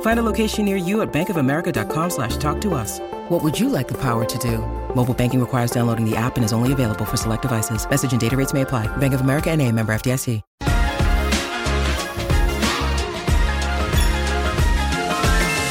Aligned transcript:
Find 0.00 0.18
a 0.18 0.22
location 0.22 0.66
near 0.66 0.76
you 0.76 1.00
at 1.00 1.10
bankofamerica.com 1.12 2.10
slash 2.10 2.36
talk 2.36 2.60
to 2.60 2.74
us. 2.74 3.00
What 3.30 3.42
would 3.42 3.58
you 3.58 3.70
like 3.70 3.88
the 3.88 3.98
power 3.98 4.26
to 4.26 4.38
do? 4.38 4.58
Mobile 4.94 5.14
banking 5.14 5.40
requires 5.40 5.70
downloading 5.70 6.04
the 6.04 6.16
app 6.16 6.36
and 6.36 6.44
is 6.44 6.52
only 6.52 6.72
available 6.72 7.06
for 7.06 7.16
select 7.16 7.42
devices. 7.42 7.88
Message 7.88 8.12
and 8.12 8.20
data 8.20 8.36
rates 8.36 8.52
may 8.52 8.62
apply. 8.62 8.88
Bank 8.98 9.14
of 9.14 9.22
America 9.22 9.50
and 9.50 9.62
a 9.62 9.72
member 9.72 9.94
FDIC. 9.94 10.42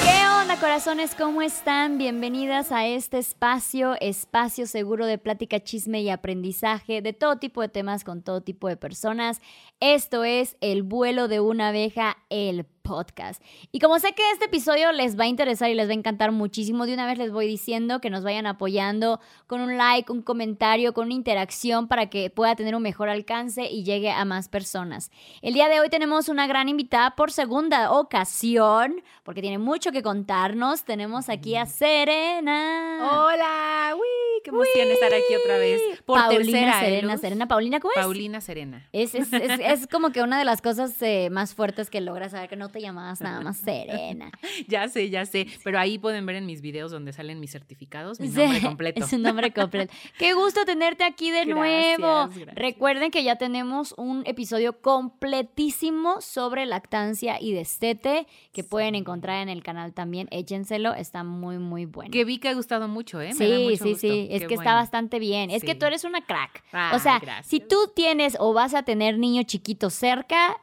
¿Qué 0.04 0.28
onda, 0.42 0.58
corazones? 0.60 1.16
¿Cómo 1.16 1.42
están? 1.42 1.98
Bienvenidas 1.98 2.72
a 2.72 2.88
este 2.88 3.18
espacio, 3.18 3.96
espacio 4.00 4.68
seguro 4.68 5.06
de 5.06 5.18
plática, 5.18 5.60
chisme 5.60 6.02
y 6.02 6.10
aprendizaje 6.10 7.02
de 7.02 7.14
todo 7.14 7.38
tipo 7.38 7.62
de 7.62 7.70
temas 7.70 8.04
con 8.04 8.22
todo 8.22 8.42
tipo 8.42 8.68
de 8.68 8.78
personas. 8.78 9.42
Esto 9.80 10.24
es 10.24 10.56
El 10.62 10.84
vuelo 10.84 11.28
de 11.28 11.40
una 11.40 11.70
abeja, 11.70 12.18
el 12.30 12.66
podcast. 12.82 13.42
Y 13.72 13.80
como 13.80 14.00
sé 14.00 14.14
que 14.14 14.24
este 14.32 14.46
episodio 14.46 14.92
les 14.92 15.20
va 15.20 15.26
a 15.26 15.28
interesar 15.28 15.70
y 15.70 15.74
les 15.76 15.88
va 15.88 15.92
a 15.92 15.96
encantar 15.96 16.32
muchísimo, 16.32 16.86
de 16.86 16.94
una 16.94 17.06
vez 17.06 17.18
les 17.18 17.32
voy 17.32 17.48
diciendo 17.48 18.02
que 18.02 18.10
nos 18.10 18.24
vayan 18.24 18.46
apoyando 18.48 19.20
con 19.48 19.62
un 19.62 19.78
like, 19.78 20.12
un 20.12 20.22
comentario, 20.22 20.94
con 20.94 21.06
una 21.06 21.14
interacción 21.14 21.88
para 21.88 22.10
que 22.10 22.30
pueda 22.30 22.56
tener 22.56 22.76
un 22.76 22.82
mejor 22.84 23.10
alcance 23.10 23.70
y 23.70 23.84
llegue 23.84 24.12
a 24.12 24.26
más 24.26 24.50
personas. 24.50 25.12
El 25.42 25.54
día 25.54 25.70
de 25.70 25.80
hoy 25.80 25.90
tenemos 25.90 26.30
una 26.30 26.48
gran 26.48 26.70
invitada 26.70 27.16
por 27.16 27.32
segunda 27.32 27.92
ocasión, 27.92 29.02
porque 29.24 29.42
tiene 29.42 29.58
mucho 29.58 29.92
que 29.92 30.02
contarnos. 30.04 30.84
Tenemos 30.84 31.30
aquí 31.30 31.56
a 31.56 31.66
Serena. 31.66 33.00
Hola, 33.26 33.96
uy, 33.96 34.42
qué 34.44 34.50
emoción 34.50 34.88
estar 34.90 35.14
aquí 35.14 35.36
otra 35.42 35.58
vez. 35.58 35.82
Por 36.06 36.18
Paulina 36.20 36.42
tercera, 36.44 36.82
¿eh, 36.82 36.86
Serena, 36.86 37.12
Luz? 37.14 37.22
Serena. 37.22 37.48
Paulina, 37.48 37.80
¿cómo 37.80 37.92
es? 37.96 38.02
Paulina 38.02 38.42
Serena. 38.42 38.88
Es, 38.92 39.16
es, 39.16 39.32
es- 39.34 39.60
es 39.60 39.88
como 39.88 40.12
que 40.12 40.22
una 40.22 40.38
de 40.40 40.46
las 40.46 40.62
cosas 40.62 41.00
eh, 41.02 41.30
más 41.32 41.54
fuertes 41.54 41.90
que 41.90 42.02
logras 42.02 42.32
saber 42.32 42.50
que 42.50 42.56
no 42.56 42.69
te 42.70 42.82
llamabas 42.82 43.22
nada 43.22 43.42
más 43.42 43.58
Serena. 43.58 44.32
Ya 44.68 44.88
sé, 44.88 45.10
ya 45.10 45.26
sé. 45.26 45.48
Pero 45.64 45.80
ahí 45.80 45.98
pueden 45.98 46.26
ver 46.26 46.36
en 46.36 46.46
mis 46.46 46.62
videos 46.62 46.92
donde 46.92 47.14
salen 47.14 47.40
mis 47.40 47.52
certificados, 47.52 48.20
mi 48.20 48.28
Sí, 48.30 48.38
nombre 48.40 48.62
completo. 48.64 49.04
Es 49.06 49.14
un 49.14 49.22
nombre 49.22 49.52
completo. 49.54 49.94
Qué 50.18 50.34
gusto 50.34 50.66
tenerte 50.66 51.04
aquí 51.04 51.32
de 51.32 51.46
Gracias, 51.46 51.56
nuevo. 52.00 52.28
gracias. 52.28 52.56
Recuerden 52.56 53.12
que 53.12 53.24
ya 53.24 53.36
tenemos 53.38 53.94
un 53.98 54.24
episodio 54.26 54.80
completísimo 54.82 56.22
sobre 56.22 56.66
lactancia 56.66 57.42
y 57.42 57.54
destete 57.54 58.28
que 58.52 58.64
pueden 58.64 58.96
encontrar 58.96 59.42
en 59.42 59.50
el 59.50 59.64
canal 59.64 59.94
también. 59.94 60.28
Échenselo, 60.32 60.94
está 60.94 61.24
muy, 61.24 61.58
muy 61.58 61.86
bueno. 61.86 62.12
Que 62.12 62.26
vi 62.26 62.40
que 62.40 62.50
ha 62.50 62.54
gustado 62.54 62.88
mucho, 62.88 63.22
¿eh? 63.22 63.34
Me 63.38 63.48
da 63.50 63.56
Sí, 63.58 63.64
mucho 63.64 63.84
sí, 63.84 63.90
gusto. 63.92 64.00
sí, 64.08 64.28
es 64.32 64.42
Qué 64.42 64.48
que 64.48 64.54
está 64.56 64.74
bastante 64.74 65.20
bien. 65.20 65.52
Es 65.52 65.64
que 65.64 65.76
tú 65.76 65.86
eres 65.86 66.04
una 66.04 66.22
crack. 66.26 66.64
o 66.94 67.00
sea, 67.00 67.20
gracias. 67.20 67.48
si 67.48 67.60
tú 67.60 67.92
tienes 67.96 68.36
o 68.40 68.54
vas 68.54 68.74
a 68.74 68.84
tener 68.84 69.18
niño 69.18 69.44
chiquito 69.44 69.90
cerca, 69.90 70.58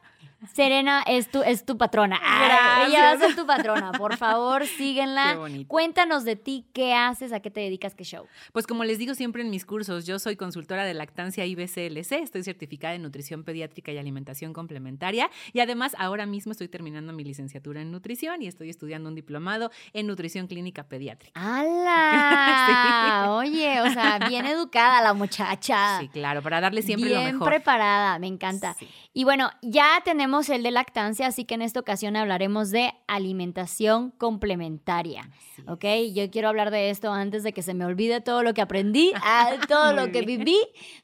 Serena 0.53 1.03
es 1.07 1.31
tu, 1.31 1.41
es 1.41 1.65
tu 1.65 1.77
patrona. 1.77 2.19
Ay, 2.23 2.91
ella 2.91 3.01
va 3.01 3.11
a 3.11 3.17
ser 3.17 3.35
tu 3.35 3.45
patrona. 3.47 3.91
Por 3.93 4.17
favor, 4.17 4.65
síguenla. 4.77 5.31
Qué 5.31 5.37
bonito. 5.37 5.67
Cuéntanos 5.67 6.25
de 6.25 6.35
ti, 6.35 6.67
qué 6.73 6.93
haces, 6.93 7.33
a 7.33 7.39
qué 7.39 7.49
te 7.49 7.59
dedicas, 7.61 7.95
qué 7.95 8.03
show. 8.03 8.27
Pues 8.53 8.67
como 8.67 8.83
les 8.83 8.99
digo 8.99 9.15
siempre 9.15 9.41
en 9.41 9.49
mis 9.49 9.65
cursos, 9.65 10.05
yo 10.05 10.19
soy 10.19 10.35
consultora 10.35 10.85
de 10.85 10.93
lactancia 10.93 11.45
IBCLC, 11.45 12.11
estoy 12.13 12.43
certificada 12.43 12.93
en 12.93 13.01
nutrición 13.01 13.43
pediátrica 13.43 13.91
y 13.91 13.97
alimentación 13.97 14.53
complementaria 14.53 15.29
y 15.53 15.59
además 15.59 15.95
ahora 15.97 16.27
mismo 16.27 16.51
estoy 16.51 16.67
terminando 16.67 17.13
mi 17.13 17.23
licenciatura 17.23 17.81
en 17.81 17.91
nutrición 17.91 18.41
y 18.43 18.47
estoy 18.47 18.69
estudiando 18.69 19.09
un 19.09 19.15
diplomado 19.15 19.71
en 19.93 20.05
nutrición 20.05 20.47
clínica 20.47 20.83
pediátrica. 20.83 21.39
¡Hala! 21.39 23.25
Oye, 23.37 23.81
o 23.81 23.89
sea, 23.89 24.19
bien 24.29 24.45
educada 24.45 25.01
la 25.01 25.13
muchacha. 25.13 25.99
Sí, 25.99 26.09
claro, 26.09 26.41
para 26.43 26.61
darle 26.61 26.83
siempre 26.83 27.09
bien 27.09 27.25
lo 27.25 27.31
mejor. 27.33 27.47
preparada, 27.49 28.19
me 28.19 28.27
encanta. 28.27 28.75
Sí. 28.75 28.87
Y 29.13 29.23
bueno, 29.23 29.49
ya 29.61 30.01
tenemos 30.05 30.36
el 30.49 30.63
de 30.63 30.71
lactancia, 30.71 31.27
así 31.27 31.45
que 31.45 31.55
en 31.55 31.61
esta 31.61 31.79
ocasión 31.79 32.15
hablaremos 32.15 32.71
de 32.71 32.93
alimentación 33.07 34.11
complementaria. 34.11 35.21
Así 35.21 35.63
¿Ok? 35.67 35.85
Yo 36.13 36.29
quiero 36.31 36.49
hablar 36.49 36.71
de 36.71 36.89
esto 36.89 37.11
antes 37.11 37.43
de 37.43 37.51
que 37.53 37.61
se 37.61 37.73
me 37.73 37.85
olvide 37.85 38.21
todo 38.21 38.43
lo 38.43 38.53
que 38.53 38.61
aprendí, 38.61 39.11
todo 39.67 39.93
lo 39.93 40.11
que 40.11 40.21
viví, 40.21 40.57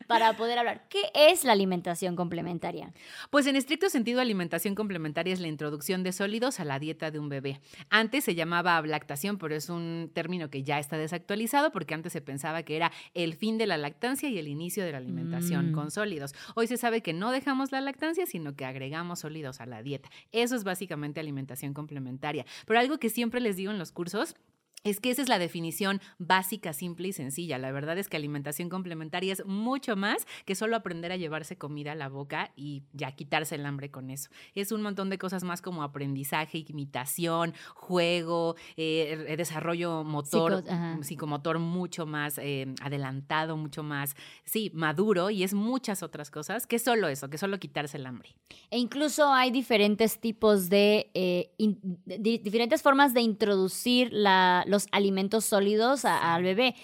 para 0.07 0.33
poder 0.37 0.59
hablar. 0.59 0.87
¿Qué 0.89 1.11
es 1.13 1.43
la 1.43 1.51
alimentación 1.53 2.15
complementaria? 2.15 2.93
Pues 3.29 3.47
en 3.47 3.55
estricto 3.55 3.89
sentido, 3.89 4.21
alimentación 4.21 4.75
complementaria 4.75 5.33
es 5.33 5.39
la 5.39 5.47
introducción 5.47 6.03
de 6.03 6.11
sólidos 6.13 6.59
a 6.59 6.65
la 6.65 6.79
dieta 6.79 7.11
de 7.11 7.19
un 7.19 7.29
bebé. 7.29 7.59
Antes 7.89 8.23
se 8.23 8.35
llamaba 8.35 8.81
lactación, 8.81 9.37
pero 9.37 9.55
es 9.55 9.69
un 9.69 10.11
término 10.13 10.49
que 10.49 10.63
ya 10.63 10.79
está 10.79 10.97
desactualizado 10.97 11.71
porque 11.71 11.93
antes 11.93 12.13
se 12.13 12.21
pensaba 12.21 12.63
que 12.63 12.75
era 12.75 12.91
el 13.13 13.33
fin 13.33 13.57
de 13.57 13.67
la 13.67 13.77
lactancia 13.77 14.29
y 14.29 14.37
el 14.37 14.47
inicio 14.47 14.83
de 14.85 14.91
la 14.91 14.99
alimentación 14.99 15.71
Mm. 15.71 15.73
con 15.73 15.91
sólidos. 15.91 16.33
Hoy 16.55 16.67
se 16.67 16.77
sabe 16.77 17.01
que 17.01 17.13
no 17.13 17.31
dejamos 17.31 17.71
la 17.71 17.81
lactancia, 17.81 18.25
sino 18.25 18.55
que 18.55 18.65
agregamos 18.65 19.12
sólidos 19.19 19.61
a 19.61 19.65
la 19.65 19.81
dieta. 19.83 20.09
Eso 20.31 20.55
es 20.55 20.63
básicamente 20.63 21.19
alimentación 21.19 21.73
complementaria. 21.73 22.45
Pero 22.65 22.79
algo 22.79 22.97
que 22.97 23.09
siempre 23.09 23.41
les 23.41 23.55
digo 23.55 23.71
en 23.71 23.79
los 23.79 23.91
cursos 23.91 24.35
es 24.83 24.99
que 24.99 25.11
esa 25.11 25.21
es 25.21 25.29
la 25.29 25.39
definición 25.39 26.01
básica, 26.17 26.73
simple 26.73 27.07
y 27.07 27.13
sencilla. 27.13 27.57
La 27.57 27.71
verdad 27.71 27.97
es 27.97 28.09
que 28.09 28.17
alimentación 28.17 28.69
complementaria 28.69 29.31
es 29.33 29.45
mucho 29.45 29.95
más 29.95 30.25
que 30.45 30.55
solo 30.55 30.75
aprender 30.75 31.11
a 31.11 31.17
llevarse 31.17 31.57
comida 31.57 31.93
a 31.93 31.95
la 31.95 32.09
boca 32.09 32.51
y 32.55 32.83
ya 32.93 33.11
quitarse 33.13 33.55
el 33.55 33.65
hambre 33.65 33.91
con 33.91 34.09
eso. 34.09 34.29
Es 34.55 34.71
un 34.71 34.81
montón 34.81 35.09
de 35.09 35.17
cosas 35.17 35.43
más 35.43 35.61
como 35.61 35.83
aprendizaje, 35.83 36.65
imitación, 36.67 37.53
juego, 37.75 38.55
eh, 38.75 39.25
eh, 39.29 39.37
desarrollo 39.37 40.03
motor, 40.03 40.63
Psico- 40.63 41.03
psicomotor 41.03 41.59
mucho 41.59 42.05
más 42.05 42.37
eh, 42.37 42.73
adelantado, 42.81 43.55
mucho 43.55 43.83
más, 43.83 44.15
sí, 44.43 44.69
maduro 44.73 45.29
y 45.29 45.43
es 45.43 45.53
muchas 45.53 46.03
otras 46.03 46.29
cosas 46.29 46.67
que 46.67 46.79
solo 46.79 47.07
eso, 47.07 47.29
que 47.29 47.37
solo 47.37 47.59
quitarse 47.59 47.97
el 47.97 48.05
hambre. 48.05 48.35
E 48.69 48.77
incluso 48.79 49.31
hay 49.31 49.51
diferentes 49.51 50.19
tipos 50.19 50.69
de, 50.69 51.09
eh, 51.13 51.53
in- 51.57 51.79
diferentes 52.05 52.81
formas 52.81 53.13
de 53.13 53.21
introducir 53.21 54.09
la- 54.11 54.65
los 54.73 54.87
alimentos 54.91 55.45
sólidos 55.45 56.03
a- 56.05 56.33
al 56.35 56.43
bebé. 56.43 56.75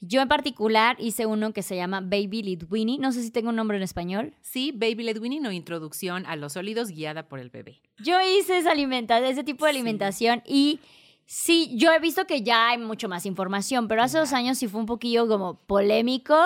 Yo 0.00 0.20
en 0.20 0.28
particular 0.28 0.96
hice 0.98 1.24
uno 1.24 1.52
que 1.52 1.62
se 1.62 1.76
llama 1.76 2.00
Baby 2.00 2.42
Lead 2.42 2.70
Winnie. 2.70 2.98
No 2.98 3.10
sé 3.12 3.22
si 3.22 3.30
tengo 3.30 3.48
un 3.50 3.56
nombre 3.56 3.76
en 3.78 3.82
español. 3.82 4.34
Sí, 4.42 4.70
Baby 4.72 5.12
Weaning 5.18 5.46
o 5.46 5.52
introducción 5.52 6.26
a 6.26 6.36
los 6.36 6.52
sólidos 6.54 6.90
guiada 6.90 7.22
por 7.28 7.38
el 7.38 7.48
bebé. 7.48 7.80
Yo 8.02 8.18
hice 8.20 8.58
esa 8.58 8.72
alimenta- 8.72 9.18
ese 9.26 9.44
tipo 9.44 9.64
de 9.64 9.72
Sí. 9.72 9.78
alimentación 9.78 10.42
y 10.46 10.80
sí, 11.24 11.70
yo 11.76 11.90
he 11.94 12.00
visto 12.00 12.26
que 12.26 12.42
ya 12.42 12.68
hay 12.68 12.76
mucho 12.78 13.08
más 13.08 13.24
información, 13.24 13.88
pero 13.88 14.02
hace 14.02 14.18
dos 14.18 14.34
años 14.34 14.58
sí 14.58 14.68
fue 14.68 14.80
un 14.80 14.86
poquillo 14.86 15.26
como 15.26 15.54
polémico 15.54 16.36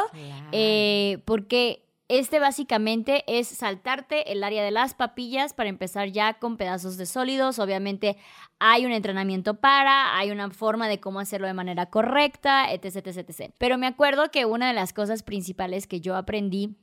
eh, 0.53 1.19
porque 1.25 1.83
este 2.09 2.41
básicamente 2.41 3.23
es 3.27 3.49
saltarte 3.49 4.33
el 4.33 4.43
área 4.43 4.65
de 4.65 4.71
las 4.71 4.95
papillas 4.95 5.53
para 5.53 5.69
empezar 5.69 6.09
ya 6.09 6.38
con 6.38 6.56
pedazos 6.56 6.97
de 6.97 7.05
sólidos. 7.05 7.59
Obviamente 7.59 8.17
hay 8.59 8.87
un 8.87 8.93
entrenamiento 8.93 9.61
para, 9.61 10.17
hay 10.17 10.31
una 10.31 10.50
forma 10.50 10.88
de 10.88 11.00
cómo 11.00 11.21
hacerlo 11.21 11.47
de 11.47 11.55
manera 11.55 11.87
correcta, 11.87 12.73
etc, 12.73 13.06
etc, 13.06 13.29
etc. 13.29 13.53
Pero 13.59 13.77
me 13.77 13.87
acuerdo 13.87 14.31
que 14.31 14.47
una 14.47 14.69
de 14.69 14.75
las 14.75 14.94
cosas 14.94 15.23
principales 15.23 15.87
que 15.87 16.00
yo 16.00 16.17
aprendí 16.17 16.77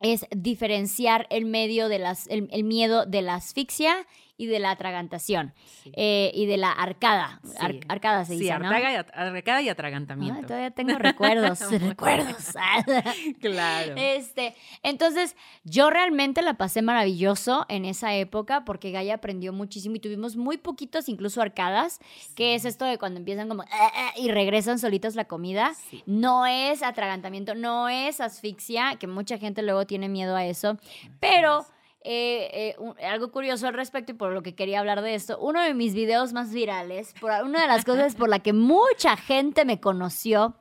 es 0.00 0.26
diferenciar 0.34 1.26
el 1.30 1.54
el 1.54 2.64
miedo 2.64 3.06
de 3.06 3.22
la 3.22 3.34
asfixia 3.34 4.06
y 4.36 4.46
de 4.46 4.58
la 4.58 4.70
atragantación 4.70 5.54
Sí. 5.82 5.92
eh, 5.96 6.30
y 6.34 6.46
de 6.46 6.56
la 6.56 6.72
arcada. 6.72 7.40
Ar- 7.60 7.76
arcada 7.88 8.24
se 8.24 8.32
Sí, 8.34 8.40
dice, 8.40 8.58
¿no? 8.58 8.64
y 8.72 8.74
arcada 8.74 9.62
y 9.62 9.68
Ah, 9.68 9.72
atragantamiento. 9.72 10.46
todavía 10.46 10.70
tengo 10.70 10.98
recuerdos, 10.98 11.60
recuerdos. 11.96 12.54
claro. 13.40 13.94
Este, 13.96 14.54
entonces, 14.82 15.36
yo 15.64 15.90
realmente 15.90 16.42
la 16.42 16.54
pasé 16.54 16.82
maravilloso 16.82 17.66
en 17.68 17.84
esa 17.84 18.14
época 18.14 18.64
porque 18.64 18.90
Gaia 18.90 19.14
aprendió 19.14 19.52
muchísimo 19.52 19.96
y 19.96 20.00
tuvimos 20.00 20.36
muy 20.36 20.56
poquitos, 20.56 21.08
incluso 21.08 21.40
arcadas, 21.42 22.00
que 22.34 22.54
es 22.54 22.64
esto 22.64 22.84
de 22.84 22.98
cuando 22.98 23.18
empiezan 23.18 23.48
como 23.48 23.62
"Eh, 23.64 23.66
eh", 23.68 24.20
y 24.20 24.30
regresan 24.30 24.78
solitos 24.78 25.14
la 25.14 25.26
comida. 25.26 25.72
No 26.06 26.46
es 26.46 26.82
atragantamiento, 26.82 27.54
no 27.54 27.88
es 27.88 28.20
asfixia, 28.20 28.96
que 28.98 29.06
mucha 29.06 29.38
gente 29.38 29.62
luego 29.62 29.86
tiene 29.86 30.08
miedo 30.08 30.36
a 30.36 30.44
eso, 30.46 30.78
pero 31.20 31.64
eh, 32.04 32.50
eh, 32.52 32.74
un- 32.78 32.98
algo 33.00 33.30
curioso 33.30 33.66
al 33.66 33.74
respecto 33.74 34.12
y 34.12 34.14
por 34.14 34.32
lo 34.32 34.42
que 34.42 34.54
quería 34.54 34.80
hablar 34.80 35.02
de 35.02 35.14
esto. 35.14 35.38
Uno 35.40 35.62
de 35.62 35.74
mis 35.74 35.94
videos 35.94 36.32
más 36.32 36.52
virales, 36.52 37.14
por, 37.20 37.30
una 37.44 37.60
de 37.62 37.68
las 37.68 37.84
cosas 37.84 38.14
por 38.14 38.28
la 38.28 38.40
que 38.40 38.52
mucha 38.52 39.16
gente 39.16 39.64
me 39.64 39.80
conoció, 39.80 40.56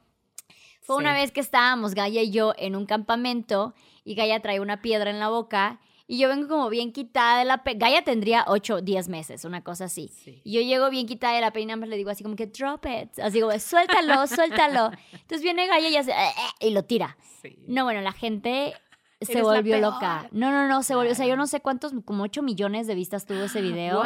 fue 0.81 0.95
una 0.97 1.13
vez 1.13 1.31
que 1.31 1.39
estábamos 1.39 1.93
Gaia 1.95 2.21
y 2.23 2.31
yo 2.31 2.53
en 2.57 2.75
un 2.75 2.85
campamento 2.85 3.73
y 4.03 4.15
Gaia 4.15 4.41
traía 4.41 4.61
una 4.61 4.81
piedra 4.81 5.09
en 5.09 5.19
la 5.19 5.29
boca 5.29 5.79
y 6.07 6.17
yo 6.17 6.27
vengo 6.27 6.47
como 6.49 6.69
bien 6.69 6.91
quitada 6.91 7.39
de 7.39 7.45
la. 7.45 7.61
Gaia 7.63 8.03
tendría 8.03 8.43
8 8.47 8.81
10 8.81 9.07
meses, 9.07 9.45
una 9.45 9.63
cosa 9.63 9.85
así. 9.85 10.09
Sí. 10.09 10.41
Y 10.43 10.53
yo 10.53 10.61
llego 10.61 10.89
bien 10.89 11.05
quitada 11.07 11.35
de 11.35 11.41
la 11.41 11.53
pena 11.53 11.61
y 11.63 11.65
nada 11.67 11.77
más 11.77 11.89
le 11.89 11.95
digo 11.95 12.09
así 12.09 12.23
como 12.23 12.35
que 12.35 12.47
drop 12.47 12.85
it. 12.87 13.17
Así 13.19 13.39
como, 13.39 13.57
suéltalo, 13.57 14.27
suéltalo. 14.27 14.91
Entonces 15.13 15.41
viene 15.41 15.67
Gaia 15.67 15.87
y 15.89 15.95
hace, 15.95 16.11
"Eh, 16.11 16.15
eh", 16.59 16.67
y 16.67 16.71
lo 16.71 16.83
tira. 16.83 17.15
Sí. 17.41 17.55
No, 17.67 17.85
bueno, 17.85 18.01
la 18.01 18.11
gente 18.11 18.73
se 19.21 19.41
volvió 19.41 19.77
loca. 19.79 20.27
No, 20.31 20.51
no, 20.51 20.67
no, 20.67 20.83
se 20.83 20.95
volvió. 20.95 21.11
O 21.11 21.15
sea, 21.15 21.27
yo 21.27 21.35
no 21.35 21.47
sé 21.47 21.61
cuántos, 21.61 21.93
como 22.05 22.23
8 22.23 22.41
millones 22.41 22.87
de 22.87 22.95
vistas 22.95 23.25
tuvo 23.25 23.43
ese 23.43 23.61
video. 23.61 24.03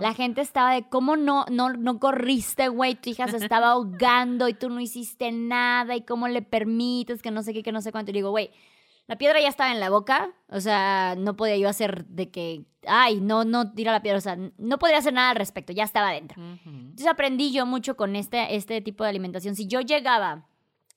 La 0.00 0.14
gente 0.14 0.40
estaba 0.40 0.72
de, 0.74 0.88
¿cómo 0.88 1.16
no, 1.16 1.44
no, 1.50 1.70
no 1.70 1.98
corriste, 1.98 2.68
güey? 2.68 2.94
Tu 2.94 3.10
hija 3.10 3.28
se 3.28 3.38
estaba 3.38 3.68
ahogando 3.72 4.48
y 4.48 4.54
tú 4.54 4.68
no 4.68 4.80
hiciste 4.80 5.32
nada 5.32 5.96
y 5.96 6.02
cómo 6.02 6.28
le 6.28 6.42
permites 6.42 7.22
que 7.22 7.30
no 7.30 7.42
sé 7.42 7.52
qué, 7.52 7.62
que 7.62 7.72
no 7.72 7.80
sé 7.80 7.92
cuánto. 7.92 8.10
Y 8.10 8.14
digo, 8.14 8.30
güey, 8.30 8.50
la 9.08 9.16
piedra 9.16 9.40
ya 9.40 9.48
estaba 9.48 9.72
en 9.72 9.80
la 9.80 9.88
boca, 9.88 10.32
o 10.48 10.60
sea, 10.60 11.14
no 11.16 11.34
podía 11.34 11.56
yo 11.56 11.68
hacer 11.70 12.04
de 12.06 12.30
que, 12.30 12.66
ay, 12.86 13.22
no, 13.22 13.44
no 13.44 13.72
tira 13.72 13.90
la 13.90 14.02
piedra, 14.02 14.18
o 14.18 14.20
sea, 14.20 14.36
no 14.36 14.78
podría 14.78 14.98
hacer 14.98 15.14
nada 15.14 15.30
al 15.30 15.36
respecto, 15.36 15.72
ya 15.72 15.84
estaba 15.84 16.10
adentro. 16.10 16.38
Ujú. 16.40 16.68
Entonces 16.68 17.06
aprendí 17.06 17.50
yo 17.50 17.64
mucho 17.64 17.96
con 17.96 18.16
este, 18.16 18.54
este 18.54 18.82
tipo 18.82 19.04
de 19.04 19.10
alimentación. 19.10 19.56
Si 19.56 19.66
yo 19.66 19.80
llegaba 19.80 20.46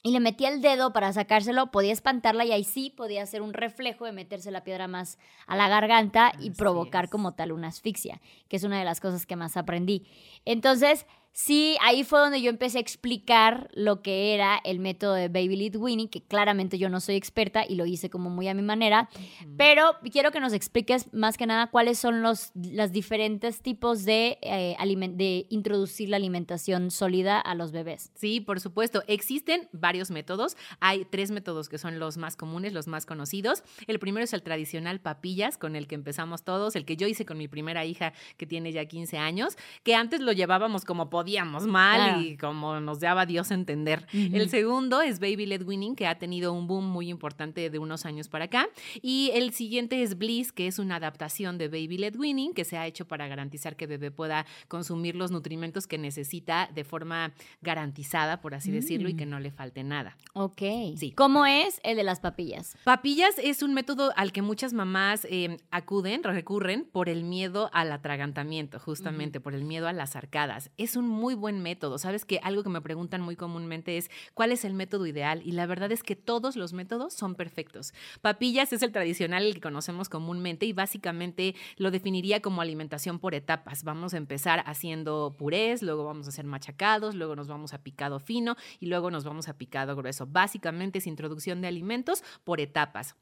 y 0.03 0.11
le 0.11 0.19
metía 0.19 0.49
el 0.49 0.61
dedo 0.61 0.93
para 0.93 1.13
sacárselo, 1.13 1.71
podía 1.71 1.93
espantarla 1.93 2.43
y 2.45 2.51
ahí 2.51 2.63
sí 2.63 2.89
podía 2.89 3.23
hacer 3.23 3.41
un 3.41 3.53
reflejo 3.53 4.05
de 4.05 4.11
meterse 4.11 4.51
la 4.51 4.63
piedra 4.63 4.87
más 4.87 5.19
a 5.45 5.55
la 5.55 5.67
garganta 5.67 6.31
y 6.39 6.49
Así 6.49 6.57
provocar 6.57 7.05
es. 7.05 7.11
como 7.11 7.33
tal 7.33 7.51
una 7.51 7.67
asfixia, 7.67 8.19
que 8.47 8.55
es 8.55 8.63
una 8.63 8.79
de 8.79 8.85
las 8.85 8.99
cosas 8.99 9.25
que 9.25 9.35
más 9.35 9.57
aprendí. 9.57 10.07
Entonces, 10.45 11.05
sí, 11.33 11.77
ahí 11.81 12.03
fue 12.03 12.19
donde 12.19 12.41
yo 12.41 12.49
empecé 12.49 12.77
a 12.77 12.81
explicar 12.81 13.69
lo 13.73 14.01
que 14.01 14.33
era 14.33 14.59
el 14.63 14.79
método 14.79 15.13
de 15.13 15.27
Baby 15.27 15.55
Lead 15.55 15.75
Winning, 15.75 16.09
que 16.09 16.23
claramente 16.23 16.77
yo 16.77 16.89
no 16.89 16.99
soy 16.99 17.15
experta 17.15 17.65
y 17.67 17.75
lo 17.75 17.85
hice 17.85 18.09
como 18.09 18.29
muy 18.29 18.47
a 18.47 18.53
mi 18.53 18.61
manera, 18.61 19.09
pero 19.57 19.95
quiero 20.11 20.31
que 20.31 20.39
nos 20.39 20.53
expliques 20.53 21.13
más 21.13 21.37
que 21.37 21.45
nada 21.45 21.67
cuáles 21.67 21.99
son 21.99 22.21
los 22.21 22.51
las 22.55 22.91
diferentes 22.91 23.61
tipos 23.61 24.05
de, 24.05 24.37
eh, 24.41 24.75
de 25.11 25.45
introducir 25.49 26.09
la 26.09 26.17
alimentación 26.17 26.91
sólida 26.91 27.39
a 27.39 27.55
los 27.55 27.71
bebés. 27.71 28.11
Sí, 28.15 28.41
por 28.41 28.59
supuesto. 28.59 29.03
Existen 29.07 29.69
varios 29.71 30.11
métodos. 30.11 30.57
Hay 30.79 31.05
tres 31.05 31.31
métodos 31.31 31.69
que 31.69 31.77
son 31.77 31.99
los 31.99 32.17
más 32.17 32.35
comunes, 32.35 32.73
los 32.73 32.87
más 32.87 33.05
conocidos. 33.05 33.63
El 33.87 33.99
primero 33.99 34.23
es 34.23 34.33
el 34.33 34.43
tradicional 34.43 34.99
papillas, 34.99 35.57
con 35.57 35.75
el 35.75 35.87
que 35.87 35.95
empezamos 35.95 36.43
todos, 36.43 36.75
el 36.75 36.85
que 36.85 36.97
yo 36.97 37.07
hice 37.07 37.25
con 37.25 37.37
mi 37.37 37.47
primera 37.47 37.85
hija 37.85 38.13
que 38.37 38.45
tiene 38.45 38.71
ya 38.71 38.85
15 38.85 39.17
años, 39.17 39.57
que 39.83 39.95
antes 39.95 40.21
lo 40.21 40.31
llevábamos 40.31 40.85
como 40.85 41.09
podíamos 41.21 41.67
mal 41.67 41.99
Claro. 42.01 42.21
y 42.21 42.37
como 42.37 42.79
nos 42.79 42.99
daba 42.99 43.25
Dios 43.25 43.51
a 43.51 43.53
entender. 43.53 44.07
El 44.11 44.49
segundo 44.49 45.01
es 45.01 45.19
Baby 45.19 45.45
Led 45.45 45.63
Winning, 45.63 45.95
que 45.95 46.07
ha 46.07 46.17
tenido 46.17 46.51
un 46.53 46.65
boom 46.67 46.85
muy 46.85 47.09
importante 47.09 47.69
de 47.69 47.79
unos 47.79 48.05
años 48.05 48.27
para 48.27 48.45
acá. 48.45 48.67
Y 49.01 49.29
el 49.35 49.53
siguiente 49.53 50.01
es 50.01 50.17
Bliss, 50.17 50.51
que 50.51 50.65
es 50.67 50.79
una 50.79 50.95
adaptación 50.95 51.57
de 51.59 51.67
Baby 51.67 51.97
Led 51.99 52.15
Winning, 52.15 52.53
que 52.53 52.65
se 52.65 52.77
ha 52.77 52.87
hecho 52.87 53.07
para 53.07 53.27
garantizar 53.27 53.75
que 53.75 53.85
bebé 53.87 54.09
pueda 54.09 54.45
consumir 54.67 55.15
los 55.15 55.29
nutrimentos 55.31 55.85
que 55.85 55.97
necesita 55.99 56.69
de 56.73 56.83
forma 56.83 57.33
garantizada, 57.61 58.41
por 58.41 58.55
así 58.55 58.71
decirlo, 58.71 59.07
y 59.09 59.13
que 59.15 59.25
no 59.25 59.39
le 59.39 59.51
falte 59.51 59.83
nada. 59.83 60.17
Ok. 60.33 60.61
Sí. 60.97 61.11
¿Cómo 61.15 61.45
es 61.45 61.79
el 61.83 61.97
de 61.97 62.03
las 62.03 62.19
papillas? 62.19 62.75
Papillas 62.83 63.35
es 63.37 63.61
un 63.61 63.73
método 63.73 64.11
al 64.15 64.31
que 64.31 64.41
muchas 64.41 64.73
mamás 64.73 65.25
eh, 65.29 65.57
acuden, 65.69 66.23
recurren 66.23 66.85
por 66.91 67.09
el 67.09 67.23
miedo 67.23 67.69
al 67.73 67.91
atragantamiento, 67.91 68.79
justamente 68.79 69.39
por 69.39 69.53
el 69.53 69.63
miedo 69.63 69.87
a 69.87 69.93
las 69.93 70.15
arcadas. 70.15 70.71
Es 70.77 70.95
un 70.95 71.07
muy 71.11 71.35
buen 71.35 71.61
método. 71.61 71.97
Sabes 71.97 72.25
que 72.25 72.39
algo 72.43 72.63
que 72.63 72.69
me 72.69 72.81
preguntan 72.81 73.21
muy 73.21 73.35
comúnmente 73.35 73.97
es 73.97 74.09
cuál 74.33 74.51
es 74.51 74.65
el 74.65 74.73
método 74.73 75.05
ideal 75.05 75.41
y 75.45 75.51
la 75.51 75.65
verdad 75.65 75.91
es 75.91 76.03
que 76.03 76.15
todos 76.15 76.55
los 76.55 76.73
métodos 76.73 77.13
son 77.13 77.35
perfectos. 77.35 77.93
Papillas 78.21 78.73
es 78.73 78.81
el 78.81 78.91
tradicional, 78.91 79.43
el 79.43 79.53
que 79.53 79.61
conocemos 79.61 80.09
comúnmente 80.09 80.65
y 80.65 80.73
básicamente 80.73 81.55
lo 81.77 81.91
definiría 81.91 82.41
como 82.41 82.61
alimentación 82.61 83.19
por 83.19 83.35
etapas. 83.35 83.83
Vamos 83.83 84.13
a 84.13 84.17
empezar 84.17 84.63
haciendo 84.65 85.35
purés, 85.37 85.83
luego 85.83 86.05
vamos 86.05 86.25
a 86.27 86.29
hacer 86.29 86.45
machacados, 86.45 87.15
luego 87.15 87.35
nos 87.35 87.47
vamos 87.47 87.73
a 87.73 87.83
picado 87.83 88.19
fino 88.19 88.55
y 88.79 88.87
luego 88.87 89.11
nos 89.11 89.23
vamos 89.23 89.49
a 89.49 89.57
picado 89.57 89.95
grueso. 89.95 90.25
Básicamente 90.27 90.99
es 90.99 91.07
introducción 91.07 91.61
de 91.61 91.67
alimentos 91.67 92.23
por 92.43 92.59
etapas. 92.59 93.15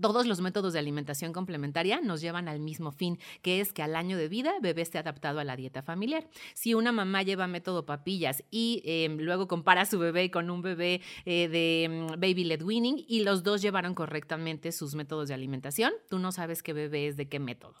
Todos 0.00 0.26
los 0.26 0.40
métodos 0.40 0.72
de 0.72 0.80
alimentación 0.80 1.32
complementaria 1.32 2.00
nos 2.00 2.20
llevan 2.20 2.48
al 2.48 2.58
mismo 2.58 2.90
fin, 2.90 3.18
que 3.42 3.60
es 3.60 3.72
que 3.72 3.82
al 3.82 3.94
año 3.94 4.16
de 4.16 4.28
vida 4.28 4.52
bebé 4.60 4.82
esté 4.82 4.98
adaptado 4.98 5.38
a 5.38 5.44
la 5.44 5.56
dieta 5.56 5.82
familiar. 5.82 6.26
Si 6.54 6.74
una 6.74 6.90
mamá 6.90 7.22
lleva 7.22 7.46
método 7.46 7.86
papillas 7.86 8.42
y 8.50 8.82
eh, 8.84 9.08
luego 9.18 9.46
compara 9.46 9.82
a 9.82 9.86
su 9.86 9.98
bebé 9.98 10.30
con 10.30 10.50
un 10.50 10.62
bebé 10.62 11.00
eh, 11.26 11.48
de 11.48 11.88
mm, 11.88 12.20
baby 12.20 12.44
led 12.44 12.62
weaning 12.62 13.04
y 13.06 13.22
los 13.22 13.44
dos 13.44 13.62
llevaron 13.62 13.94
correctamente 13.94 14.72
sus 14.72 14.94
métodos 14.94 15.28
de 15.28 15.34
alimentación, 15.34 15.92
tú 16.08 16.18
no 16.18 16.32
sabes 16.32 16.62
qué 16.62 16.72
bebé 16.72 17.06
es 17.06 17.16
de 17.16 17.28
qué 17.28 17.38
método. 17.38 17.74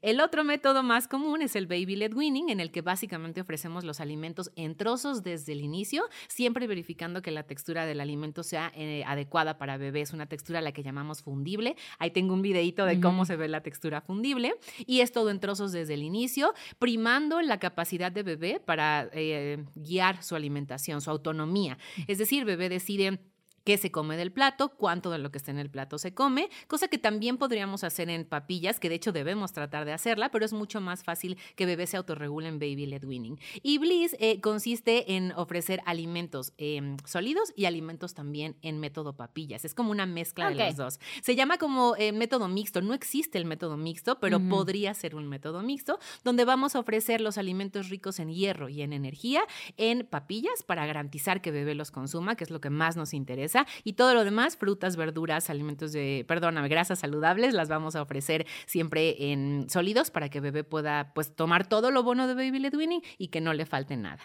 El 0.00 0.20
otro 0.20 0.44
método 0.44 0.82
más 0.82 1.08
común 1.08 1.42
es 1.42 1.56
el 1.56 1.66
baby 1.66 1.96
led 1.96 2.14
weaning, 2.14 2.48
en 2.50 2.60
el 2.60 2.70
que 2.70 2.80
básicamente 2.82 3.40
ofrecemos 3.40 3.84
los 3.84 4.00
alimentos 4.00 4.50
en 4.56 4.76
trozos 4.76 5.22
desde 5.22 5.52
el 5.52 5.60
inicio, 5.60 6.04
siempre 6.28 6.66
verificando 6.66 7.22
que 7.22 7.30
la 7.30 7.44
textura 7.44 7.86
del 7.86 8.00
alimento 8.00 8.42
sea 8.42 8.72
eh, 8.74 9.04
adecuada 9.06 9.58
para 9.58 9.76
bebés, 9.76 10.12
una 10.12 10.26
textura 10.26 10.58
a 10.58 10.62
la 10.62 10.72
que 10.72 10.82
llamamos 10.82 11.22
fundible. 11.52 11.76
Ahí 11.98 12.10
tengo 12.10 12.34
un 12.34 12.42
videito 12.42 12.84
de 12.84 13.00
cómo 13.00 13.24
se 13.24 13.36
ve 13.36 13.48
la 13.48 13.62
textura 13.62 14.00
fundible 14.00 14.54
y 14.86 15.00
es 15.00 15.12
todo 15.12 15.30
en 15.30 15.40
trozos 15.40 15.72
desde 15.72 15.94
el 15.94 16.02
inicio, 16.02 16.54
primando 16.78 17.40
la 17.42 17.58
capacidad 17.58 18.10
de 18.10 18.22
bebé 18.22 18.60
para 18.60 19.08
eh, 19.12 19.64
guiar 19.74 20.22
su 20.22 20.34
alimentación, 20.34 21.00
su 21.00 21.10
autonomía. 21.10 21.78
Es 22.06 22.18
decir, 22.18 22.44
bebé 22.44 22.68
decide 22.68 23.18
qué 23.64 23.78
se 23.78 23.90
come 23.90 24.16
del 24.16 24.32
plato, 24.32 24.70
cuánto 24.70 25.10
de 25.10 25.18
lo 25.18 25.30
que 25.30 25.38
está 25.38 25.50
en 25.50 25.58
el 25.58 25.70
plato 25.70 25.98
se 25.98 26.14
come, 26.14 26.48
cosa 26.66 26.88
que 26.88 26.98
también 26.98 27.38
podríamos 27.38 27.84
hacer 27.84 28.10
en 28.10 28.24
papillas, 28.24 28.80
que 28.80 28.88
de 28.88 28.96
hecho 28.96 29.12
debemos 29.12 29.52
tratar 29.52 29.84
de 29.84 29.92
hacerla, 29.92 30.30
pero 30.30 30.44
es 30.44 30.52
mucho 30.52 30.80
más 30.80 31.04
fácil 31.04 31.38
que 31.56 31.66
bebé 31.66 31.86
se 31.86 31.96
autorregule 31.96 32.48
en 32.48 32.58
Baby 32.58 32.86
Led 32.86 33.04
Winning. 33.04 33.38
Y 33.62 33.78
Bliss 33.78 34.16
eh, 34.18 34.40
consiste 34.40 35.14
en 35.14 35.32
ofrecer 35.32 35.80
alimentos 35.86 36.52
eh, 36.58 36.96
sólidos 37.04 37.52
y 37.56 37.66
alimentos 37.66 38.14
también 38.14 38.56
en 38.62 38.78
método 38.80 39.14
papillas. 39.14 39.64
Es 39.64 39.74
como 39.74 39.90
una 39.90 40.06
mezcla 40.06 40.48
de 40.48 40.56
los 40.56 40.76
dos. 40.76 41.00
Se 41.22 41.34
llama 41.34 41.58
como 41.58 41.96
eh, 41.96 42.12
método 42.12 42.48
mixto. 42.48 42.80
No 42.80 42.94
existe 42.94 43.38
el 43.38 43.44
método 43.44 43.76
mixto, 43.76 44.18
pero 44.20 44.40
podría 44.48 44.94
ser 44.94 45.14
un 45.14 45.28
método 45.28 45.62
mixto, 45.62 45.98
donde 46.24 46.44
vamos 46.44 46.74
a 46.74 46.80
ofrecer 46.80 47.20
los 47.20 47.38
alimentos 47.38 47.88
ricos 47.88 48.18
en 48.18 48.30
hierro 48.30 48.68
y 48.68 48.82
en 48.82 48.92
energía 48.92 49.42
en 49.76 50.06
papillas 50.06 50.62
para 50.62 50.86
garantizar 50.86 51.40
que 51.40 51.50
bebé 51.50 51.74
los 51.74 51.90
consuma, 51.90 52.36
que 52.36 52.44
es 52.44 52.50
lo 52.50 52.60
que 52.60 52.70
más 52.70 52.96
nos 52.96 53.14
interesa. 53.14 53.51
Y 53.84 53.92
todo 53.94 54.14
lo 54.14 54.24
demás, 54.24 54.56
frutas, 54.56 54.96
verduras, 54.96 55.50
alimentos 55.50 55.92
de, 55.92 56.24
perdóname, 56.28 56.68
grasas 56.68 56.98
saludables, 56.98 57.54
las 57.54 57.68
vamos 57.68 57.96
a 57.96 58.02
ofrecer 58.02 58.46
siempre 58.66 59.32
en 59.32 59.66
sólidos 59.68 60.10
para 60.10 60.28
que 60.28 60.40
bebé 60.40 60.64
pueda 60.64 61.12
pues 61.14 61.34
tomar 61.34 61.66
todo 61.66 61.90
lo 61.90 62.02
bueno 62.02 62.26
de 62.26 62.34
Baby 62.34 62.58
Led 62.58 62.74
Winning 62.74 63.02
y 63.18 63.28
que 63.28 63.40
no 63.40 63.52
le 63.54 63.66
falte 63.66 63.96
nada. 63.96 64.20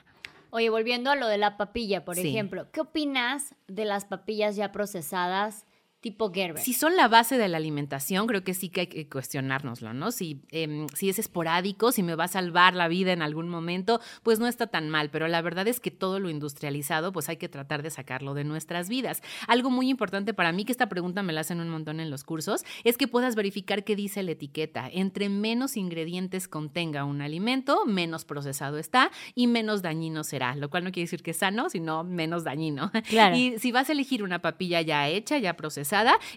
Oye, 0.49 0.69
volviendo 0.69 1.11
a 1.11 1.15
lo 1.15 1.27
de 1.27 1.37
la 1.37 1.57
papilla, 1.57 2.05
por 2.05 2.15
Sí. 2.15 2.29
ejemplo, 2.29 2.71
¿qué 2.71 2.79
opinas 2.81 3.53
de 3.67 3.83
las 3.85 4.05
papillas 4.05 4.55
ya 4.55 4.71
procesadas 4.71 5.65
tipo 6.01 6.31
Gerber? 6.31 6.63
Si 6.63 6.73
son 6.73 6.95
la 6.95 7.07
base 7.07 7.37
de 7.37 7.47
la 7.47 7.57
alimentación, 7.57 8.27
creo 8.27 8.43
que 8.43 8.53
sí 8.53 8.69
que 8.69 8.81
hay 8.81 8.87
que 8.87 9.09
cuestionárnoslo, 9.09 9.93
¿no? 9.93 10.11
Si, 10.11 10.41
em, 10.51 10.87
si 10.89 11.09
es 11.09 11.19
esporádico, 11.19 11.91
si 11.91 12.03
me 12.03 12.15
va 12.15 12.25
a 12.25 12.27
salvar 12.27 12.75
la 12.75 12.87
vida 12.87 13.13
en 13.13 13.21
algún 13.21 13.49
momento, 13.49 13.99
pues 14.23 14.39
no 14.39 14.47
está 14.47 14.67
tan 14.67 14.89
mal, 14.89 15.09
pero 15.09 15.27
la 15.27 15.41
verdad 15.41 15.67
es 15.67 15.79
que 15.79 15.91
todo 15.91 16.19
lo 16.19 16.29
industrializado, 16.29 17.11
pues 17.11 17.29
hay 17.29 17.37
que 17.37 17.49
tratar 17.49 17.81
de 17.81 17.89
sacarlo 17.89 18.33
de 18.33 18.43
nuestras 18.43 18.89
vidas. 18.89 19.23
Algo 19.47 19.69
muy 19.69 19.89
importante 19.89 20.33
para 20.33 20.51
mí, 20.51 20.65
que 20.65 20.71
esta 20.71 20.89
pregunta 20.89 21.23
me 21.23 21.33
la 21.33 21.41
hacen 21.41 21.59
un 21.59 21.69
montón 21.69 21.99
en 21.99 22.11
los 22.11 22.23
cursos, 22.23 22.63
es 22.83 22.97
que 22.97 23.07
puedas 23.07 23.35
verificar 23.35 23.83
qué 23.83 23.95
dice 23.95 24.21
la 24.23 24.31
etiqueta. 24.31 24.89
Entre 24.91 25.29
menos 25.29 25.77
ingredientes 25.77 26.47
contenga 26.47 27.05
un 27.05 27.21
alimento, 27.21 27.85
menos 27.85 28.23
procesado 28.23 28.77
está 28.77 29.09
y 29.33 29.47
menos 29.47 29.81
dañino 29.81 30.23
será, 30.23 30.55
lo 30.55 30.69
cual 30.69 30.83
no 30.83 30.91
quiere 30.91 31.05
decir 31.05 31.23
que 31.23 31.31
es 31.31 31.37
sano, 31.37 31.69
sino 31.69 32.03
menos 32.03 32.43
dañino. 32.43 32.91
Claro. 33.07 33.35
Y 33.35 33.57
si 33.57 33.71
vas 33.71 33.89
a 33.89 33.93
elegir 33.93 34.21
una 34.21 34.41
papilla 34.41 34.81
ya 34.81 35.07
hecha, 35.07 35.37
ya 35.37 35.55
procesada, 35.55 35.86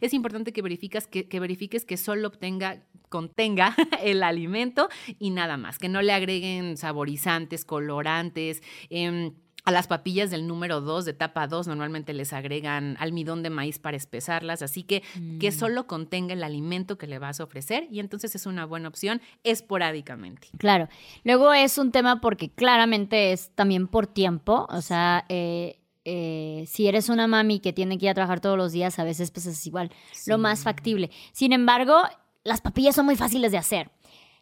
es 0.00 0.14
importante 0.14 0.52
que, 0.52 0.62
verificas 0.62 1.07
que, 1.07 1.28
que 1.28 1.40
verifiques 1.40 1.85
que 1.85 1.97
solo 1.97 2.28
obtenga, 2.28 2.83
contenga 3.09 3.75
el 4.02 4.23
alimento 4.23 4.88
y 5.19 5.30
nada 5.30 5.57
más, 5.57 5.78
que 5.78 5.88
no 5.88 6.02
le 6.02 6.12
agreguen 6.12 6.76
saborizantes, 6.76 7.64
colorantes. 7.64 8.62
em, 8.90 9.33
a 9.66 9.73
las 9.73 9.88
papillas 9.88 10.30
del 10.30 10.47
número 10.47 10.80
2, 10.80 11.04
de 11.04 11.11
etapa 11.11 11.47
2, 11.47 11.69
normalmente 11.69 12.14
les 12.14 12.33
agregan 12.33 12.97
almidón 12.99 13.42
de 13.42 13.50
maíz 13.50 13.78
para 13.78 13.95
espesarlas, 13.95 14.62
así 14.62 14.85
que 14.85 15.02
que 15.38 15.50
Mm. 15.50 15.52
solo 15.52 15.87
contenga 15.87 16.33
el 16.33 16.42
alimento 16.42 16.97
que 16.97 17.07
le 17.07 17.19
vas 17.19 17.40
a 17.40 17.45
ofrecer 17.45 17.87
y 17.90 18.00
entonces 18.00 18.35
es 18.35 18.47
una 18.47 18.64
buena 18.64 18.88
opción 18.88 19.21
esporádicamente. 19.45 20.49
Claro. 20.59 20.88
Luego 21.25 21.52
es 21.52 21.76
un 21.76 21.92
tema 21.92 22.21
porque 22.23 22.49
claramente 22.50 23.33
es 23.33 23.50
también 23.54 23.87
por 23.87 24.07
tiempo. 24.07 24.66
O 24.71 24.80
sea, 24.80 25.26
eh, 25.28 25.80
eh, 26.04 26.64
si 26.66 26.88
eres 26.88 27.09
una 27.09 27.26
mami 27.26 27.61
que 27.61 27.73
tiene 27.73 27.99
que 27.99 28.07
ir 28.07 28.11
a 28.11 28.14
trabajar 28.14 28.40
todos 28.40 28.57
los 28.57 28.73
días, 28.73 28.99
a 28.99 29.04
veces 29.04 29.30
pues 29.30 29.47
es 29.47 29.66
igual 29.66 29.90
lo 30.26 30.38
más 30.38 30.62
factible. 30.62 31.11
Sin 31.33 31.52
embargo, 31.52 31.97
las 32.45 32.61
papillas 32.61 32.95
son 32.95 33.07
muy 33.07 33.16
fáciles 33.16 33.52
de 33.52 33.59
hacer. 33.59 33.90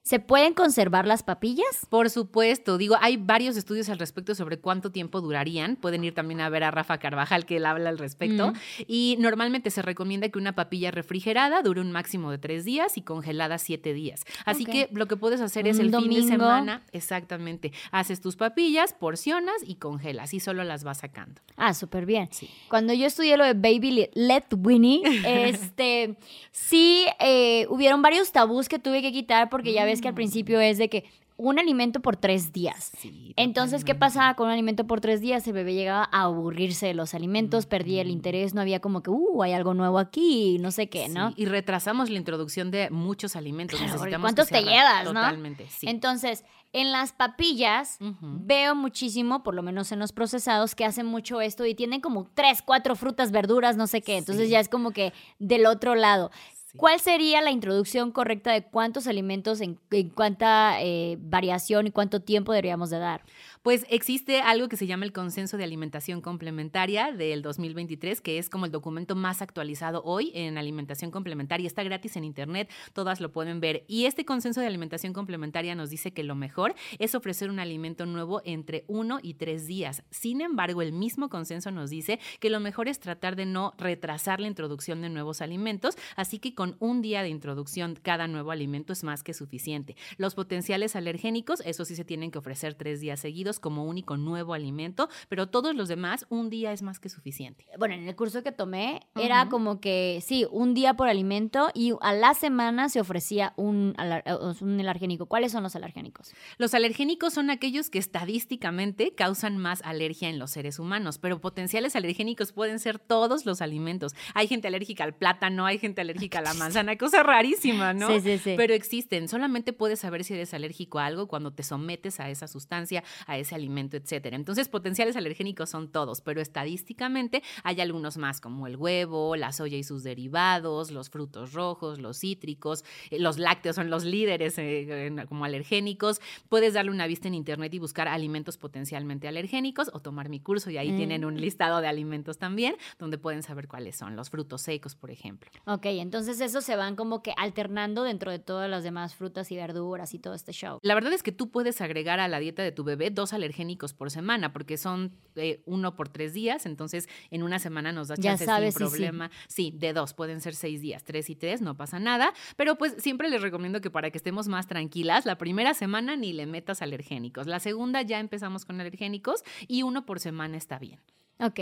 ¿Se 0.02 0.20
pueden 0.20 0.54
conservar 0.54 1.06
las 1.06 1.22
papillas? 1.22 1.86
Por 1.90 2.08
supuesto, 2.08 2.78
digo, 2.78 2.96
hay 3.00 3.18
varios 3.18 3.56
estudios 3.58 3.90
al 3.90 3.98
respecto 3.98 4.34
sobre 4.34 4.58
cuánto 4.58 4.90
tiempo 4.90 5.20
durarían. 5.20 5.76
Pueden 5.76 6.02
ir 6.02 6.14
también 6.14 6.40
a 6.40 6.48
ver 6.48 6.64
a 6.64 6.70
Rafa 6.70 6.96
Carvajal, 6.98 7.44
que 7.44 7.56
él 7.56 7.66
habla 7.66 7.90
al 7.90 7.98
respecto. 7.98 8.52
Mm. 8.52 8.54
Y 8.86 9.16
normalmente 9.18 9.70
se 9.70 9.82
recomienda 9.82 10.28
que 10.30 10.38
una 10.38 10.54
papilla 10.54 10.90
refrigerada 10.90 11.60
dure 11.62 11.82
un 11.82 11.92
máximo 11.92 12.30
de 12.30 12.38
tres 12.38 12.64
días 12.64 12.96
y 12.96 13.02
congelada 13.02 13.58
siete 13.58 13.92
días. 13.92 14.24
Así 14.46 14.64
que 14.64 14.88
lo 14.92 15.06
que 15.08 15.16
puedes 15.16 15.42
hacer 15.42 15.68
es 15.68 15.78
el 15.78 15.94
fin 15.94 16.08
de 16.10 16.22
semana, 16.22 16.82
exactamente, 16.92 17.72
haces 17.90 18.20
tus 18.20 18.36
papillas, 18.36 18.94
porcionas 18.94 19.56
y 19.66 19.74
congelas 19.74 20.32
y 20.32 20.40
solo 20.40 20.64
las 20.64 20.84
vas 20.84 20.98
sacando. 20.98 21.40
Ah, 21.56 21.74
súper 21.74 22.06
bien. 22.06 22.28
Sí. 22.30 22.48
Cuando 22.70 22.94
yo 22.94 23.06
estudié 23.06 23.36
lo 23.36 23.44
de 23.44 23.52
Baby 23.54 23.90
Le- 23.90 24.10
Let 24.14 24.44
Winnie, 24.56 25.02
este, 25.26 26.16
sí 26.50 27.04
eh, 27.20 27.66
hubieron 27.68 28.00
varios 28.00 28.32
tabús 28.32 28.68
que 28.68 28.78
tuve 28.78 29.02
que 29.02 29.12
quitar 29.12 29.50
porque 29.50 29.72
ya 29.72 29.84
ves 29.88 30.00
que 30.00 30.09
al 30.09 30.14
principio 30.14 30.61
es 30.61 30.78
de 30.78 30.88
que 30.88 31.04
un 31.40 31.61
alimento 31.61 32.00
por 32.00 32.16
tres 32.16 32.52
días. 32.52 32.90
Sí, 32.99 33.33
Entonces, 33.37 33.85
¿qué 33.85 33.95
pasaba 33.95 34.35
con 34.35 34.47
un 34.49 34.52
alimento 34.52 34.88
por 34.88 35.00
tres 35.00 35.21
días? 35.21 35.47
El 35.47 35.52
bebé 35.52 35.73
llegaba 35.73 36.09
a 36.11 36.23
aburrirse 36.23 36.87
de 36.87 36.95
los 36.95 37.14
alimentos, 37.14 37.66
perdía 37.66 38.02
el 38.02 38.11
interés, 38.11 38.54
no 38.54 38.61
había 38.61 38.80
como 38.80 39.04
que, 39.04 39.11
uh, 39.11 39.42
hay 39.45 39.52
algo 39.52 39.73
nuevo 39.73 40.00
aquí, 40.00 40.59
no 40.59 40.73
sé 40.73 40.88
qué, 40.88 41.09
¿no? 41.09 41.33
Y 41.37 41.45
retrasamos 41.47 42.11
la 42.11 42.18
introducción 42.18 42.73
de 42.73 42.90
muchos 42.90 43.37
alimentos. 43.37 43.78
Claro, 43.78 43.92
Necesitamos 43.92 44.25
¿cuántos 44.25 44.49
te 44.49 44.62
llevas, 44.64 45.04
no? 45.04 45.12
Totalmente, 45.12 45.68
sí. 45.71 45.88
Entonces, 45.88 46.45
en 46.73 46.90
las 46.90 47.12
papillas 47.12 47.99
veo 48.21 48.75
muchísimo, 48.75 49.45
por 49.45 49.54
lo 49.54 49.62
menos 49.62 49.92
en 49.92 50.00
los 50.00 50.11
procesados, 50.11 50.75
que 50.75 50.85
hacen 50.85 51.07
mucho 51.07 51.40
esto 51.40 51.64
y 51.66 51.75
tienen 51.76 52.00
como 52.00 52.28
tres, 52.35 52.62
cuatro 52.62 52.97
frutas, 52.97 53.30
verduras, 53.30 53.76
no 53.76 53.87
sé 53.87 54.02
qué. 54.02 54.16
Entonces 54.18 54.47
Sí. 54.47 54.50
ya 54.50 54.59
es 54.61 54.68
como 54.68 54.90
que 54.90 55.12
del 55.38 55.66
otro 55.66 55.95
lado. 55.95 56.33
¿Cuál 56.76 57.00
sería 57.00 57.40
la 57.40 57.50
introducción 57.50 58.12
correcta 58.12 58.52
de 58.52 58.62
cuántos 58.62 59.06
alimentos, 59.06 59.60
en, 59.60 59.80
en 59.90 60.10
cuánta 60.10 60.82
eh, 60.82 61.16
variación 61.20 61.87
y 61.87 61.90
cuánto 61.90 62.20
tiempo 62.20 62.52
deberíamos 62.52 62.90
de 62.90 62.98
dar? 62.98 63.25
Pues 63.62 63.84
existe 63.90 64.40
algo 64.40 64.68
que 64.68 64.76
se 64.76 64.86
llama 64.86 65.04
el 65.04 65.12
Consenso 65.12 65.56
de 65.56 65.64
Alimentación 65.64 66.20
Complementaria 66.20 67.10
del 67.10 67.42
2023, 67.42 68.20
que 68.20 68.38
es 68.38 68.48
como 68.48 68.66
el 68.66 68.72
documento 68.72 69.16
más 69.16 69.42
actualizado 69.42 70.02
hoy 70.04 70.30
en 70.34 70.58
alimentación 70.58 71.10
complementaria. 71.10 71.66
Está 71.66 71.82
gratis 71.82 72.16
en 72.16 72.24
internet, 72.24 72.70
todas 72.92 73.20
lo 73.20 73.32
pueden 73.32 73.60
ver. 73.60 73.84
Y 73.88 74.04
este 74.04 74.24
Consenso 74.24 74.60
de 74.60 74.68
Alimentación 74.68 75.12
Complementaria 75.12 75.74
nos 75.74 75.90
dice 75.90 76.12
que 76.12 76.22
lo 76.22 76.36
mejor 76.36 76.74
es 76.98 77.14
ofrecer 77.16 77.50
un 77.50 77.58
alimento 77.58 78.06
nuevo 78.06 78.42
entre 78.44 78.84
uno 78.86 79.18
y 79.22 79.34
tres 79.34 79.66
días. 79.66 80.04
Sin 80.10 80.40
embargo, 80.40 80.80
el 80.80 80.92
mismo 80.92 81.28
consenso 81.28 81.72
nos 81.72 81.90
dice 81.90 82.20
que 82.38 82.50
lo 82.50 82.60
mejor 82.60 82.86
es 82.86 83.00
tratar 83.00 83.34
de 83.34 83.46
no 83.46 83.74
retrasar 83.76 84.40
la 84.40 84.46
introducción 84.46 85.02
de 85.02 85.08
nuevos 85.08 85.40
alimentos, 85.40 85.96
así 86.14 86.38
que 86.38 86.54
con 86.54 86.76
un 86.78 87.02
día 87.02 87.22
de 87.22 87.28
introducción 87.28 87.98
cada 88.00 88.28
nuevo 88.28 88.52
alimento 88.52 88.92
es 88.92 89.02
más 89.02 89.22
que 89.24 89.34
suficiente. 89.34 89.96
Los 90.16 90.34
potenciales 90.34 90.94
alergénicos, 90.94 91.60
eso 91.64 91.84
sí 91.84 91.96
se 91.96 92.04
tienen 92.04 92.30
que 92.30 92.38
ofrecer 92.38 92.74
tres 92.74 93.00
días 93.00 93.20
seguidos 93.20 93.47
como 93.58 93.84
único 93.84 94.16
nuevo 94.18 94.52
alimento, 94.52 95.08
pero 95.28 95.48
todos 95.48 95.74
los 95.74 95.88
demás, 95.88 96.26
un 96.28 96.50
día 96.50 96.72
es 96.72 96.82
más 96.82 97.00
que 97.00 97.08
suficiente. 97.08 97.66
Bueno, 97.78 97.94
en 97.94 98.06
el 98.06 98.14
curso 98.14 98.42
que 98.42 98.52
tomé 98.52 99.00
era 99.14 99.48
como 99.48 99.80
que, 99.80 100.22
sí, 100.24 100.46
un 100.50 100.74
día 100.74 100.94
por 100.94 101.08
alimento 101.08 101.70
y 101.74 101.94
a 102.00 102.12
la 102.12 102.34
semana 102.34 102.88
se 102.88 103.00
ofrecía 103.00 103.54
un, 103.56 103.94
eh, 103.98 104.22
un 104.60 104.80
alergénico. 104.80 105.26
¿Cuáles 105.26 105.52
son 105.52 105.62
los 105.62 105.74
alergénicos? 105.74 106.32
Los 106.58 106.74
alergénicos 106.74 107.32
son 107.32 107.50
aquellos 107.50 107.90
que 107.90 107.98
estadísticamente 107.98 109.14
causan 109.14 109.56
más 109.56 109.80
alergia 109.82 110.28
en 110.28 110.38
los 110.38 110.50
seres 110.50 110.78
humanos, 110.78 111.18
pero 111.18 111.40
potenciales 111.40 111.96
alergénicos 111.96 112.52
pueden 112.52 112.78
ser 112.78 112.98
todos 112.98 113.46
los 113.46 113.62
alimentos. 113.62 114.14
Hay 114.34 114.48
gente 114.48 114.68
alérgica 114.68 115.04
al 115.04 115.14
plátano, 115.14 115.66
hay 115.66 115.78
gente 115.78 116.00
alérgica 116.00 116.40
a 116.40 116.42
la 116.42 116.54
manzana, 116.54 116.96
cosa 116.96 117.22
rarísima, 117.22 117.94
¿no? 117.94 118.08
Sí, 118.08 118.20
sí, 118.20 118.38
sí. 118.38 118.54
Pero 118.56 118.74
existen. 118.74 119.28
Solamente 119.28 119.72
puedes 119.72 120.00
saber 120.00 120.24
si 120.24 120.34
eres 120.34 120.54
alérgico 120.54 120.98
a 120.98 121.06
algo 121.06 121.28
cuando 121.28 121.52
te 121.52 121.62
sometes 121.62 122.20
a 122.20 122.30
esa 122.30 122.48
sustancia, 122.48 123.04
a 123.26 123.38
ese 123.40 123.54
alimento, 123.54 123.97
etcétera. 123.97 124.37
Entonces, 124.37 124.68
potenciales 124.68 125.16
alergénicos 125.16 125.71
son 125.71 125.90
todos, 125.90 126.21
pero 126.21 126.40
estadísticamente 126.40 127.42
hay 127.64 127.80
algunos 127.80 128.16
más, 128.18 128.40
como 128.40 128.66
el 128.66 128.76
huevo, 128.76 129.37
la 129.37 129.52
soya 129.52 129.76
y 129.76 129.85
sus 129.85 130.02
derivados, 130.02 130.90
los 130.90 131.11
frutos 131.11 131.52
rojos, 131.52 131.99
los 131.99 132.18
cítricos, 132.18 132.85
eh, 133.11 133.18
los 133.18 133.38
lácteos 133.38 133.76
son 133.76 133.90
los 133.90 134.04
líderes 134.04 134.54
eh, 134.59 135.14
como 135.28 135.45
alergénicos. 135.45 136.21
Puedes 136.49 136.75
darle 136.75 136.90
una 136.90 137.07
vista 137.07 137.28
en 137.28 137.35
internet 137.35 137.73
y 137.75 137.78
buscar 137.78 138.09
alimentos 138.09 138.57
potencialmente 138.59 139.28
alergénicos 139.28 139.90
o 139.92 140.00
tomar 140.00 140.28
mi 140.28 140.40
curso 140.40 140.71
y 140.71 140.76
ahí 140.78 140.92
Mm. 140.92 140.97
tienen 140.97 141.25
un 141.25 141.40
listado 141.40 141.80
de 141.80 141.87
alimentos 141.88 142.38
también 142.38 142.75
donde 142.99 143.18
pueden 143.18 143.42
saber 143.42 143.68
cuáles 143.68 143.97
son 143.97 144.16
los 144.16 144.30
frutos 144.30 144.62
secos, 144.62 144.95
por 144.95 145.11
ejemplo. 145.11 145.50
Ok, 145.66 145.87
entonces 145.87 146.40
esos 146.40 146.64
se 146.64 146.76
van 146.76 146.97
como 146.97 147.23
que 147.23 147.33
alternando 147.37 148.02
dentro 148.04 148.30
de 148.30 148.38
todas 148.38 148.68
las 148.71 148.83
demás 148.85 149.14
frutas 149.14 149.50
y 149.52 149.57
verduras 149.57 150.14
y 150.14 150.18
todo 150.18 150.35
este 150.35 150.52
show. 150.52 150.78
La 150.83 150.95
verdad 150.95 151.12
es 151.12 151.23
que 151.23 151.33
tú 151.33 151.50
puedes 151.50 151.80
agregar 151.80 152.21
a 152.21 152.28
la 152.28 152.38
dieta 152.40 152.62
de 152.62 152.73
tu 152.73 152.85
bebé 152.85 153.11
dos 153.11 153.27
alergénicos 153.32 153.94
por 153.94 154.11
semana, 154.11 154.52
porque 154.52 154.76
son 154.76 155.12
eh, 155.37 155.62
uno 155.66 155.94
por 155.97 156.08
tres 156.08 156.32
días, 156.32 156.66
entonces 156.66 157.08
en 157.30 157.42
una 157.42 157.58
semana 157.58 157.92
nos 157.92 158.08
da 158.08 158.14
Ya 158.16 158.30
chance 158.30 158.44
sabes, 158.44 158.75
sí, 158.75 158.78
sin 158.78 158.87
sí. 158.87 158.90
problema. 158.92 159.30
Sí, 159.49 159.73
de 159.76 159.92
dos, 159.92 160.14
pueden 160.14 160.40
ser 160.40 160.54
seis 160.54 160.80
días, 160.80 161.04
tres 161.04 161.30
y 161.30 161.37
tres, 161.37 161.61
no 161.61 161.76
pasa 161.76 161.99
nada, 161.99 162.32
pero 162.56 162.76
pues 162.76 162.94
siempre 162.99 163.30
les 163.30 163.42
recomiendo 163.42 163.80
que 163.80 163.90
para 163.90 164.11
que 164.11 164.18
estemos 164.18 164.49
más 164.49 164.66
tranquilas, 164.66 165.26
la 165.26 165.38
primera 165.38 165.75
semana 165.75 166.16
ni 166.16 166.32
le 166.32 166.47
metas 166.47 166.82
alergénicos, 166.82 167.47
la 167.47 167.61
segunda 167.61 168.02
ya 168.02 168.20
empezamos 168.20 168.64
con 168.64 168.80
alergénicos 168.80 169.42
y 169.66 169.82
uno 169.82 170.06
por 170.06 170.20
semana 170.20 170.56
está 170.56 170.78
bien. 170.78 171.00
Ok, 171.40 171.61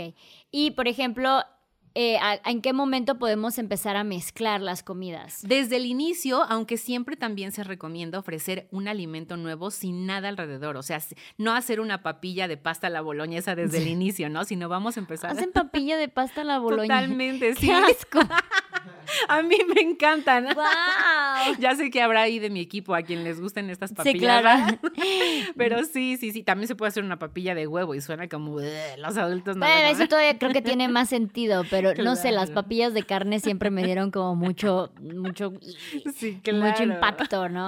y 0.49 0.71
por 0.71 0.87
ejemplo, 0.87 1.43
eh, 1.99 2.19
¿a- 2.21 2.39
¿en 2.49 2.61
qué 2.61 2.73
momento 2.73 3.17
podemos 3.17 3.57
empezar 3.57 3.95
a 3.95 4.03
mezclar 4.03 4.61
las 4.61 4.83
comidas? 4.83 5.39
Desde 5.41 5.77
el 5.77 5.85
inicio, 5.87 6.43
aunque 6.43 6.77
siempre 6.77 7.15
también 7.15 7.51
se 7.51 7.63
recomienda 7.63 8.19
ofrecer 8.19 8.67
un 8.69 8.87
alimento 8.87 9.35
nuevo 9.35 9.71
sin 9.71 10.05
nada 10.05 10.29
alrededor, 10.29 10.77
o 10.77 10.83
sea, 10.83 10.99
no 11.39 11.55
hacer 11.55 11.79
una 11.79 12.03
papilla 12.03 12.47
de 12.47 12.55
pasta 12.57 12.85
a 12.85 12.89
la 12.91 13.01
boloñesa 13.01 13.55
desde 13.55 13.79
el 13.79 13.87
inicio, 13.87 14.29
¿no? 14.29 14.43
Sino 14.45 14.69
vamos 14.69 14.95
a 14.97 14.99
empezar. 14.99 15.31
Hacen 15.31 15.51
papilla 15.53 15.97
de 15.97 16.07
pasta 16.07 16.41
a 16.41 16.43
la 16.43 16.59
boloña. 16.59 16.83
Totalmente, 17.01 17.55
sí. 17.59 17.65
¡Qué 17.65 17.73
asco! 17.73 18.19
A 19.29 19.41
mí 19.41 19.55
me 19.73 19.81
encantan. 19.81 20.45
¡Wow! 20.53 20.63
Ya 21.59 21.75
sé 21.75 21.89
que 21.89 22.01
habrá 22.01 22.21
ahí 22.23 22.39
de 22.39 22.49
mi 22.49 22.59
equipo 22.59 22.93
a 22.93 23.01
quien 23.03 23.23
les 23.23 23.39
gusten 23.39 23.69
estas 23.69 23.91
Sí, 23.91 23.95
papillas. 23.95 24.19
claro. 24.41 24.65
¿verdad? 24.65 24.79
Pero 25.57 25.83
sí, 25.85 26.17
sí, 26.17 26.31
sí. 26.31 26.43
También 26.43 26.67
se 26.67 26.75
puede 26.75 26.89
hacer 26.89 27.03
una 27.03 27.17
papilla 27.19 27.55
de 27.55 27.67
huevo 27.67 27.95
y 27.95 28.01
suena 28.01 28.27
como 28.27 28.59
los 28.59 29.17
adultos 29.17 29.55
no. 29.55 29.65
Bueno, 29.65 29.87
eso 29.89 30.07
todavía 30.07 30.37
creo 30.37 30.51
que 30.51 30.61
tiene 30.61 30.87
más 30.89 31.09
sentido, 31.09 31.63
pero 31.69 31.93
no 32.03 32.15
sé, 32.15 32.31
las 32.31 32.47
Claro. 32.47 32.61
papillas 32.63 32.93
de 32.93 33.03
carne 33.03 33.39
siempre 33.39 33.69
me 33.71 33.83
dieron 33.83 34.11
como 34.11 34.35
mucho, 34.35 34.91
mucho, 34.99 35.53
Sí, 36.15 36.33
mucho 36.33 36.51
claro. 36.51 36.83
impacto, 36.83 37.49
¿no? 37.49 37.67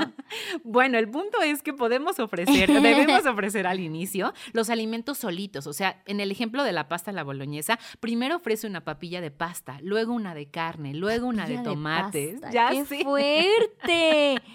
Bueno, 0.63 0.97
el 0.97 1.09
punto 1.09 1.41
es 1.41 1.61
que 1.63 1.73
podemos 1.73 2.19
ofrecer, 2.19 2.69
debemos 2.71 3.25
ofrecer 3.25 3.65
al 3.67 3.79
inicio 3.79 4.33
los 4.53 4.69
alimentos 4.69 5.17
solitos. 5.19 5.67
O 5.67 5.73
sea, 5.73 6.01
en 6.05 6.19
el 6.19 6.31
ejemplo 6.31 6.63
de 6.63 6.71
la 6.73 6.87
pasta 6.87 7.11
a 7.11 7.13
la 7.13 7.23
boloñesa, 7.23 7.79
primero 7.99 8.35
ofrece 8.37 8.67
una 8.67 8.83
papilla 8.83 9.21
de 9.21 9.31
pasta, 9.31 9.79
luego 9.81 10.13
una 10.13 10.33
de 10.33 10.47
carne, 10.47 10.93
luego 10.99 11.27
una 11.27 11.47
de 11.47 11.57
tomates. 11.59 12.39
ya 12.51 12.69
¡Qué 12.69 12.85
fuerte! 12.85 14.41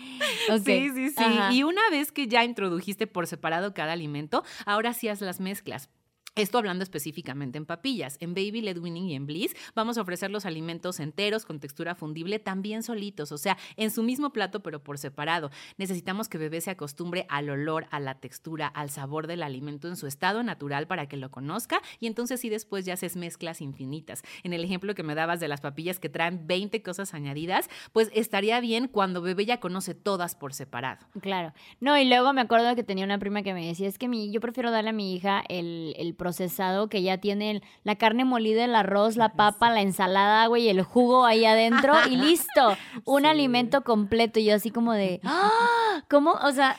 Sí, 0.64 0.90
sí, 0.94 1.10
sí. 1.10 1.14
ajá. 1.16 1.52
Y 1.52 1.64
una 1.64 1.90
vez 1.90 2.12
que 2.12 2.28
ya 2.28 2.44
introdujiste 2.44 3.06
por 3.08 3.26
separado 3.26 3.74
cada 3.74 3.92
alimento, 3.92 4.44
ahora 4.64 4.94
sí 4.94 5.08
haz 5.08 5.20
las 5.20 5.40
mezclas. 5.40 5.90
Esto 6.36 6.58
hablando 6.58 6.82
específicamente 6.82 7.58
en 7.58 7.64
papillas. 7.64 8.16
En 8.18 8.34
Baby 8.34 8.60
Led 8.60 8.78
Winning 8.78 9.04
y 9.04 9.14
en 9.14 9.24
Bliss 9.24 9.54
vamos 9.76 9.98
a 9.98 10.02
ofrecer 10.02 10.32
los 10.32 10.46
alimentos 10.46 10.98
enteros 10.98 11.44
con 11.44 11.60
textura 11.60 11.94
fundible 11.94 12.40
también 12.40 12.82
solitos, 12.82 13.30
o 13.30 13.38
sea, 13.38 13.56
en 13.76 13.92
su 13.92 14.02
mismo 14.02 14.32
plato 14.32 14.60
pero 14.60 14.82
por 14.82 14.98
separado. 14.98 15.52
Necesitamos 15.76 16.28
que 16.28 16.38
bebé 16.38 16.60
se 16.60 16.72
acostumbre 16.72 17.24
al 17.28 17.50
olor, 17.50 17.86
a 17.92 18.00
la 18.00 18.16
textura, 18.16 18.66
al 18.66 18.90
sabor 18.90 19.28
del 19.28 19.44
alimento 19.44 19.86
en 19.86 19.94
su 19.94 20.08
estado 20.08 20.42
natural 20.42 20.88
para 20.88 21.06
que 21.06 21.16
lo 21.16 21.30
conozca 21.30 21.80
y 22.00 22.08
entonces 22.08 22.40
sí 22.40 22.48
después 22.48 22.84
ya 22.84 22.94
haces 22.94 23.14
mezclas 23.14 23.60
infinitas. 23.60 24.22
En 24.42 24.52
el 24.52 24.64
ejemplo 24.64 24.96
que 24.96 25.04
me 25.04 25.14
dabas 25.14 25.38
de 25.38 25.46
las 25.46 25.60
papillas 25.60 26.00
que 26.00 26.08
traen 26.08 26.48
20 26.48 26.82
cosas 26.82 27.14
añadidas, 27.14 27.70
pues 27.92 28.10
estaría 28.12 28.58
bien 28.58 28.88
cuando 28.88 29.22
bebé 29.22 29.46
ya 29.46 29.60
conoce 29.60 29.94
todas 29.94 30.34
por 30.34 30.52
separado. 30.52 31.06
Claro. 31.20 31.52
No, 31.78 31.96
y 31.96 32.04
luego 32.06 32.32
me 32.32 32.40
acuerdo 32.40 32.74
que 32.74 32.82
tenía 32.82 33.04
una 33.04 33.20
prima 33.20 33.44
que 33.44 33.54
me 33.54 33.68
decía, 33.68 33.86
es 33.86 33.98
que 33.98 34.08
mi, 34.08 34.32
yo 34.32 34.40
prefiero 34.40 34.72
darle 34.72 34.90
a 34.90 34.92
mi 34.92 35.14
hija 35.14 35.44
el, 35.48 35.94
el 35.96 36.16
procesado 36.24 36.88
que 36.88 37.02
ya 37.02 37.18
tiene 37.18 37.50
el- 37.50 37.62
la 37.82 37.96
carne 37.96 38.24
molida, 38.24 38.64
el 38.64 38.74
arroz, 38.74 39.16
la 39.16 39.28
papa, 39.36 39.70
la 39.70 39.82
ensalada, 39.82 40.46
güey, 40.46 40.70
el 40.70 40.82
jugo 40.82 41.26
ahí 41.26 41.44
adentro 41.44 41.92
y 42.10 42.16
listo. 42.16 42.76
Un 43.04 43.22
Sí. 43.22 43.28
alimento 43.28 43.82
completo. 43.84 44.40
Y 44.40 44.46
yo 44.46 44.54
así 44.54 44.70
como 44.70 44.94
de, 44.94 45.20
¡ah! 45.24 46.02
¿Cómo? 46.08 46.32
O 46.32 46.50
sea, 46.52 46.78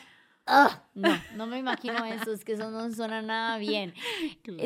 no, 0.94 1.10
no 1.36 1.46
me 1.48 1.58
imagino 1.60 2.04
eso, 2.06 2.32
es 2.32 2.44
que 2.46 2.54
eso 2.54 2.70
no 2.72 2.92
suena 2.92 3.22
nada 3.22 3.58
bien. 3.58 3.94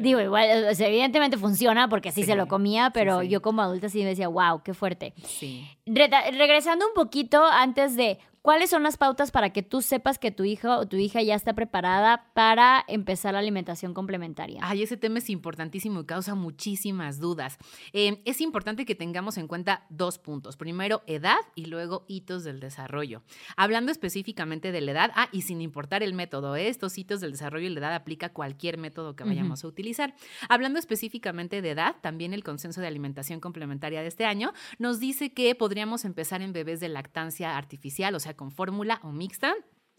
Digo, 0.02 0.20
igual, 0.20 0.66
o 0.70 0.76
sea, 0.76 0.88
evidentemente 0.88 1.38
funciona 1.38 1.88
porque 1.90 2.12
sí, 2.12 2.22
Sí, 2.24 2.28
se 2.28 2.36
lo 2.36 2.48
comía, 2.48 2.90
pero 2.92 3.22
sí. 3.22 3.30
yo 3.30 3.42
como 3.42 3.62
adulta 3.62 3.88
sí 3.90 4.00
me 4.00 4.10
decía, 4.10 4.28
wow, 4.30 4.62
qué 4.64 4.74
fuerte. 4.74 5.14
Regresando 5.86 6.86
un 6.88 6.94
poquito 6.94 7.44
antes 7.46 7.96
de 7.96 8.20
¿Cuáles 8.50 8.72
son 8.72 8.82
las 8.82 8.98
pautas 8.98 9.30
para 9.30 9.52
que 9.52 9.62
tú 9.62 9.84
sepas 9.84 10.18
que 10.18 10.32
tu 10.32 10.44
hijo 10.44 10.76
o 10.76 10.88
tu 10.88 10.98
hija 10.98 11.22
ya 11.22 11.36
está 11.36 11.54
preparada 11.54 12.32
para 12.34 12.84
empezar 12.88 13.34
la 13.34 13.40
alimentación 13.42 13.94
complementaria? 13.94 14.60
Ay, 14.64 14.82
ese 14.82 14.98
tema 14.98 15.20
es 15.20 15.30
importantísimo 15.30 16.00
y 16.00 16.06
causa 16.08 16.34
muchísimas 16.34 17.20
dudas. 17.20 17.60
Eh, 17.94 18.24
es 18.26 18.42
importante 18.42 18.88
que 18.88 18.96
tengamos 18.96 19.38
en 19.38 19.48
cuenta 19.48 19.86
dos 19.90 20.18
puntos. 20.18 20.58
Primero, 20.58 21.04
edad 21.06 21.38
y 21.54 21.66
luego 21.66 22.06
hitos 22.08 22.44
del 22.44 22.60
desarrollo. 22.60 23.22
Hablando 23.56 23.92
específicamente 23.92 24.72
de 24.72 24.82
la 24.82 24.92
edad, 24.94 25.12
ah, 25.14 25.30
y 25.32 25.44
sin 25.44 25.62
importar 25.62 26.02
el 26.02 26.16
método, 26.16 26.56
¿eh? 26.56 26.70
estos 26.70 26.98
hitos 26.98 27.22
del 27.22 27.34
desarrollo 27.34 27.68
y 27.68 27.70
la 27.70 27.82
edad 27.82 27.94
aplica 27.94 28.30
cualquier 28.30 28.80
método 28.80 29.16
que 29.16 29.26
vayamos 29.26 29.64
a 29.64 29.68
utilizar. 29.68 30.16
Hablando 30.48 30.80
específicamente 30.80 31.62
de 31.62 31.70
edad, 31.70 31.98
también 32.02 32.34
el 32.34 32.44
consenso 32.44 32.82
de 32.82 32.88
alimentación 32.88 33.42
complementaria 33.42 34.02
de 34.02 34.08
este 34.08 34.26
año 34.26 34.54
nos 34.80 35.00
dice 35.00 35.34
que 35.34 35.54
podríamos 35.54 36.04
empezar 36.04 36.42
en 36.42 36.52
bebés 36.52 36.80
de 36.80 36.90
lactancia 36.90 37.56
artificial, 37.56 38.16
o 38.16 38.20
sea, 38.20 38.39
con 38.40 38.52
fórmula 38.52 38.96
o 39.04 39.12
mixta 39.12 39.54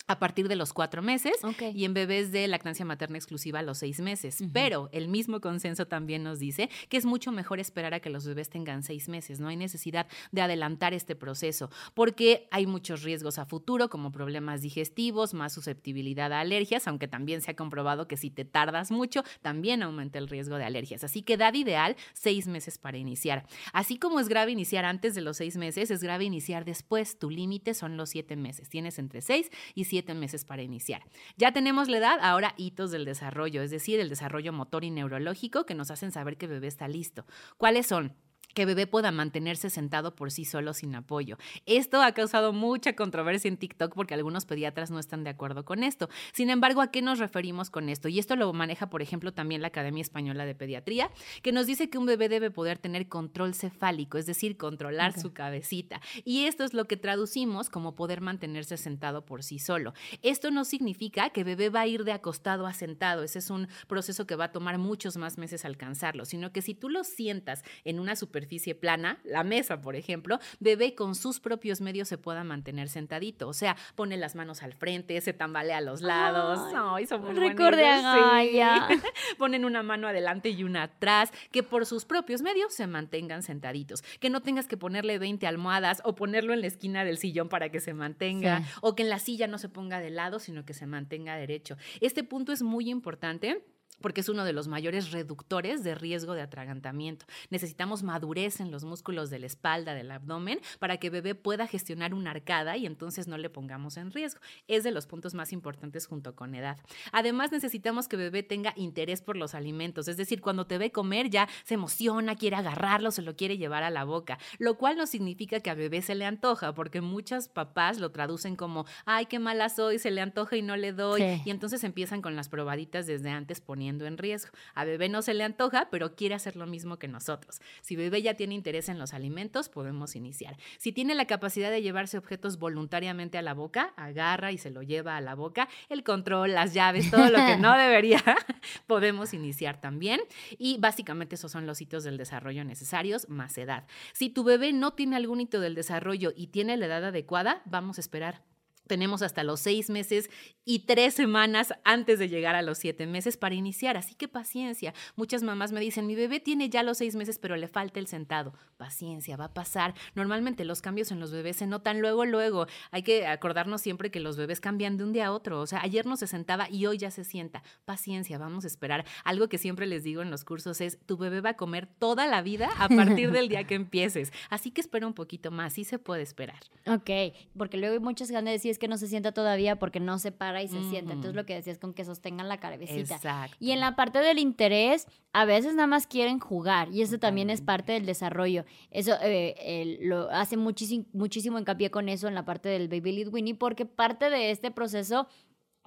a 0.06 0.18
partir 0.18 0.48
de 0.48 0.56
los 0.56 0.72
cuatro 0.72 1.02
meses 1.02 1.34
y 1.72 1.84
en 1.84 1.94
bebés 1.94 2.32
de 2.32 2.48
lactancia 2.48 2.84
materna 2.84 3.16
exclusiva 3.16 3.60
a 3.60 3.62
los 3.62 3.78
seis 3.78 4.00
meses. 4.00 4.42
Pero 4.52 4.88
el 4.92 5.08
mismo 5.08 5.40
consenso 5.40 5.86
también 5.86 6.24
nos 6.24 6.40
dice 6.40 6.68
que 6.88 6.96
es 6.96 7.04
mucho 7.04 7.30
mejor 7.30 7.60
esperar 7.60 7.94
a 7.94 8.00
que 8.00 8.10
los 8.10 8.26
bebés 8.26 8.50
tengan 8.50 8.82
seis 8.82 9.08
meses. 9.08 9.38
No 9.38 9.48
hay 9.48 9.56
necesidad 9.56 10.08
de 10.32 10.42
adelantar 10.42 10.94
este 10.94 11.14
proceso 11.14 11.70
porque 11.94 12.48
hay 12.50 12.66
muchos 12.66 13.02
riesgos 13.02 13.38
a 13.38 13.46
futuro 13.46 13.88
como 13.88 14.10
problemas 14.10 14.62
digestivos, 14.62 15.34
más 15.34 15.52
susceptibilidad 15.52 16.32
a 16.32 16.40
alergias, 16.40 16.88
aunque 16.88 17.06
también 17.06 17.40
se 17.40 17.52
ha 17.52 17.56
comprobado 17.56 18.08
que 18.08 18.16
si 18.16 18.30
te 18.30 18.44
tardas 18.44 18.90
mucho, 18.90 19.22
también 19.42 19.82
aumenta 19.82 20.18
el 20.18 20.28
riesgo 20.28 20.56
de 20.56 20.64
alergias. 20.64 21.04
Así 21.04 21.22
que 21.22 21.34
edad 21.34 21.54
ideal, 21.54 21.96
seis 22.14 22.48
meses 22.48 22.78
para 22.78 22.98
iniciar. 22.98 23.46
Así 23.72 23.98
como 23.98 24.18
es 24.18 24.28
grave 24.28 24.52
iniciar 24.52 24.84
antes 24.84 25.14
de 25.14 25.20
los 25.20 25.36
seis 25.36 25.56
meses, 25.56 25.90
es 25.90 26.02
grave 26.02 26.24
iniciar 26.24 26.64
después. 26.64 27.18
Tu 27.18 27.30
límite 27.30 27.74
son 27.74 27.96
los 27.96 28.10
siete 28.10 28.36
meses. 28.36 28.68
Tienes 28.68 28.98
entre 28.98 29.20
seis 29.20 29.50
y 29.74 29.84
siete 29.90 30.14
meses 30.14 30.44
para 30.44 30.62
iniciar. 30.62 31.02
Ya 31.36 31.52
tenemos 31.52 31.88
la 31.88 31.98
edad, 31.98 32.18
ahora 32.22 32.54
hitos 32.56 32.90
del 32.90 33.04
desarrollo, 33.04 33.60
es 33.62 33.70
decir, 33.70 34.00
el 34.00 34.08
desarrollo 34.08 34.52
motor 34.52 34.84
y 34.84 34.90
neurológico 34.90 35.66
que 35.66 35.74
nos 35.74 35.90
hacen 35.90 36.12
saber 36.12 36.38
que 36.38 36.46
el 36.46 36.52
bebé 36.52 36.68
está 36.68 36.88
listo. 36.88 37.26
¿Cuáles 37.58 37.86
son? 37.88 38.14
Que 38.54 38.66
bebé 38.66 38.86
pueda 38.86 39.10
mantenerse 39.12 39.70
sentado 39.70 40.14
por 40.14 40.30
sí 40.30 40.44
solo 40.44 40.74
sin 40.74 40.94
apoyo. 40.94 41.38
Esto 41.66 42.02
ha 42.02 42.12
causado 42.12 42.52
mucha 42.52 42.94
controversia 42.94 43.48
en 43.48 43.56
TikTok 43.56 43.94
porque 43.94 44.14
algunos 44.14 44.44
pediatras 44.46 44.90
no 44.90 44.98
están 44.98 45.24
de 45.24 45.30
acuerdo 45.30 45.64
con 45.64 45.82
esto. 45.82 46.08
Sin 46.32 46.50
embargo, 46.50 46.80
¿a 46.80 46.90
qué 46.90 47.02
nos 47.02 47.18
referimos 47.18 47.70
con 47.70 47.88
esto? 47.88 48.08
Y 48.08 48.18
esto 48.18 48.36
lo 48.36 48.52
maneja, 48.52 48.90
por 48.90 49.02
ejemplo, 49.02 49.32
también 49.32 49.62
la 49.62 49.68
Academia 49.68 50.02
Española 50.02 50.44
de 50.44 50.54
Pediatría, 50.54 51.10
que 51.42 51.52
nos 51.52 51.66
dice 51.66 51.90
que 51.90 51.98
un 51.98 52.06
bebé 52.06 52.28
debe 52.28 52.50
poder 52.50 52.78
tener 52.78 53.08
control 53.08 53.54
cefálico, 53.54 54.18
es 54.18 54.26
decir, 54.26 54.56
controlar 54.56 55.18
su 55.18 55.32
cabecita. 55.32 56.00
Y 56.24 56.44
esto 56.44 56.64
es 56.64 56.74
lo 56.74 56.86
que 56.86 56.96
traducimos 56.96 57.70
como 57.70 57.94
poder 57.94 58.20
mantenerse 58.20 58.76
sentado 58.76 59.24
por 59.24 59.42
sí 59.42 59.58
solo. 59.58 59.94
Esto 60.22 60.50
no 60.50 60.64
significa 60.64 61.30
que 61.30 61.44
bebé 61.44 61.70
va 61.70 61.82
a 61.82 61.86
ir 61.86 62.04
de 62.04 62.12
acostado 62.12 62.66
a 62.66 62.72
sentado. 62.72 63.22
Ese 63.22 63.38
es 63.38 63.50
un 63.50 63.68
proceso 63.86 64.26
que 64.26 64.36
va 64.36 64.46
a 64.46 64.52
tomar 64.52 64.78
muchos 64.78 65.16
más 65.16 65.38
meses 65.38 65.64
alcanzarlo, 65.64 66.24
sino 66.24 66.52
que 66.52 66.62
si 66.62 66.74
tú 66.74 66.88
lo 66.88 67.04
sientas 67.04 67.62
en 67.84 68.00
una 68.00 68.16
superficie 68.16 68.39
superficie 68.40 68.74
plana, 68.74 69.18
la 69.22 69.44
mesa, 69.44 69.82
por 69.82 69.96
ejemplo, 69.96 70.38
bebé 70.60 70.94
con 70.94 71.14
sus 71.14 71.40
propios 71.40 71.82
medios 71.82 72.08
se 72.08 72.16
pueda 72.16 72.42
mantener 72.42 72.88
sentadito. 72.88 73.48
O 73.48 73.52
sea, 73.52 73.76
pone 73.96 74.16
las 74.16 74.34
manos 74.34 74.62
al 74.62 74.72
frente, 74.72 75.20
se 75.20 75.34
tambalea 75.34 75.76
a 75.78 75.80
los 75.82 76.00
lados. 76.00 76.58
Ay, 76.74 77.06
somos 77.06 77.36
Recorde 77.36 77.86
a 77.86 78.88
Ponen 79.38 79.66
una 79.66 79.82
mano 79.82 80.08
adelante 80.08 80.48
y 80.48 80.64
una 80.64 80.84
atrás, 80.84 81.30
que 81.50 81.62
por 81.62 81.84
sus 81.84 82.06
propios 82.06 82.40
medios 82.40 82.72
se 82.72 82.86
mantengan 82.86 83.42
sentaditos. 83.42 84.02
Que 84.20 84.30
no 84.30 84.40
tengas 84.40 84.66
que 84.66 84.78
ponerle 84.78 85.18
20 85.18 85.46
almohadas 85.46 86.00
o 86.04 86.14
ponerlo 86.14 86.54
en 86.54 86.62
la 86.62 86.66
esquina 86.66 87.04
del 87.04 87.18
sillón 87.18 87.50
para 87.50 87.68
que 87.68 87.80
se 87.80 87.92
mantenga, 87.92 88.62
o 88.80 88.94
que 88.94 89.02
en 89.02 89.10
la 89.10 89.18
silla 89.18 89.48
no 89.48 89.58
se 89.58 89.68
ponga 89.68 90.00
de 90.00 90.10
lado, 90.10 90.38
sino 90.38 90.64
que 90.64 90.72
se 90.72 90.86
mantenga 90.86 91.36
derecho. 91.36 91.76
Este 92.00 92.24
punto 92.24 92.52
es 92.52 92.62
muy 92.62 92.88
importante 92.88 93.62
porque 94.00 94.20
es 94.20 94.28
uno 94.28 94.44
de 94.44 94.52
los 94.52 94.68
mayores 94.68 95.12
reductores 95.12 95.82
de 95.82 95.94
riesgo 95.94 96.34
de 96.34 96.42
atragantamiento. 96.42 97.26
Necesitamos 97.50 98.02
madurez 98.02 98.60
en 98.60 98.70
los 98.70 98.84
músculos 98.84 99.30
de 99.30 99.38
la 99.38 99.46
espalda, 99.46 99.94
del 99.94 100.10
abdomen, 100.10 100.60
para 100.78 100.96
que 100.98 101.10
bebé 101.10 101.34
pueda 101.34 101.66
gestionar 101.66 102.14
una 102.14 102.30
arcada 102.30 102.76
y 102.76 102.86
entonces 102.86 103.28
no 103.28 103.38
le 103.38 103.50
pongamos 103.50 103.96
en 103.96 104.10
riesgo. 104.10 104.40
Es 104.68 104.84
de 104.84 104.90
los 104.90 105.06
puntos 105.06 105.34
más 105.34 105.52
importantes 105.52 106.06
junto 106.06 106.34
con 106.34 106.54
edad. 106.54 106.78
Además, 107.12 107.52
necesitamos 107.52 108.08
que 108.08 108.16
bebé 108.16 108.42
tenga 108.42 108.72
interés 108.76 109.22
por 109.22 109.36
los 109.36 109.54
alimentos, 109.54 110.08
es 110.08 110.16
decir, 110.16 110.40
cuando 110.40 110.66
te 110.66 110.78
ve 110.78 110.90
comer 110.92 111.30
ya 111.30 111.48
se 111.64 111.74
emociona, 111.74 112.36
quiere 112.36 112.56
agarrarlo, 112.56 113.10
se 113.10 113.22
lo 113.22 113.36
quiere 113.36 113.58
llevar 113.58 113.82
a 113.82 113.90
la 113.90 114.04
boca, 114.04 114.38
lo 114.58 114.76
cual 114.76 114.96
no 114.96 115.06
significa 115.06 115.60
que 115.60 115.70
a 115.70 115.74
bebé 115.74 116.02
se 116.02 116.14
le 116.14 116.24
antoja, 116.24 116.74
porque 116.74 117.00
muchas 117.00 117.48
papás 117.48 117.98
lo 117.98 118.10
traducen 118.10 118.56
como, 118.56 118.86
ay, 119.04 119.26
qué 119.26 119.38
mala 119.38 119.68
soy, 119.68 119.98
se 119.98 120.10
le 120.10 120.20
antoja 120.20 120.56
y 120.56 120.62
no 120.62 120.76
le 120.76 120.92
doy, 120.92 121.22
y 121.44 121.50
entonces 121.50 121.84
empiezan 121.84 122.22
con 122.22 122.36
las 122.36 122.48
probaditas 122.48 123.06
desde 123.06 123.30
antes 123.30 123.60
poniendo 123.60 123.89
en 123.90 124.18
riesgo. 124.18 124.52
A 124.74 124.84
bebé 124.84 125.08
no 125.08 125.22
se 125.22 125.34
le 125.34 125.44
antoja, 125.44 125.88
pero 125.90 126.14
quiere 126.14 126.34
hacer 126.34 126.56
lo 126.56 126.66
mismo 126.66 126.98
que 126.98 127.08
nosotros. 127.08 127.60
Si 127.82 127.96
bebé 127.96 128.22
ya 128.22 128.34
tiene 128.34 128.54
interés 128.54 128.88
en 128.88 128.98
los 128.98 129.12
alimentos, 129.14 129.68
podemos 129.68 130.16
iniciar. 130.16 130.56
Si 130.78 130.92
tiene 130.92 131.14
la 131.14 131.26
capacidad 131.26 131.70
de 131.70 131.82
llevarse 131.82 132.18
objetos 132.18 132.58
voluntariamente 132.58 133.38
a 133.38 133.42
la 133.42 133.54
boca, 133.54 133.92
agarra 133.96 134.52
y 134.52 134.58
se 134.58 134.70
lo 134.70 134.82
lleva 134.82 135.16
a 135.16 135.20
la 135.20 135.34
boca, 135.34 135.68
el 135.88 136.04
control, 136.04 136.54
las 136.54 136.74
llaves, 136.74 137.10
todo 137.10 137.28
lo 137.30 137.38
que 137.38 137.56
no 137.58 137.76
debería, 137.76 138.22
podemos 138.86 139.34
iniciar 139.34 139.80
también. 139.80 140.20
Y 140.58 140.78
básicamente 140.78 141.34
esos 141.34 141.52
son 141.52 141.66
los 141.66 141.80
hitos 141.80 142.04
del 142.04 142.16
desarrollo 142.16 142.64
necesarios 142.64 143.28
más 143.28 143.56
edad. 143.58 143.86
Si 144.12 144.30
tu 144.30 144.44
bebé 144.44 144.72
no 144.72 144.92
tiene 144.92 145.16
algún 145.16 145.40
hito 145.40 145.60
del 145.60 145.74
desarrollo 145.74 146.32
y 146.34 146.48
tiene 146.48 146.76
la 146.76 146.86
edad 146.86 147.04
adecuada, 147.04 147.62
vamos 147.64 147.98
a 147.98 148.00
esperar 148.00 148.42
tenemos 148.90 149.22
hasta 149.22 149.44
los 149.44 149.60
seis 149.60 149.88
meses 149.88 150.30
y 150.64 150.80
tres 150.80 151.14
semanas 151.14 151.72
antes 151.84 152.18
de 152.18 152.28
llegar 152.28 152.56
a 152.56 152.62
los 152.62 152.76
siete 152.76 153.06
meses 153.06 153.36
para 153.36 153.54
iniciar. 153.54 153.96
Así 153.96 154.16
que 154.16 154.26
paciencia. 154.26 154.94
Muchas 155.14 155.44
mamás 155.44 155.70
me 155.70 155.78
dicen, 155.78 156.08
mi 156.08 156.16
bebé 156.16 156.40
tiene 156.40 156.68
ya 156.68 156.82
los 156.82 156.98
seis 156.98 157.14
meses, 157.14 157.38
pero 157.38 157.54
le 157.54 157.68
falta 157.68 158.00
el 158.00 158.08
sentado. 158.08 158.52
Paciencia, 158.78 159.36
va 159.36 159.44
a 159.44 159.54
pasar. 159.54 159.94
Normalmente 160.16 160.64
los 160.64 160.82
cambios 160.82 161.12
en 161.12 161.20
los 161.20 161.30
bebés 161.30 161.58
se 161.58 161.68
notan 161.68 162.00
luego, 162.00 162.24
luego. 162.24 162.66
Hay 162.90 163.04
que 163.04 163.28
acordarnos 163.28 163.80
siempre 163.80 164.10
que 164.10 164.18
los 164.18 164.36
bebés 164.36 164.58
cambian 164.58 164.96
de 164.96 165.04
un 165.04 165.12
día 165.12 165.28
a 165.28 165.32
otro. 165.32 165.60
O 165.60 165.68
sea, 165.68 165.82
ayer 165.82 166.04
no 166.04 166.16
se 166.16 166.26
sentaba 166.26 166.68
y 166.68 166.86
hoy 166.86 166.98
ya 166.98 167.12
se 167.12 167.22
sienta. 167.22 167.62
Paciencia, 167.84 168.38
vamos 168.38 168.64
a 168.64 168.66
esperar. 168.66 169.06
Algo 169.22 169.48
que 169.48 169.56
siempre 169.56 169.86
les 169.86 170.02
digo 170.02 170.20
en 170.20 170.32
los 170.32 170.44
cursos 170.44 170.80
es, 170.80 170.98
tu 171.06 171.16
bebé 171.16 171.40
va 171.40 171.50
a 171.50 171.56
comer 171.56 171.86
toda 171.86 172.26
la 172.26 172.42
vida 172.42 172.68
a 172.76 172.88
partir 172.88 173.30
del 173.30 173.48
día 173.48 173.62
que 173.68 173.74
empieces. 173.76 174.32
Así 174.48 174.72
que 174.72 174.80
espera 174.80 175.06
un 175.06 175.14
poquito 175.14 175.52
más, 175.52 175.74
sí 175.74 175.84
se 175.84 176.00
puede 176.00 176.22
esperar. 176.22 176.58
Ok, 176.88 177.36
porque 177.56 177.76
luego 177.76 177.94
hay 177.94 178.00
muchas 178.00 178.32
ganas 178.32 178.46
de 178.46 178.52
decir, 178.52 178.72
que 178.80 178.88
no 178.88 178.96
se 178.98 179.06
sienta 179.06 179.30
todavía 179.30 179.78
porque 179.78 180.00
no 180.00 180.18
se 180.18 180.32
para 180.32 180.60
y 180.60 180.66
se 180.66 180.82
sienta. 180.90 181.12
Entonces 181.12 181.36
lo 181.36 181.46
que 181.46 181.54
decías 181.54 181.78
con 181.78 181.94
que 181.94 182.04
sostengan 182.04 182.48
la 182.48 182.58
cabecita. 182.58 183.14
Exacto. 183.14 183.56
Y 183.60 183.70
en 183.70 183.78
la 183.78 183.94
parte 183.94 184.18
del 184.18 184.40
interés, 184.40 185.06
a 185.32 185.44
veces 185.44 185.74
nada 185.74 185.86
más 185.86 186.08
quieren 186.08 186.40
jugar 186.40 186.88
y 186.90 187.02
eso 187.02 187.18
también 187.18 187.50
es 187.50 187.60
parte 187.60 187.92
del 187.92 188.06
desarrollo. 188.06 188.64
Eso 188.90 189.14
eh, 189.22 189.98
lo 190.00 190.28
hace 190.30 190.56
muchísimo, 190.56 191.04
muchísimo 191.12 191.60
hincapié 191.60 191.92
con 191.92 192.08
eso 192.08 192.26
en 192.26 192.34
la 192.34 192.44
parte 192.44 192.68
del 192.68 192.88
Baby 192.88 193.12
Lead 193.12 193.28
Winnie 193.28 193.54
porque 193.54 193.86
parte 193.86 194.30
de 194.30 194.50
este 194.50 194.72
proceso 194.72 195.28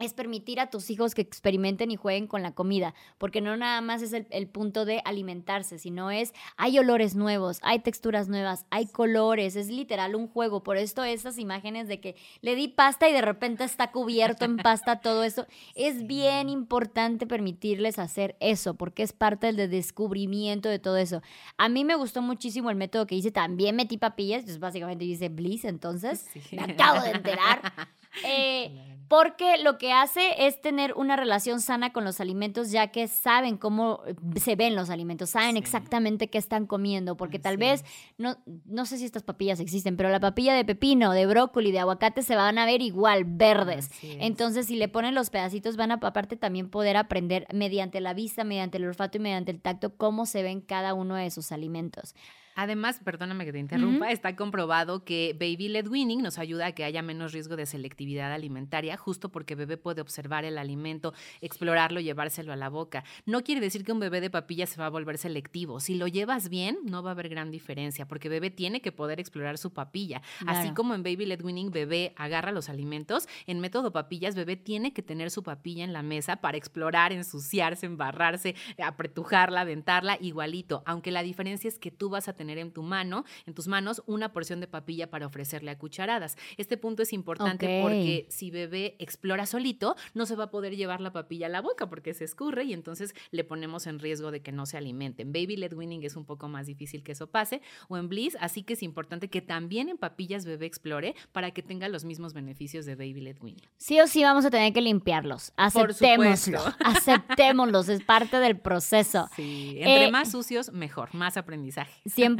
es 0.03 0.13
permitir 0.13 0.59
a 0.59 0.69
tus 0.69 0.89
hijos 0.89 1.15
que 1.15 1.21
experimenten 1.21 1.91
y 1.91 1.95
jueguen 1.95 2.27
con 2.27 2.41
la 2.41 2.53
comida, 2.53 2.93
porque 3.17 3.41
no 3.41 3.55
nada 3.57 3.81
más 3.81 4.01
es 4.01 4.13
el, 4.13 4.47
punto 4.47 4.85
de 4.85 5.01
alimentarse, 5.05 5.79
sino 5.79 6.11
es, 6.11 6.33
hay 6.57 6.77
olores 6.77 7.15
nuevos, 7.15 7.59
hay 7.61 7.79
texturas 7.79 8.27
nuevas, 8.27 8.65
hay 8.69 8.85
colores, 8.85 9.55
es 9.55 9.69
literal 9.69 10.15
un 10.15 10.27
juego. 10.27 10.63
Por 10.63 10.77
esto 10.77 11.03
esas 11.03 11.39
imágenes 11.39 11.87
de 11.87 11.99
que 11.99 12.15
le 12.41 12.55
di 12.55 12.67
pasta 12.67 13.09
y 13.09 13.13
de 13.13 13.21
repente 13.21 13.63
está 13.63 13.91
cubierto 13.91 14.45
en 14.45 14.57
pasta 14.57 14.99
todo 14.99 15.23
eso, 15.23 15.47
es 15.75 16.05
bien 16.05 16.49
importante 16.49 17.25
permitirles 17.25 17.99
hacer 17.99 18.35
eso, 18.39 18.75
porque 18.75 19.03
es 19.03 19.13
parte 19.13 19.51
del 19.51 19.69
descubrimiento 19.69 20.69
de 20.69 20.79
todo 20.79 20.97
eso. 20.97 21.21
A 21.57 21.69
mí 21.69 21.85
me 21.85 21.95
gustó 21.95 22.21
muchísimo 22.21 22.69
el 22.69 22.75
método 22.75 23.07
que 23.07 23.15
hice, 23.15 23.31
también 23.31 23.75
metí 23.75 23.97
papillas, 23.97 24.43
pues 24.43 24.59
básicamente 24.59 25.05
hice 25.05 25.29
bliss, 25.29 25.65
entonces 25.65 26.27
me 26.51 26.63
acabo 26.63 27.01
de 27.01 27.11
enterar. 27.11 27.61
Eh, 28.25 28.93
porque 29.13 29.59
lo 29.59 29.77
que 29.77 29.91
hace 29.91 30.47
es 30.47 30.59
tener 30.59 30.93
una 30.95 31.15
relación 31.15 31.61
sana 31.61 31.93
con 31.93 32.03
los 32.03 32.19
alimentos, 32.19 32.71
ya 32.71 32.87
que 32.87 33.07
saben 33.07 33.57
cómo 33.57 34.01
eh, 34.07 34.15
se 34.39 34.55
ven 34.55 34.75
los 34.75 34.89
alimentos, 34.89 35.29
saben 35.29 35.55
exactamente 35.55 36.31
qué 36.31 36.39
están 36.39 36.65
comiendo, 36.65 37.15
porque 37.15 37.37
tal 37.37 37.57
vez, 37.57 37.85
no, 38.17 38.37
no 38.65 38.87
sé 38.87 38.97
si 38.97 39.05
estas 39.05 39.21
papillas 39.21 39.59
existen, 39.59 39.97
pero 39.97 40.09
la 40.09 40.19
papilla 40.19 40.55
de 40.55 40.65
pepino, 40.65 41.11
de 41.11 41.27
brócoli, 41.27 41.71
de 41.71 41.77
aguacate 41.77 42.23
se 42.23 42.35
van 42.35 42.57
a 42.57 42.65
ver 42.65 42.81
igual, 42.81 43.23
verdes. 43.25 43.91
Entonces, 44.01 44.65
si 44.65 44.77
le 44.77 44.87
ponen 44.87 45.13
los 45.13 45.29
pedacitos, 45.29 45.77
van 45.77 45.91
a 45.91 45.99
aparte 46.01 46.35
también 46.35 46.71
poder 46.71 46.97
aprender 46.97 47.45
mediante 47.53 48.01
la 48.01 48.15
vista, 48.15 48.43
mediante 48.43 48.77
el 48.77 48.85
olfato 48.85 49.19
y 49.19 49.21
mediante 49.21 49.51
el 49.51 49.61
tacto 49.61 49.95
cómo 49.95 50.25
se 50.25 50.41
ven 50.41 50.59
cada 50.59 50.95
uno 50.95 51.13
de 51.13 51.27
esos 51.27 51.51
alimentos. 51.51 52.15
Además, 52.55 52.99
perdóname 53.03 53.45
que 53.45 53.51
te 53.51 53.59
interrumpa, 53.59 54.11
está 54.11 54.35
comprobado 54.35 55.03
que 55.03 55.35
Baby 55.39 55.69
Led 55.69 55.87
Winning 55.87 56.21
nos 56.21 56.37
ayuda 56.37 56.67
a 56.67 56.71
que 56.73 56.83
haya 56.83 57.01
menos 57.01 57.31
riesgo 57.31 57.55
de 57.55 57.65
selectividad 57.65 58.31
alimentaria, 58.31 58.95
justo 58.95 59.29
porque 59.29 59.55
bebé 59.55 59.77
puede 59.77 60.01
observar 60.01 60.45
el 60.45 60.57
alimento, 60.57 61.13
explorarlo, 61.41 61.99
llevárselo 61.99 62.53
a 62.53 62.55
la 62.55 62.69
boca. 62.69 63.03
No 63.25 63.43
quiere 63.43 63.61
decir 63.61 63.83
que 63.83 63.91
un 63.91 63.99
bebé 63.99 64.21
de 64.21 64.29
papilla 64.29 64.67
se 64.67 64.79
va 64.79 64.85
a 64.85 64.89
volver 64.89 65.17
selectivo. 65.17 65.79
Si 65.79 65.95
lo 65.95 66.07
llevas 66.07 66.49
bien, 66.49 66.77
no 66.83 67.01
va 67.01 67.11
a 67.11 67.13
haber 67.13 67.29
gran 67.29 67.49
diferencia, 67.49 68.07
porque 68.07 68.29
bebé 68.29 68.51
tiene 68.51 68.81
que 68.81 68.91
poder 68.91 69.19
explorar 69.19 69.57
su 69.57 69.73
papilla. 69.73 70.21
Así 70.45 70.73
como 70.73 70.93
en 70.93 71.01
Baby 71.01 71.25
Led 71.25 71.41
Winning, 71.43 71.71
bebé 71.71 72.13
agarra 72.17 72.51
los 72.51 72.69
alimentos, 72.69 73.27
en 73.47 73.59
método 73.61 73.91
papillas, 73.91 74.35
bebé 74.35 74.57
tiene 74.57 74.93
que 74.93 75.01
tener 75.01 75.31
su 75.31 75.41
papilla 75.41 75.83
en 75.83 75.93
la 75.93 76.03
mesa 76.03 76.37
para 76.37 76.57
explorar, 76.57 77.11
ensuciarse, 77.11 77.87
embarrarse, 77.87 78.55
apretujarla, 78.83 79.61
aventarla, 79.61 80.17
igualito. 80.21 80.83
Aunque 80.85 81.11
la 81.11 81.23
diferencia 81.23 81.67
es 81.67 81.79
que 81.79 81.89
tú 81.89 82.09
vas 82.09 82.27
a 82.27 82.33
tener 82.33 82.42
tener 82.43 82.57
en 82.57 82.73
tu 82.73 82.83
mano, 82.83 83.23
en 83.45 83.53
tus 83.53 83.69
manos, 83.69 84.03
una 84.05 84.33
porción 84.33 84.59
de 84.59 84.67
papilla 84.67 85.09
para 85.09 85.25
ofrecerle 85.25 85.71
a 85.71 85.77
cucharadas. 85.77 86.35
Este 86.57 86.75
punto 86.75 87.01
es 87.03 87.13
importante 87.13 87.79
porque 87.81 88.27
si 88.29 88.51
bebé 88.51 88.97
explora 88.99 89.45
solito, 89.45 89.95
no 90.13 90.25
se 90.25 90.35
va 90.35 90.45
a 90.45 90.51
poder 90.51 90.75
llevar 90.75 90.99
la 90.99 91.13
papilla 91.13 91.45
a 91.45 91.49
la 91.49 91.61
boca 91.61 91.87
porque 91.87 92.13
se 92.13 92.25
escurre 92.25 92.65
y 92.65 92.73
entonces 92.73 93.15
le 93.31 93.45
ponemos 93.45 93.87
en 93.87 93.99
riesgo 93.99 94.29
de 94.29 94.41
que 94.41 94.51
no 94.51 94.65
se 94.65 94.75
alimenten. 94.75 95.31
Baby 95.31 95.55
led 95.55 95.73
winning 95.73 96.03
es 96.03 96.17
un 96.17 96.25
poco 96.25 96.49
más 96.49 96.67
difícil 96.67 97.01
que 97.01 97.13
eso 97.13 97.27
pase 97.27 97.61
o 97.87 97.95
en 97.95 98.09
bliss, 98.09 98.35
así 98.41 98.63
que 98.63 98.73
es 98.73 98.83
importante 98.83 99.29
que 99.29 99.41
también 99.41 99.87
en 99.87 99.97
papillas 99.97 100.43
bebé 100.43 100.65
explore 100.65 101.15
para 101.31 101.51
que 101.51 101.63
tenga 101.63 101.87
los 101.87 102.03
mismos 102.03 102.33
beneficios 102.33 102.85
de 102.85 102.95
baby 102.95 103.21
led 103.21 103.37
winning. 103.39 103.63
Sí 103.77 104.01
o 104.01 104.07
sí 104.07 104.21
vamos 104.21 104.43
a 104.43 104.51
tener 104.51 104.73
que 104.73 104.81
limpiarlos. 104.81 105.53
Aceptémoslo. 105.55 106.59
Aceptémoslos, 106.83 107.87
es 107.87 108.03
parte 108.03 108.39
del 108.39 108.59
proceso. 108.59 109.29
Sí, 109.33 109.75
entre 109.77 110.07
eh, 110.07 110.11
más 110.11 110.31
sucios, 110.31 110.73
mejor, 110.73 111.15
más 111.15 111.37
aprendizaje. 111.37 112.01
100%. 112.03 112.32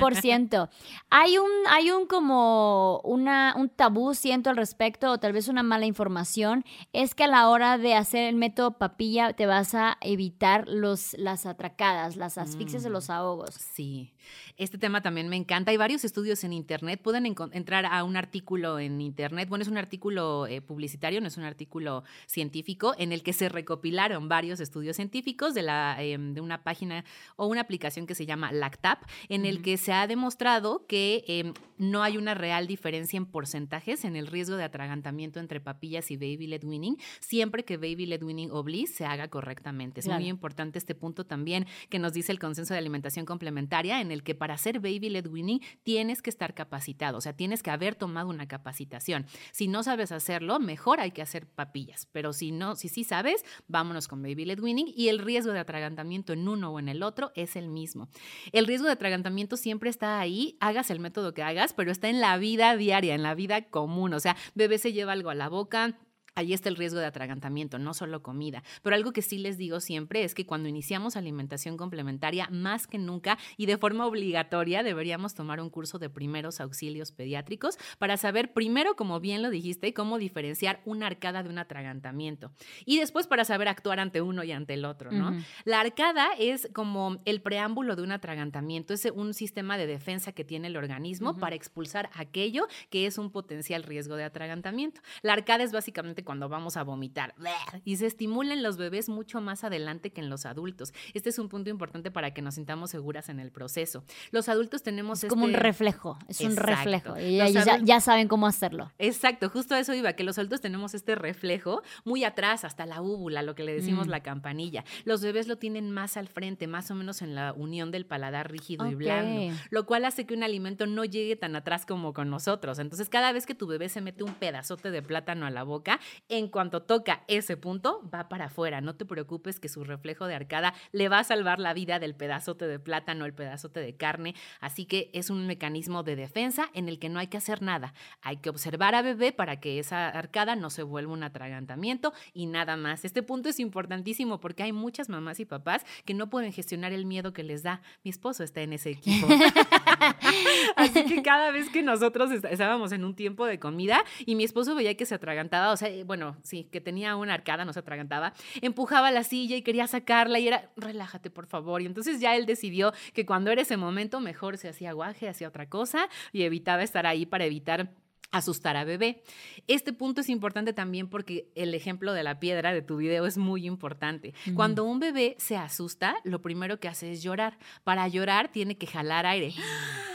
Hay 1.10 1.38
un, 1.38 1.49
hay 1.69 1.91
un 1.91 2.08
como 2.08 2.99
una, 3.03 3.56
un 3.58 3.69
tabú, 3.69 4.13
siento 4.13 4.49
al 4.49 4.58
respecto, 4.58 5.12
o 5.12 5.17
tal 5.17 5.34
vez 5.34 5.47
una 5.47 5.63
mala 5.63 5.86
información, 5.86 6.63
es 6.93 7.15
que 7.15 7.25
a 7.25 7.27
la 7.27 7.49
hora 7.49 7.77
de 7.77 7.95
hacer 7.95 8.27
el 8.27 8.36
método 8.36 8.77
papilla 8.77 9.34
te 9.34 9.45
vas 9.45 9.75
a 9.75 9.97
evitar 10.01 10.67
los, 10.67 11.13
las 11.17 11.45
atracadas, 11.45 12.15
las 12.15 12.38
asfixias 12.38 12.84
de 12.84 12.89
los 12.89 13.10
mm, 13.10 13.12
ahogos. 13.12 13.56
Sí, 13.56 14.12
este 14.57 14.77
tema 14.77 15.01
también 15.01 15.29
me 15.29 15.36
encanta. 15.36 15.71
Hay 15.71 15.77
varios 15.77 16.03
estudios 16.03 16.43
en 16.43 16.53
Internet, 16.53 17.01
pueden 17.01 17.25
entrar 17.25 17.86
a 17.86 18.03
un 18.03 18.15
artículo 18.15 18.79
en 18.79 19.01
Internet, 19.01 19.49
bueno, 19.49 19.63
es 19.63 19.67
un 19.67 19.77
artículo 19.77 20.47
eh, 20.47 20.62
publicitario, 20.62 21.21
no 21.21 21.27
es 21.27 21.38
un 21.38 21.43
artículo 21.43 22.03
científico, 22.27 22.93
en 22.97 23.12
el 23.12 23.23
que 23.23 23.33
se 23.33 23.49
recopilaron 23.49 24.29
varios 24.29 24.59
estudios 24.59 24.95
científicos 24.95 25.53
de, 25.53 25.62
la, 25.63 26.01
em, 26.01 26.33
de 26.33 26.41
una 26.41 26.63
página 26.63 27.03
o 27.36 27.47
una 27.47 27.62
aplicación 27.62 28.05
que 28.05 28.15
se 28.15 28.25
llama 28.25 28.51
Lactap, 28.51 29.03
en 29.29 29.45
el 29.45 29.62
que 29.62 29.77
se 29.77 29.93
ha 29.93 30.07
demostrado 30.07 30.86
que 30.88 31.23
em, 31.27 31.53
no 31.77 32.03
hay 32.03 32.17
una 32.17 32.33
real 32.33 32.67
diferencia 32.67 33.17
en 33.17 33.25
porcentajes 33.25 34.05
en 34.05 34.15
el 34.15 34.27
riesgo 34.27 34.55
de 34.55 34.63
atragantamiento 34.63 35.39
entre 35.39 35.59
papillas 35.59 36.12
y 36.12 36.17
baby 36.17 36.47
led 36.47 36.63
winning, 36.63 36.97
siempre 37.19 37.65
que 37.65 37.77
baby 37.77 38.05
led 38.05 38.23
winning 38.23 38.51
o 38.51 38.63
bliss 38.63 38.95
se 38.95 39.05
haga 39.05 39.27
correctamente. 39.27 39.99
Es 39.99 40.07
muy 40.07 40.27
importante 40.27 40.77
este 40.77 40.95
punto 40.95 41.25
también 41.25 41.65
que 41.89 41.99
nos 41.99 42.13
dice 42.13 42.31
el 42.31 42.39
consenso 42.39 42.73
de 42.73 42.79
alimentación 42.79 43.25
complementaria, 43.25 44.01
en 44.01 44.12
el 44.13 44.23
que 44.23 44.36
para 44.36 44.54
hacer 44.54 44.80
baby 44.80 45.10
led 45.10 45.28
winning 45.28 45.62
tienes 45.84 46.21
que 46.21 46.30
estar 46.30 46.54
capacitado, 46.54 47.17
o 47.17 47.21
sea, 47.21 47.34
tienes 47.34 47.63
que 47.63 47.71
haber 47.71 47.95
tomado 47.95 48.30
una 48.30 48.47
capacitación. 48.47 49.26
Si 49.52 49.67
no 49.67 49.84
sabes 49.84 50.12
hacerlo, 50.12 50.60
mejor 50.60 50.99
hay 50.99 51.12
que 51.12 51.21
hacer 51.21 51.47
papillas, 51.47 52.08
pero 52.12 52.34
si 52.34 52.52
no, 52.52 52.76
si 52.76 52.89
sí 52.89 53.04
sabes, 53.04 53.43
vámonos 53.67 54.08
con 54.08 54.21
baby 54.21 54.45
led 54.45 54.60
winning 54.60 54.91
y 54.95 55.10
el 55.10 55.19
riesgo 55.19 55.52
de 55.52 55.60
atragantamiento 55.60 56.34
en 56.34 56.47
uno 56.47 56.71
o 56.71 56.80
en 56.80 56.89
el 56.89 57.04
otro 57.04 57.32
es 57.36 57.56
el 57.56 57.69
mismo. 57.69 58.10
El 58.52 58.67
riesgo 58.67 58.88
de 58.88 58.93
atragantamiento 58.93 59.58
siempre 59.58 59.89
está 59.89 60.19
ahí, 60.19 60.58
hagas 60.60 60.89
el 60.91 60.99
método 60.99 61.34
que 61.34 61.43
hagas, 61.43 61.73
pero 61.73 61.91
está 61.91 62.10
en 62.10 62.21
la 62.21 62.38
vida 62.38 62.76
diaria, 62.78 63.15
en 63.15 63.23
la 63.23 63.36
vida 63.36 63.69
común. 63.69 64.13
O 64.13 64.19
sea, 64.19 64.36
bebé 64.56 64.78
se 64.78 64.93
lleva 64.93 65.13
algo 65.13 65.30
a 65.30 65.36
la 65.36 65.49
boca, 65.49 65.97
Ahí 66.36 66.54
está 66.54 66.69
el 66.69 66.76
riesgo 66.76 67.00
de 67.00 67.06
atragantamiento, 67.06 67.78
no 67.78 67.93
solo 67.93 68.24
comida. 68.24 68.63
Pero 68.82 68.96
algo 68.96 69.13
que 69.13 69.22
sí 69.22 69.38
les 69.38 69.58
digo 69.58 69.80
siempre 69.80 70.24
es 70.24 70.34
que 70.34 70.48
cuando 70.48 70.67
iniciamos 70.67 71.15
alimentación 71.15 71.78
complementaria, 71.78 72.48
más 72.50 72.88
que 72.88 72.98
nunca 72.98 73.38
y 73.56 73.67
de 73.67 73.78
forma 73.78 74.08
obligatoria, 74.08 74.82
deberíamos 74.82 75.36
tomar 75.36 75.62
un 75.62 75.69
curso 75.69 76.00
de 76.00 76.10
primeros 76.10 76.60
auxilios 76.60 77.12
pediátricos 77.12 77.78
para 78.00 78.17
saber 78.17 78.52
primero, 78.52 78.96
como 78.96 79.19
bien 79.19 79.43
lo 79.43 79.52
dijiste, 79.52 79.93
cómo 79.93 80.17
diferenciar 80.17 80.82
una 80.86 81.06
arcada 81.06 81.43
de 81.43 81.50
un 81.50 81.60
atragantamiento. 81.60 82.52
Y 82.86 82.98
después 82.98 83.28
para 83.28 83.46
saber 83.46 83.67
actuar 83.67 84.00
ante 84.00 84.22
uno 84.22 84.43
y 84.43 84.52
ante 84.52 84.74
el 84.74 84.86
otro, 84.86 85.12
¿no? 85.12 85.38
La 85.65 85.82
arcada 85.82 86.30
es 86.39 86.67
como 86.74 87.22
el 87.26 87.41
preámbulo 87.41 87.96
de 87.96 88.02
un 88.02 88.12
atragantamiento, 88.12 88.93
es 88.93 89.06
un 89.13 89.36
sistema 89.36 89.78
de 89.78 89.86
defensa 89.86 90.32
que 90.32 90.43
tiene 90.43 90.67
el 90.67 90.78
organismo 90.78 91.38
para 91.38 91.56
expulsar 91.56 92.10
aquello 92.13 92.67
que 92.89 93.06
es 93.06 93.19
un 93.19 93.30
potencial 93.30 93.84
riesgo 93.84 94.15
de 94.15 94.24
atragantamiento. 94.24 95.02
La 95.22 95.34
arcada 95.34 95.63
es 95.63 95.72
básicamente 95.72 96.22
cuando 96.23 96.49
vamos 96.49 96.77
a 96.77 96.83
vomitar 96.83 97.36
y 97.83 97.97
se 97.97 98.05
estimulan 98.05 98.63
los 98.63 98.77
bebés 98.77 99.09
mucho 99.09 99.41
más 99.41 99.63
adelante 99.63 100.12
que 100.12 100.21
en 100.21 100.29
los 100.29 100.45
adultos. 100.45 100.93
Este 101.13 101.29
es 101.29 101.39
un 101.39 101.49
punto 101.49 101.69
importante 101.69 102.12
para 102.12 102.33
que 102.33 102.41
nos 102.41 102.55
sintamos 102.55 102.91
seguras 102.91 103.29
en 103.29 103.39
el 103.39 103.51
proceso. 103.51 104.03
Los 104.31 104.49
adultos 104.49 104.83
tenemos... 104.83 105.23
Es 105.23 105.29
como 105.29 105.45
un 105.45 105.51
este 105.51 105.62
reflejo, 105.62 106.17
es 106.27 106.41
un 106.41 106.55
reflejo. 106.55 107.17
Y 107.19 107.38
ya, 107.38 107.79
ya, 107.81 107.99
saben 107.99 108.27
cómo 108.27 108.47
hacerlo. 108.47 108.91
Exacto, 108.99 109.49
justo 109.49 109.75
a 109.75 109.79
eso 109.79 109.93
iba, 109.93 110.13
que 110.13 110.23
los 110.23 110.38
adultos 110.38 110.62
tenemos 110.62 110.93
este 110.93 111.15
reflejo 111.15 111.81
muy 112.03 112.23
atrás, 112.23 112.63
hasta 112.63 112.86
la 112.86 113.01
úvula, 113.01 113.41
lo 113.41 113.55
que 113.55 113.63
le 113.63 113.73
decimos 113.73 114.07
mm. 114.07 114.09
la 114.09 114.23
campanilla. 114.23 114.83
Los 115.05 115.21
bebés 115.21 115.47
lo 115.47 115.57
tienen 115.57 115.91
más 115.91 116.17
al 116.17 116.27
frente, 116.27 116.67
más 116.67 116.91
o 116.91 116.95
menos 116.95 117.21
en 117.21 117.36
la 117.36 117.53
unión 117.53 117.91
del 117.91 118.05
paladar 118.05 118.51
rígido 118.51 118.89
y 118.89 118.95
blando, 118.95 119.55
lo 119.69 119.86
cual 119.86 120.05
hace 120.05 120.25
que 120.25 120.33
un 120.33 120.43
alimento 120.43 120.88
no 120.88 121.05
llegue 121.05 121.36
tan 121.36 121.55
atrás 121.55 121.86
como 121.86 122.13
con 122.13 122.29
nosotros. 122.29 122.79
Entonces, 122.79 123.09
cada 123.09 123.31
vez 123.31 123.45
que 123.45 123.55
tu 123.55 123.67
bebé 123.67 123.89
se 123.89 124.01
mete 124.01 124.23
un 124.23 124.33
pedazote 124.33 124.91
de 124.91 125.01
plátano 125.01 125.45
a 125.45 125.49
la 125.49 125.63
boca, 125.63 125.99
en 126.30 126.47
cuanto 126.47 126.84
toca 126.84 127.23
ese 127.28 127.58
punto, 127.58 128.02
va 128.13 128.30
para 128.30 128.45
afuera. 128.45 128.82
No 128.82 128.95
te 128.95 129.06
preocupes 129.06 129.60
que 129.60 129.69
su 129.69 129.84
reflejo 129.84 130.28
de 130.28 130.36
arcada 130.36 130.73
le 130.91 131.10
va 131.10 131.19
a 131.19 131.23
salvar 131.23 131.60
la 131.60 131.73
vida 131.73 131.99
del 131.99 132.15
pedazote 132.15 132.67
de 132.67 132.80
plátano, 132.80 133.26
el 133.26 133.34
pedazote 133.34 133.80
de 133.80 133.95
carne. 133.95 134.36
Así 134.60 134.86
que 134.86 135.10
es 135.13 135.30
un 135.30 135.47
mecanismo 135.47 136.04
de 136.04 136.15
defensa 136.15 136.69
en 136.73 136.89
el 136.89 136.99
que 136.99 137.10
no 137.10 137.19
hay 137.19 137.28
que 137.28 137.38
hacer 137.38 137.62
nada. 137.62 137.93
Hay 138.21 138.38
que 138.38 138.49
observar 138.49 138.95
a 138.95 139.02
bebé 139.02 139.32
para 139.32 139.60
que 139.60 139.80
esa 139.80 140.10
arcada 140.10 140.56
no 140.56 140.69
se 140.69 140.84
vuelva 140.84 141.13
un 141.13 141.23
atragantamiento 141.23 142.13
y 142.34 142.45
nada 142.45 142.78
más. 142.78 143.06
Este 143.06 143.23
punto 143.23 143.49
es 143.49 143.60
importantísimo 143.60 144.39
porque 144.39 144.63
hay 144.63 144.71
muchas 144.71 145.10
mamás 145.10 145.39
y 145.39 145.45
papás 145.45 145.86
que 146.06 146.13
no 146.13 146.30
pueden 146.30 146.52
gestionar 146.54 146.93
el 146.93 147.06
miedo 147.06 147.34
que 147.34 147.43
les 147.43 147.63
da. 147.63 147.82
Mi 148.04 148.12
esposo 148.12 148.43
está 148.43 148.62
en 148.62 148.73
ese 148.73 148.91
equipo. 148.91 149.28
Así 150.75 151.05
que 151.05 151.21
cada 151.21 151.51
vez 151.51 151.69
que 151.69 151.83
nosotros 151.83 152.31
estábamos 152.31 152.91
en 152.91 153.03
un 153.03 153.15
tiempo 153.15 153.45
de 153.45 153.59
comida 153.59 154.03
y 154.25 154.36
mi 154.36 154.43
esposo 154.43 154.75
veía 154.75 154.95
que 154.95 155.05
se 155.05 155.15
atragantaba, 155.15 155.71
o 155.71 155.77
sea, 155.77 155.89
bueno, 156.05 156.38
sí, 156.43 156.67
que 156.71 156.81
tenía 156.81 157.15
una 157.15 157.33
arcada, 157.33 157.65
no 157.65 157.73
se 157.73 157.79
atragantaba, 157.79 158.33
empujaba 158.62 159.12
la 159.12 159.23
silla 159.23 159.55
y 159.55 159.62
quería 159.62 159.88
sacarla 159.88 160.39
y 160.39 160.47
era, 160.47 160.71
relájate 160.75 161.29
por 161.29 161.47
favor. 161.47 161.81
Y 161.81 161.86
entonces 161.86 162.19
ya 162.19 162.36
él 162.36 162.45
decidió 162.45 162.93
que 163.13 163.25
cuando 163.25 163.51
era 163.51 163.62
ese 163.62 163.77
momento 163.77 164.19
mejor 164.19 164.57
se 164.57 164.69
hacía 164.69 164.93
guaje, 164.93 165.29
hacía 165.29 165.47
otra 165.47 165.69
cosa 165.69 166.09
y 166.31 166.43
evitaba 166.43 166.83
estar 166.83 167.05
ahí 167.05 167.25
para 167.25 167.45
evitar 167.45 167.91
asustar 168.33 168.75
a 168.75 168.83
bebé. 168.83 169.23
Este 169.67 169.93
punto 169.93 170.21
es 170.21 170.29
importante 170.29 170.73
también 170.73 171.07
porque 171.07 171.51
el 171.55 171.73
ejemplo 171.73 172.13
de 172.13 172.23
la 172.23 172.39
piedra 172.39 172.73
de 172.73 172.81
tu 172.81 172.97
video 172.97 173.25
es 173.25 173.38
muy 173.38 173.65
importante. 173.65 174.33
Cuando 174.55 174.83
un 174.83 174.99
bebé 174.99 175.36
se 175.38 175.55
asusta, 175.55 176.15
lo 176.23 176.41
primero 176.41 176.79
que 176.79 176.88
hace 176.88 177.12
es 177.12 177.21
llorar. 177.21 177.57
Para 177.83 178.07
llorar 178.07 178.51
tiene 178.51 178.75
que 178.75 178.88
jalar 178.88 179.25
aire. 179.25 179.53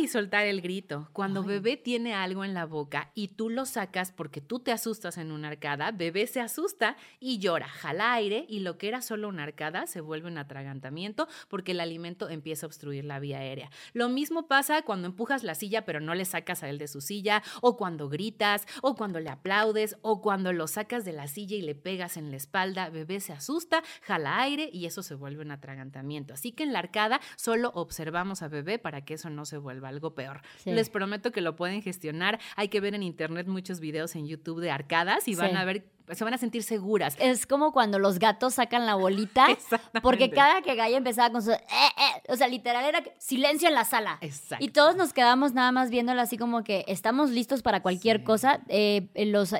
y 0.00 0.08
soltar 0.08 0.46
el 0.46 0.60
grito. 0.60 1.08
Cuando 1.12 1.42
bebé 1.42 1.76
tiene 1.76 2.14
algo 2.14 2.44
en 2.44 2.54
la 2.54 2.66
boca 2.66 3.10
y 3.14 3.28
tú 3.28 3.50
lo 3.50 3.66
sacas 3.66 4.12
porque 4.12 4.40
tú 4.40 4.60
te 4.60 4.72
asustas 4.72 5.18
en 5.18 5.32
una 5.32 5.48
arcada, 5.48 5.90
bebé 5.90 6.26
se 6.26 6.40
asusta 6.40 6.96
y 7.20 7.38
llora, 7.38 7.68
jala 7.68 8.14
aire 8.14 8.46
y 8.48 8.60
lo 8.60 8.78
que 8.78 8.88
era 8.88 9.02
solo 9.02 9.28
una 9.28 9.42
arcada 9.42 9.86
se 9.86 10.00
vuelve 10.00 10.28
un 10.28 10.38
atragantamiento 10.38 11.28
porque 11.48 11.72
el 11.72 11.80
alimento 11.80 12.28
empieza 12.28 12.66
a 12.66 12.68
obstruir 12.68 13.04
la 13.04 13.20
vía 13.20 13.38
aérea. 13.38 13.70
Lo 13.92 14.08
mismo 14.08 14.46
pasa 14.46 14.82
cuando 14.82 15.06
empujas 15.06 15.42
la 15.42 15.54
silla 15.54 15.84
pero 15.84 16.00
no 16.00 16.14
le 16.14 16.24
sacas 16.24 16.62
a 16.62 16.68
él 16.68 16.78
de 16.78 16.88
su 16.88 17.00
silla 17.00 17.42
o 17.60 17.76
cuando 17.76 18.08
gritas 18.08 18.66
o 18.82 18.94
cuando 18.94 19.20
le 19.20 19.30
aplaudes 19.30 19.96
o 20.02 20.22
cuando 20.22 20.52
lo 20.52 20.66
sacas 20.66 21.04
de 21.04 21.12
la 21.12 21.28
silla 21.28 21.56
y 21.56 21.62
le 21.62 21.74
pegas 21.74 22.16
en 22.16 22.30
la 22.30 22.36
espalda, 22.36 22.88
bebé 22.88 23.20
se 23.20 23.32
asusta, 23.32 23.82
jala 24.02 24.40
aire 24.40 24.70
y 24.72 24.86
eso 24.86 25.02
se 25.02 25.14
vuelve 25.14 25.42
un 25.42 25.50
atragantamiento. 25.50 26.34
Así 26.34 26.52
que 26.52 26.62
en 26.62 26.72
la 26.72 26.78
arcada 26.78 27.20
solo 27.36 27.70
observamos 27.74 28.42
a 28.42 28.48
bebé 28.48 28.78
para 28.78 29.04
que 29.04 29.14
eso 29.14 29.28
no 29.30 29.44
se 29.44 29.58
vuelva 29.58 29.81
algo 29.88 30.14
peor. 30.14 30.42
Les 30.64 30.90
prometo 30.90 31.32
que 31.32 31.40
lo 31.40 31.56
pueden 31.56 31.82
gestionar. 31.82 32.38
Hay 32.56 32.68
que 32.68 32.80
ver 32.80 32.94
en 32.94 33.02
internet 33.02 33.46
muchos 33.46 33.80
videos 33.80 34.14
en 34.14 34.26
YouTube 34.26 34.60
de 34.60 34.70
arcadas 34.70 35.28
y 35.28 35.34
van 35.34 35.56
a 35.56 35.64
ver 35.64 35.84
se 36.14 36.24
van 36.24 36.34
a 36.34 36.38
sentir 36.38 36.62
seguras. 36.62 37.16
Es 37.18 37.46
como 37.46 37.72
cuando 37.72 37.98
los 37.98 38.18
gatos 38.18 38.54
sacan 38.54 38.86
la 38.86 38.94
bolita, 38.94 39.46
porque 40.02 40.30
cada 40.30 40.62
que 40.62 40.74
Gaia 40.74 40.96
empezaba 40.96 41.30
con 41.30 41.42
su... 41.42 41.50
"Eh, 41.52 41.58
eh", 41.58 42.22
o 42.28 42.36
sea, 42.36 42.48
literal 42.48 42.84
era 42.84 43.02
silencio 43.18 43.68
en 43.68 43.74
la 43.74 43.84
sala. 43.84 44.18
Exacto. 44.20 44.64
Y 44.64 44.68
todos 44.68 44.96
nos 44.96 45.12
quedamos 45.12 45.52
nada 45.54 45.72
más 45.72 45.90
viéndolo 45.90 46.20
así 46.20 46.36
como 46.38 46.64
que 46.64 46.84
estamos 46.88 47.30
listos 47.30 47.62
para 47.62 47.80
cualquier 47.82 48.18
Sí. 48.18 48.24
cosa. 48.24 48.60
Eh, 48.68 49.08
los 49.26 49.54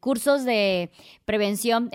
cursos 0.00 0.44
de 0.44 0.90
prevención 1.24 1.90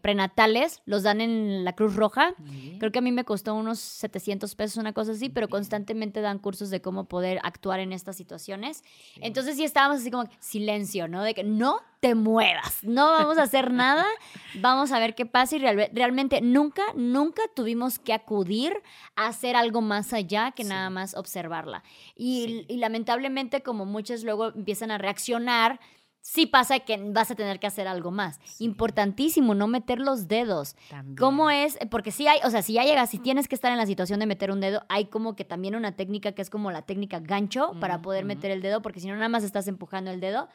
prenatales 0.00 0.82
los 0.86 1.02
dan 1.02 1.20
en 1.20 1.64
la 1.64 1.72
Cruz 1.74 1.94
Roja. 1.96 2.34
Creo 2.78 2.92
que 2.92 2.98
a 2.98 3.02
mí 3.02 3.12
me 3.12 3.24
costó 3.24 3.54
unos 3.54 3.78
700 3.78 4.54
pesos, 4.54 4.76
una 4.78 4.92
cosa 4.92 5.12
así, 5.12 5.28
pero 5.28 5.48
constantemente 5.48 6.20
dan 6.20 6.38
cursos 6.38 6.70
de 6.70 6.80
cómo 6.80 7.04
poder 7.04 7.38
actuar 7.42 7.80
en 7.80 7.92
estas 7.92 8.16
situaciones. 8.16 8.82
Entonces 9.20 9.56
sí 9.56 9.64
estábamos 9.64 10.00
así 10.00 10.10
como 10.10 10.28
silencio, 10.40 11.08
¿no? 11.08 11.22
De 11.22 11.34
que 11.34 11.44
no 11.44 11.80
te 12.02 12.16
muevas, 12.16 12.82
no 12.82 13.12
vamos 13.12 13.38
a 13.38 13.44
hacer 13.44 13.70
nada, 13.72 14.04
vamos 14.56 14.90
a 14.90 14.98
ver 14.98 15.14
qué 15.14 15.24
pasa 15.24 15.54
y 15.54 15.60
real- 15.60 15.88
realmente 15.92 16.40
nunca, 16.40 16.82
nunca 16.96 17.42
tuvimos 17.54 18.00
que 18.00 18.12
acudir 18.12 18.74
a 19.14 19.28
hacer 19.28 19.54
algo 19.54 19.82
más 19.82 20.12
allá 20.12 20.50
que 20.50 20.64
Sí. 20.64 20.68
nada 20.68 20.90
más 20.90 21.14
observarla. 21.14 21.84
Y, 22.16 22.44
Sí. 22.46 22.66
y 22.70 22.76
lamentablemente 22.78 23.62
como 23.62 23.84
muchos 23.86 24.24
luego 24.24 24.48
empiezan 24.48 24.90
a 24.90 24.98
reaccionar, 24.98 25.78
sí 26.20 26.46
pasa 26.46 26.80
que 26.80 26.96
vas 27.12 27.30
a 27.30 27.36
tener 27.36 27.60
que 27.60 27.68
hacer 27.68 27.86
algo 27.86 28.10
más. 28.10 28.40
Importantísimo, 28.58 29.54
no 29.54 29.68
meter 29.68 30.00
los 30.00 30.26
dedos. 30.26 30.74
También. 30.90 31.16
¿Cómo 31.16 31.50
es? 31.50 31.78
Porque 31.88 32.10
sí 32.10 32.26
hay, 32.26 32.40
o 32.42 32.50
sea, 32.50 32.62
si 32.62 32.72
ya 32.72 32.82
llegas, 32.82 33.10
si 33.10 33.20
tienes 33.20 33.46
que 33.46 33.54
estar 33.54 33.70
en 33.70 33.78
la 33.78 33.86
situación 33.86 34.18
de 34.18 34.26
meter 34.26 34.50
un 34.50 34.60
dedo, 34.60 34.82
hay 34.88 35.04
como 35.04 35.36
que 35.36 35.44
también 35.44 35.76
una 35.76 35.94
técnica 35.94 36.32
que 36.32 36.42
es 36.42 36.50
como 36.50 36.72
la 36.72 36.82
técnica 36.82 37.20
gancho 37.20 37.74
para 37.80 38.02
poder 38.02 38.24
meter 38.24 38.50
el 38.50 38.60
dedo, 38.60 38.82
porque 38.82 38.98
si 38.98 39.06
no, 39.06 39.14
nada 39.14 39.28
más 39.28 39.44
estás 39.44 39.68
empujando 39.68 40.10
el 40.10 40.18
dedo. 40.18 40.48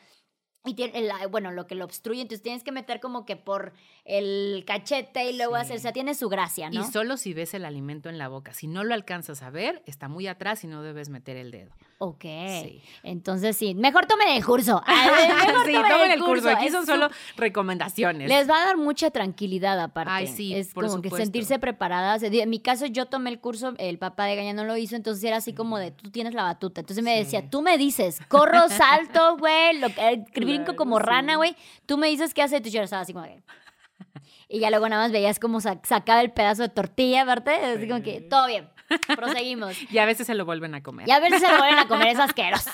Y 0.66 0.74
tiene, 0.74 0.98
el- 1.00 1.28
bueno, 1.30 1.52
lo 1.52 1.66
que 1.66 1.76
lo 1.76 1.86
obstruye, 1.86 2.22
entonces 2.22 2.42
tienes 2.44 2.64
que 2.64 2.72
meter 2.74 3.00
como 3.00 3.26
que 3.26 3.38
por 3.38 3.74
el 4.04 4.64
cachete 4.68 5.30
y 5.32 5.38
luego 5.38 5.56
Sí. 5.56 5.62
hacer, 5.62 5.78
o 5.78 5.80
sea, 5.80 5.94
tiene 5.94 6.14
su 6.14 6.28
gracia, 6.30 6.70
¿no? 6.70 6.82
Y 6.82 6.84
solo 6.92 7.16
si 7.18 7.34
ves 7.34 7.54
el 7.54 7.64
alimento 7.64 8.10
en 8.10 8.18
la 8.18 8.28
boca. 8.28 8.54
Si 8.54 8.68
no 8.68 8.84
lo 8.84 8.94
alcanzas 8.94 9.44
a 9.44 9.50
ver, 9.50 9.82
está 9.86 10.08
muy 10.10 10.28
atrás 10.28 10.64
y 10.64 10.68
no 10.68 10.84
debes 10.84 11.10
meter 11.10 11.38
el 11.38 11.52
dedo. 11.52 11.72
Ok. 12.00 12.22
Sí. 12.22 12.82
Entonces 13.02 13.58
sí, 13.58 13.74
mejor 13.74 14.06
tomen 14.06 14.28
el 14.30 14.46
curso. 14.46 14.84
Ay, 14.86 15.08
mejor 15.48 15.66
sí, 15.66 15.74
tomen 15.74 15.92
tomen 15.92 16.12
el 16.12 16.20
curso. 16.24 16.50
Aquí 16.50 16.70
son 16.70 16.86
solo 16.86 17.10
recomendaciones. 17.38 18.30
Les 18.30 18.48
va 18.50 18.62
a 18.62 18.66
dar 18.68 18.78
mucha 18.78 19.10
tranquilidad 19.10 19.80
aparte. 19.80 20.12
Ay, 20.12 20.28
sí, 20.28 20.54
Es 20.54 20.74
por 20.74 20.88
como 20.88 21.02
que 21.02 21.10
sentirse 21.10 21.58
preparadas. 21.58 22.22
En 22.22 22.50
mi 22.50 22.60
caso, 22.60 22.86
yo 22.86 23.08
tomé 23.08 23.32
el 23.32 23.40
curso, 23.40 23.74
el 23.80 23.98
papá 23.98 24.26
de 24.26 24.36
Gaña 24.36 24.54
no 24.54 24.64
lo 24.64 24.78
hizo, 24.78 24.96
entonces 24.96 25.24
era 25.24 25.38
así 25.38 25.54
como 25.54 25.80
de, 25.80 25.92
tú 25.92 26.12
tienes 26.12 26.34
la 26.36 26.44
batuta. 26.44 26.82
Entonces 26.82 27.04
me 27.04 27.14
Sí. 27.18 27.24
decía, 27.24 27.50
tú 27.50 27.62
me 27.64 27.78
dices, 27.80 28.20
corro, 28.28 28.70
salto, 28.70 29.38
güey, 29.38 29.80
lo 29.80 29.90
que- 29.90 30.24
brinco 30.36 30.64
Claro, 30.66 30.76
como 30.76 31.00
rana, 31.00 31.36
güey. 31.38 31.56
Tú 31.88 31.98
me 31.98 32.08
dices 32.10 32.34
qué 32.34 32.44
hacer, 32.44 32.66
y 32.66 32.70
yo 32.70 32.82
estaba 32.84 33.02
así 33.02 33.14
como. 33.14 33.26
Y 34.50 34.60
ya 34.60 34.70
luego 34.70 34.88
nada 34.88 35.04
más 35.04 35.12
veías 35.12 35.40
como 35.40 35.60
sa- 35.62 35.80
sacaba 35.84 36.22
el 36.22 36.32
pedazo 36.32 36.62
de 36.64 36.70
tortilla, 36.70 37.24
aparte, 37.24 37.52
así 37.52 37.88
como 37.88 38.02
que, 38.02 38.22
todo 38.22 38.48
bien, 38.48 38.70
proseguimos. 39.16 39.76
Y 39.92 39.98
a 39.98 40.06
veces 40.06 40.28
se 40.28 40.36
lo 40.36 40.46
vuelven 40.46 40.74
a 40.76 40.82
comer. 40.84 41.08
Y 41.08 41.12
a 41.12 41.22
si 41.26 41.40
se 41.40 41.52
lo 41.52 41.58
vuelven 41.58 41.80
a 41.80 41.88
comer, 41.88 42.08
es 42.10 42.20
asqueroso. 42.20 42.70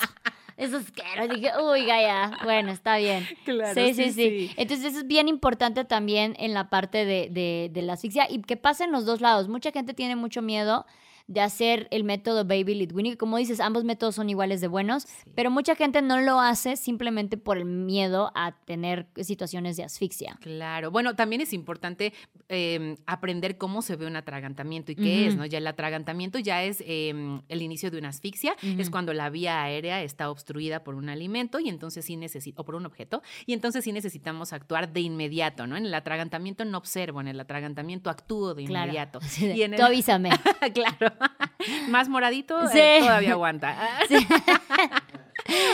Es 0.56 0.72
asqueroso. 0.74 1.34
Dije, 1.34 1.50
uy, 1.64 1.86
Gaia, 1.86 2.38
bueno, 2.44 2.72
está 2.72 2.98
bien. 2.98 3.28
Claro, 3.44 3.74
sí, 3.74 3.94
sí, 3.96 4.04
sí, 4.06 4.12
sí, 4.12 4.48
sí. 4.50 4.54
Entonces 4.58 4.86
eso 4.92 5.00
es 5.00 5.08
bien 5.08 5.28
importante 5.28 5.84
también 5.84 6.36
en 6.38 6.54
la 6.54 6.70
parte 6.70 7.06
de, 7.06 7.30
de, 7.32 7.70
de 7.72 7.82
la 7.82 7.94
asfixia 7.94 8.28
y 8.30 8.42
que 8.44 8.56
pasa 8.56 8.84
en 8.84 8.92
los 8.92 9.06
dos 9.06 9.20
lados. 9.20 9.48
Mucha 9.48 9.72
gente 9.72 9.96
tiene 9.96 10.16
mucho 10.16 10.44
miedo 10.44 10.86
de 11.34 11.42
hacer 11.42 11.88
el 11.92 12.04
método 12.04 12.46
Baby 12.46 12.76
Lead 12.76 12.92
Winning. 12.94 13.16
Como 13.16 13.38
dices, 13.38 13.60
ambos 13.60 13.84
métodos 13.84 14.16
son 14.16 14.30
iguales 14.30 14.62
de 14.62 14.68
buenos, 14.68 15.04
Sí. 15.04 15.32
pero 15.36 15.50
mucha 15.52 15.76
gente 15.76 16.02
no 16.02 16.22
lo 16.22 16.40
hace 16.40 16.76
simplemente 16.78 17.38
por 17.38 17.58
el 17.58 17.66
miedo 17.66 18.32
a 18.36 18.52
tener 18.66 19.08
situaciones 19.22 19.76
de 19.78 19.84
asfixia. 19.84 20.38
Claro. 20.42 20.92
Bueno, 20.92 21.16
también 21.16 21.42
es 21.42 21.54
importante 21.54 22.14
eh, 22.50 22.96
aprender 23.08 23.58
cómo 23.58 23.82
se 23.82 23.96
ve 23.96 24.06
un 24.06 24.16
atragantamiento 24.16 24.92
y 24.92 24.96
qué 24.96 25.28
es. 25.28 25.36
¿no? 25.36 25.46
Ya 25.46 25.58
el 25.58 25.66
atragantamiento 25.68 26.38
ya 26.40 26.64
es 26.64 26.84
eh, 26.86 27.14
el 27.50 27.62
inicio 27.62 27.90
de 27.90 27.98
una 27.98 28.10
asfixia, 28.10 28.56
es 28.62 28.90
cuando 28.90 29.14
la 29.14 29.30
vía 29.30 29.64
aérea 29.64 30.04
está 30.04 30.30
obstruida 30.30 30.84
por 30.84 30.96
un 30.96 31.10
alimento 31.10 31.60
y 31.60 31.70
entonces 31.70 32.06
sí 32.06 32.16
necesita, 32.16 32.62
o 32.62 32.66
por 32.66 32.76
un 32.76 32.86
objeto, 32.86 33.22
y 33.46 33.54
entonces 33.54 33.84
sí 33.84 33.92
necesitamos 33.92 34.54
actuar 34.54 34.94
de 34.94 35.00
inmediato, 35.02 35.66
¿no? 35.68 35.78
En 35.78 35.86
el 35.86 35.94
atragantamiento 35.94 36.64
no 36.66 36.78
observo, 36.78 37.22
en 37.22 37.28
el 37.28 37.40
atragantamiento 37.40 38.10
actúo 38.10 38.54
de 38.54 38.64
inmediato. 38.64 39.20
Y 39.40 39.62
en 39.64 39.74
el- 39.74 39.80
Tú 39.80 39.86
avísame. 39.86 40.30
claro. 40.74 41.14
Más 41.90 42.10
moradito, 42.10 42.60
eh, 42.74 42.98
todavía 43.00 43.32
aguanta. 43.34 43.78
Sí. 44.08 44.28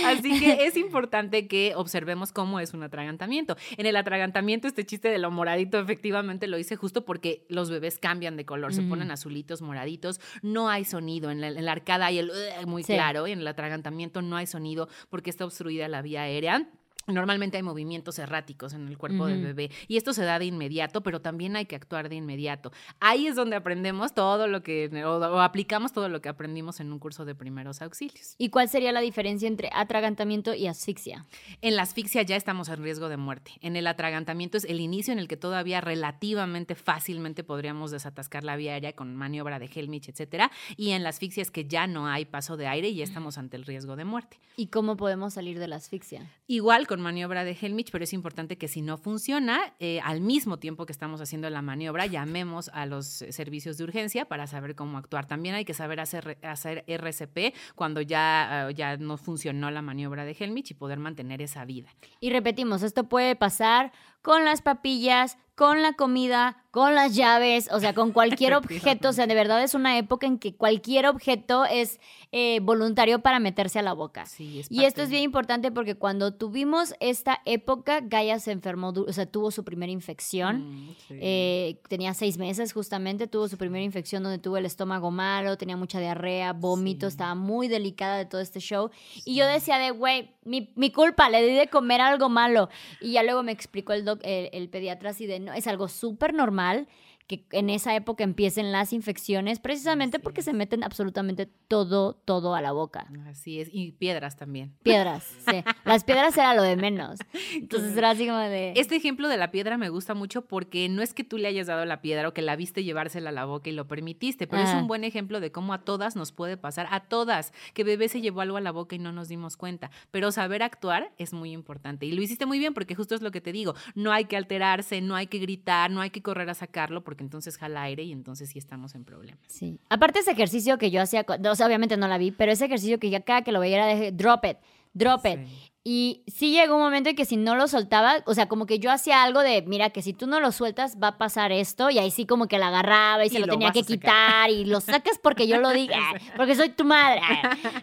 Así 0.06 0.40
que 0.40 0.66
es 0.66 0.76
importante 0.78 1.48
que 1.48 1.74
observemos 1.76 2.32
cómo 2.32 2.60
es 2.60 2.74
un 2.74 2.82
atragantamiento. 2.82 3.56
En 3.78 3.86
el 3.86 3.96
atragantamiento, 3.98 4.68
este 4.68 4.84
chiste 4.86 5.10
de 5.10 5.20
lo 5.20 5.30
moradito, 5.30 5.80
efectivamente 5.80 6.48
lo 6.48 6.58
hice 6.58 6.76
justo 6.76 7.06
porque 7.06 7.46
los 7.50 7.70
bebés 7.70 8.00
cambian 8.00 8.36
de 8.36 8.46
color, 8.46 8.74
se 8.74 8.82
Ujú. 8.82 8.90
ponen 8.90 9.12
azulitos, 9.12 9.62
moraditos, 9.62 10.20
no 10.42 10.70
hay 10.70 10.86
sonido. 10.86 11.30
En 11.30 11.40
la, 11.42 11.50
en 11.50 11.66
la 11.66 11.72
arcada 11.72 12.08
hay 12.08 12.18
el 12.18 12.32
"Ugh", 12.32 12.66
muy 12.68 12.84
Sí. 12.84 12.94
claro, 12.94 13.28
y 13.28 13.32
en 13.32 13.40
el 13.40 13.48
atragantamiento 13.48 14.22
no 14.24 14.38
hay 14.38 14.48
sonido 14.48 14.90
porque 15.10 15.30
está 15.30 15.46
obstruida 15.46 15.88
la 15.88 16.02
vía 16.02 16.24
aérea. 16.24 16.68
Normalmente 17.10 17.58
hay 17.58 17.64
movimientos 17.64 18.20
erráticos 18.20 18.74
en 18.74 18.88
el 18.88 18.98
cuerpo 18.98 19.28
del 19.28 19.44
bebé 19.44 19.72
y 19.88 19.98
esto 19.98 20.14
se 20.14 20.24
da 20.24 20.40
de 20.40 20.46
inmediato, 20.46 21.02
pero 21.02 21.22
también 21.22 21.56
hay 21.56 21.66
que 21.66 21.76
actuar 21.76 22.10
de 22.10 22.16
inmediato. 22.16 22.72
Ahí 23.00 23.28
es 23.28 23.36
donde 23.36 23.56
aprendemos 23.56 24.14
todo 24.14 24.48
lo 24.48 24.64
que, 24.64 24.90
o, 25.04 25.18
o 25.18 25.42
aplicamos 25.42 25.92
todo 25.92 26.10
lo 26.10 26.22
que 26.22 26.30
aprendimos 26.30 26.80
en 26.80 26.92
un 26.92 27.00
curso 27.00 27.26
de 27.26 27.36
primeros 27.36 27.82
auxilios. 27.82 28.36
¿Y 28.38 28.50
cuál 28.50 28.70
sería 28.70 28.92
la 28.92 29.02
diferencia 29.02 29.48
entre 29.48 29.70
atragantamiento 29.74 30.54
y 30.54 30.68
asfixia? 30.68 31.26
En 31.62 31.76
la 31.76 31.84
asfixia 31.84 32.22
ya 32.22 32.36
estamos 32.36 32.70
en 32.70 32.82
riesgo 32.84 33.10
de 33.10 33.18
muerte. 33.18 33.52
En 33.62 33.76
el 33.76 33.88
atragantamiento 33.88 34.58
es 34.58 34.66
el 34.66 34.80
inicio 34.80 35.14
en 35.14 35.20
el 35.20 35.28
que 35.28 35.38
todavía 35.38 35.82
relativamente 35.82 36.76
fácilmente 36.76 37.44
podríamos 37.44 37.92
desatascar 37.92 38.44
la 38.44 38.56
vía 38.56 38.74
aérea 38.74 38.94
con 38.94 39.16
maniobra 39.16 39.60
de 39.60 39.70
Helmich, 39.74 40.10
etcétera. 40.10 40.52
Y 40.78 40.92
en 40.92 41.04
la 41.04 41.10
asfixia 41.10 41.42
es 41.42 41.52
que 41.52 41.66
ya 41.66 41.88
no 41.88 42.08
hay 42.08 42.26
paso 42.26 42.58
de 42.58 42.68
aire 42.68 42.90
y 42.90 42.96
ya 42.96 43.04
estamos 43.04 43.38
ante 43.38 43.58
el 43.58 43.66
riesgo 43.66 43.96
de 43.96 44.06
muerte. 44.06 44.40
¿Y 44.56 44.68
cómo 44.68 44.98
podemos 44.98 45.34
salir 45.34 45.60
de 45.60 45.68
la 45.68 45.78
asfixia? 45.78 46.30
Igual 46.48 46.88
con 46.88 46.99
maniobra 47.02 47.44
de 47.44 47.58
Helmich, 47.60 47.92
pero 47.92 48.04
es 48.04 48.14
importante 48.14 48.58
que 48.58 48.68
si 48.68 48.82
no 48.82 48.98
funciona, 48.98 49.74
eh, 49.80 50.00
al 50.04 50.22
mismo 50.22 50.58
tiempo 50.60 50.86
que 50.86 50.92
estamos 50.92 51.22
haciendo 51.22 51.50
la 51.50 51.62
maniobra, 51.62 52.06
llamemos 52.06 52.70
a 52.74 52.86
los 52.86 53.22
eh, 53.22 53.32
servicios 53.32 53.78
de 53.78 53.84
urgencia 53.84 54.26
para 54.26 54.48
saber 54.48 54.76
cómo 54.76 54.98
actuar. 54.98 55.26
También 55.26 55.56
hay 55.56 55.66
que 55.66 55.74
saber 55.74 56.00
hacer, 56.00 56.38
hacer 56.44 56.84
RCP 56.88 57.56
cuando 57.76 58.02
ya, 58.02 58.68
ah, 58.68 58.72
ya 58.72 58.98
no 58.98 59.18
funcionó 59.18 59.72
la 59.72 59.82
maniobra 59.82 60.26
de 60.26 60.36
Helmich 60.40 60.72
y 60.72 60.74
poder 60.74 61.00
mantener 61.00 61.42
esa 61.42 61.66
vida. 61.66 61.90
Y 62.20 62.30
repetimos, 62.30 62.84
esto 62.84 63.06
puede 63.06 63.36
pasar 63.36 63.92
con 64.22 64.46
las 64.46 64.62
papillas, 64.62 65.38
con 65.60 65.82
la 65.82 65.92
comida, 65.92 66.64
con 66.72 66.96
las 66.96 67.16
llaves, 67.18 67.68
o 67.74 67.82
sea, 67.82 67.94
con 67.94 68.14
cualquier 68.14 68.54
objeto. 68.56 69.10
O 69.10 69.12
sea, 69.12 69.28
de 69.28 69.36
verdad 69.36 69.62
es 69.62 69.74
una 69.74 69.98
época 69.98 70.26
en 70.26 70.40
que 70.40 70.56
cualquier 70.56 71.06
objeto 71.06 71.66
es 71.66 72.00
eh, 72.32 72.62
voluntario 72.62 73.20
para 73.20 73.40
meterse 73.40 73.78
a 73.78 73.82
la 73.82 73.92
boca. 73.92 74.26
Sí, 74.26 74.62
es 74.62 74.72
Y 74.72 74.86
esto 74.86 75.02
es 75.02 75.10
bien 75.10 75.24
importante 75.24 75.70
porque 75.70 75.96
cuando 75.96 76.34
tuvimos 76.34 76.94
esta 77.02 77.42
época, 77.44 78.00
Gaia 78.02 78.40
se 78.40 78.54
enfermó, 78.54 78.94
o 78.96 79.12
sea, 79.12 79.26
tuvo 79.26 79.52
su 79.52 79.66
primera 79.66 79.92
infección. 79.92 80.70
Mm, 80.70 80.96
sí. 81.10 81.16
Eh, 81.20 81.82
tenía 81.90 82.14
seis 82.14 82.38
meses 82.38 82.72
justamente, 82.72 83.28
tuvo 83.28 83.50
su 83.50 83.58
primera 83.58 83.84
infección 83.84 84.24
donde 84.24 84.38
tuvo 84.38 84.56
el 84.56 84.66
estómago 84.66 85.12
malo, 85.12 85.58
tenía 85.58 85.76
mucha 85.76 86.00
diarrea, 86.00 86.54
vómito, 86.54 87.08
Sí. 87.08 87.16
estaba 87.16 87.36
muy 87.36 87.68
delicada 87.68 88.18
de 88.18 88.26
todo 88.28 88.40
este 88.40 88.62
show. 88.62 88.92
Y 89.26 89.36
yo 89.36 89.46
decía 89.46 89.78
de, 89.78 89.92
güey, 89.92 90.32
mi, 90.46 90.72
mi 90.76 90.90
culpa, 90.92 91.30
le 91.30 91.46
di 91.46 91.54
de 91.54 91.68
comer 91.68 92.00
algo 92.00 92.30
malo. 92.30 92.70
Y 93.02 93.12
ya 93.12 93.24
luego 93.24 93.44
me 93.44 93.52
explicó 93.52 93.92
el, 93.92 94.06
doc, 94.06 94.22
el, 94.24 94.50
el 94.54 94.70
pediatra 94.70 95.10
así 95.10 95.26
de, 95.26 95.40
no, 95.42 95.49
es 95.56 95.68
algo 95.68 95.88
súper 95.88 96.34
normal 96.34 96.88
que 97.30 97.46
en 97.52 97.70
esa 97.70 97.96
época 97.96 98.24
empiecen 98.24 98.72
las 98.72 98.92
infecciones, 98.92 99.60
precisamente 99.60 100.18
Así 100.18 100.24
porque 100.24 100.40
es. 100.42 100.46
se 100.46 100.54
meten 100.54 100.84
absolutamente 100.84 101.46
todo, 101.46 102.16
todo 102.16 102.56
a 102.56 102.62
la 102.62 102.72
boca. 102.72 103.06
Así 103.28 103.62
es. 103.62 103.70
Y 103.72 103.92
piedras 103.92 104.36
también. 104.36 104.74
Piedras, 104.82 105.24
sí. 105.48 105.64
Las 105.86 106.04
piedras 106.04 106.36
era 106.36 106.56
lo 106.56 106.64
de 106.64 106.76
menos. 106.76 107.20
Entonces 107.54 107.96
era 107.96 108.10
así 108.10 108.26
como 108.26 108.40
de... 108.40 108.74
Este 108.76 108.96
ejemplo 108.96 109.28
de 109.28 109.38
la 109.38 109.52
piedra 109.52 109.78
me 109.78 109.90
gusta 109.90 110.16
mucho 110.16 110.48
porque 110.48 110.90
no 110.90 111.04
es 111.04 111.14
que 111.14 111.24
tú 111.24 111.38
le 111.38 111.48
hayas 111.48 111.68
dado 111.68 111.86
la 111.86 112.02
piedra 112.02 112.28
o 112.28 112.34
que 112.34 112.42
la 112.42 112.56
viste 112.56 112.84
llevársela 112.84 113.30
a 113.30 113.34
la 113.34 113.46
boca 113.46 113.70
y 113.70 113.74
lo 113.74 113.88
permitiste, 113.88 114.48
pero 114.48 114.64
es 114.64 114.74
un 114.74 114.88
buen 114.88 115.04
ejemplo 115.04 115.40
de 115.40 115.52
cómo 115.52 115.74
a 115.74 115.84
todas 115.86 116.16
nos 116.16 116.32
puede 116.32 116.58
pasar, 116.58 116.88
a 116.90 117.02
todas, 117.02 117.54
que 117.76 117.84
bebé 117.84 118.10
se 118.10 118.22
llevó 118.22 118.42
algo 118.42 118.58
a 118.58 118.62
la 118.62 118.72
boca 118.72 118.96
y 118.96 119.00
no 119.00 119.12
nos 119.12 119.28
dimos 119.28 119.56
cuenta. 119.56 119.92
Pero 120.10 120.32
saber 120.32 120.64
actuar 120.64 121.12
es 121.20 121.32
muy 121.32 121.52
importante. 121.52 122.08
Y 122.08 122.12
lo 122.14 122.24
hiciste 122.24 122.48
muy 122.48 122.58
bien 122.58 122.74
porque 122.74 122.96
justo 122.96 123.14
es 123.14 123.22
lo 123.22 123.30
que 123.30 123.40
te 123.40 123.52
digo, 123.52 123.76
no 123.94 124.12
hay 124.12 124.26
que 124.26 124.36
alterarse, 124.36 125.00
no 125.02 125.16
hay 125.16 125.28
que 125.28 125.38
gritar, 125.38 125.92
no 125.92 126.02
hay 126.02 126.10
que 126.10 126.24
correr 126.24 126.50
a 126.50 126.56
sacarlo 126.56 127.04
porque 127.04 127.19
entonces 127.24 127.58
jala 127.58 127.84
aire 127.84 128.04
y 128.04 128.12
entonces 128.12 128.50
sí 128.50 128.60
estamos 128.60 128.96
en 128.96 129.04
problemas. 129.06 129.44
Sí. 129.48 129.80
Aparte 129.90 130.20
ese 130.20 130.32
ejercicio 130.32 130.78
que 130.78 130.92
yo 130.92 131.02
hacía, 131.02 131.26
o 131.28 131.56
sea, 131.56 131.66
obviamente 131.68 131.98
no 131.98 132.08
la 132.08 132.18
vi, 132.18 132.32
pero 132.32 132.52
ese 132.52 132.66
ejercicio 132.66 133.00
que 133.00 133.10
ya 133.10 133.22
cada 133.22 133.42
que 133.44 133.52
lo 133.52 133.60
veía 133.60 133.78
era 133.78 133.86
de 133.88 134.12
drop 134.12 134.46
it, 134.46 134.58
drop 134.94 135.26
it. 135.26 135.40
Sí. 135.48 135.66
Y 135.82 136.24
sí 136.28 136.52
llegó 136.52 136.76
un 136.76 136.82
momento 136.82 137.10
en 137.10 137.16
que 137.16 137.24
si 137.26 137.38
no 137.38 137.56
lo 137.56 137.68
soltaba, 137.68 138.18
o 138.26 138.34
sea, 138.34 138.48
como 138.48 138.66
que 138.66 138.80
yo 138.80 138.92
hacía 138.92 139.24
algo 139.24 139.40
de, 139.42 139.62
mira, 139.64 139.90
que 139.92 140.02
si 140.02 140.14
tú 140.14 140.28
no 140.28 140.40
lo 140.42 140.52
sueltas 140.52 140.98
va 141.02 141.08
a 141.08 141.18
pasar 141.18 141.52
esto, 141.54 141.90
y 141.90 141.98
ahí 141.98 142.12
sí 142.12 142.26
como 142.26 142.48
que 142.48 142.60
la 142.60 142.68
agarraba 142.68 143.24
y, 143.24 143.28
Y 143.28 143.30
se 143.32 143.40
lo, 143.40 143.48
lo 143.48 143.54
tenía 143.54 143.72
que 143.72 143.84
quitar, 143.84 144.50
y 144.50 144.66
lo 144.66 144.82
sacas 144.82 145.18
porque 145.24 145.48
yo 145.48 145.58
lo 145.60 145.70
diga, 145.70 145.98
porque 146.36 146.56
soy 146.56 146.70
tu 146.70 146.84
madre. 146.84 147.22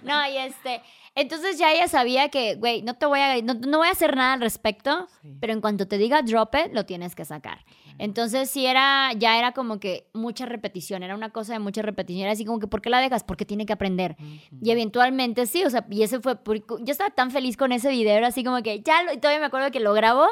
No, 0.03 0.15
y 0.31 0.37
este, 0.37 0.83
Entonces 1.15 1.59
ya 1.59 1.73
ella 1.73 1.89
sabía 1.89 2.29
que, 2.29 2.57
güey, 2.57 2.83
no 2.83 2.95
te 2.95 3.07
voy 3.07 3.19
a, 3.19 3.41
no, 3.43 3.55
no 3.55 3.79
voy 3.79 3.89
a 3.89 3.93
hacer 3.93 4.15
nada 4.15 4.35
al 4.35 4.41
respecto, 4.43 5.09
Sí. 5.23 5.35
pero 5.41 5.55
en 5.55 5.63
cuanto 5.63 5.89
te 5.89 5.97
diga 5.97 6.21
drop 6.23 6.55
it, 6.55 6.75
lo 6.75 6.85
tienes 6.85 7.15
que 7.17 7.25
sacar. 7.25 7.65
Entonces 7.99 8.51
sí 8.51 8.67
era, 8.67 9.13
ya 9.15 9.39
era 9.39 9.53
como 9.53 9.81
que 9.81 10.09
mucha 10.13 10.47
repetición, 10.47 11.03
era 11.03 11.15
una 11.15 11.31
cosa 11.31 11.55
de 11.55 11.59
mucha 11.59 11.83
repetición, 11.83 12.25
era 12.25 12.33
así 12.33 12.45
como 12.45 12.59
que, 12.59 12.67
¿por 12.67 12.83
qué 12.83 12.91
la 12.91 13.01
dejas? 13.01 13.25
Porque 13.25 13.45
tiene 13.45 13.67
que 13.67 13.73
aprender. 13.73 14.17
Y 14.63 14.71
eventualmente 14.71 15.47
sí, 15.47 15.65
o 15.65 15.71
sea, 15.71 15.87
y 15.91 16.03
ese 16.03 16.21
fue, 16.21 16.39
yo 16.47 16.93
estaba 16.93 17.11
tan 17.11 17.31
feliz 17.31 17.57
con 17.57 17.73
ese 17.73 17.91
video, 17.91 18.15
era 18.15 18.29
así 18.29 18.45
como 18.45 18.63
que, 18.63 18.81
ya, 18.81 19.03
lo, 19.03 19.13
y 19.13 19.19
todavía 19.19 19.41
me 19.41 19.47
acuerdo 19.47 19.71
que 19.71 19.81
lo 19.81 19.93
grabo, 19.93 20.27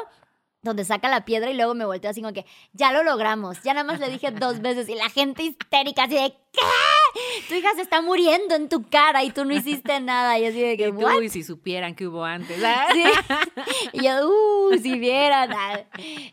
donde 0.65 0.83
saca 0.83 1.07
la 1.07 1.23
piedra 1.23 1.49
y 1.49 1.53
luego 1.53 1.73
me 1.73 1.85
volteo 1.85 2.11
así 2.11 2.21
como 2.21 2.33
que, 2.33 2.45
ya 2.73 2.91
lo 2.91 3.03
logramos, 3.03 3.61
ya 3.63 3.73
nada 3.73 3.85
más 3.85 3.99
le 3.99 4.09
dije 4.09 4.31
dos 4.31 4.61
veces 4.61 4.89
y 4.89 4.95
la 4.95 5.09
gente 5.09 5.43
histérica 5.43 6.03
así 6.03 6.15
de, 6.15 6.31
¿qué? 6.51 6.59
Tu 7.47 7.55
hija 7.55 7.69
se 7.75 7.81
está 7.81 8.01
muriendo 8.01 8.55
en 8.55 8.67
tu 8.67 8.89
cara 8.89 9.23
y 9.23 9.29
tú 9.29 9.45
no 9.45 9.53
hiciste 9.53 9.99
nada. 10.01 10.37
Y 10.37 10.45
así 10.45 10.59
de 10.59 10.75
que, 10.75 10.89
Y 10.89 10.91
tú, 10.91 11.29
si 11.29 11.43
supieran 11.43 11.95
que 11.95 12.07
hubo 12.07 12.25
antes. 12.25 12.61
¿ah? 12.63 12.87
Sí. 12.91 13.03
Y 13.93 14.03
yo, 14.03 14.29
uh, 14.29 14.77
si 14.77 14.99
vieran. 14.99 15.49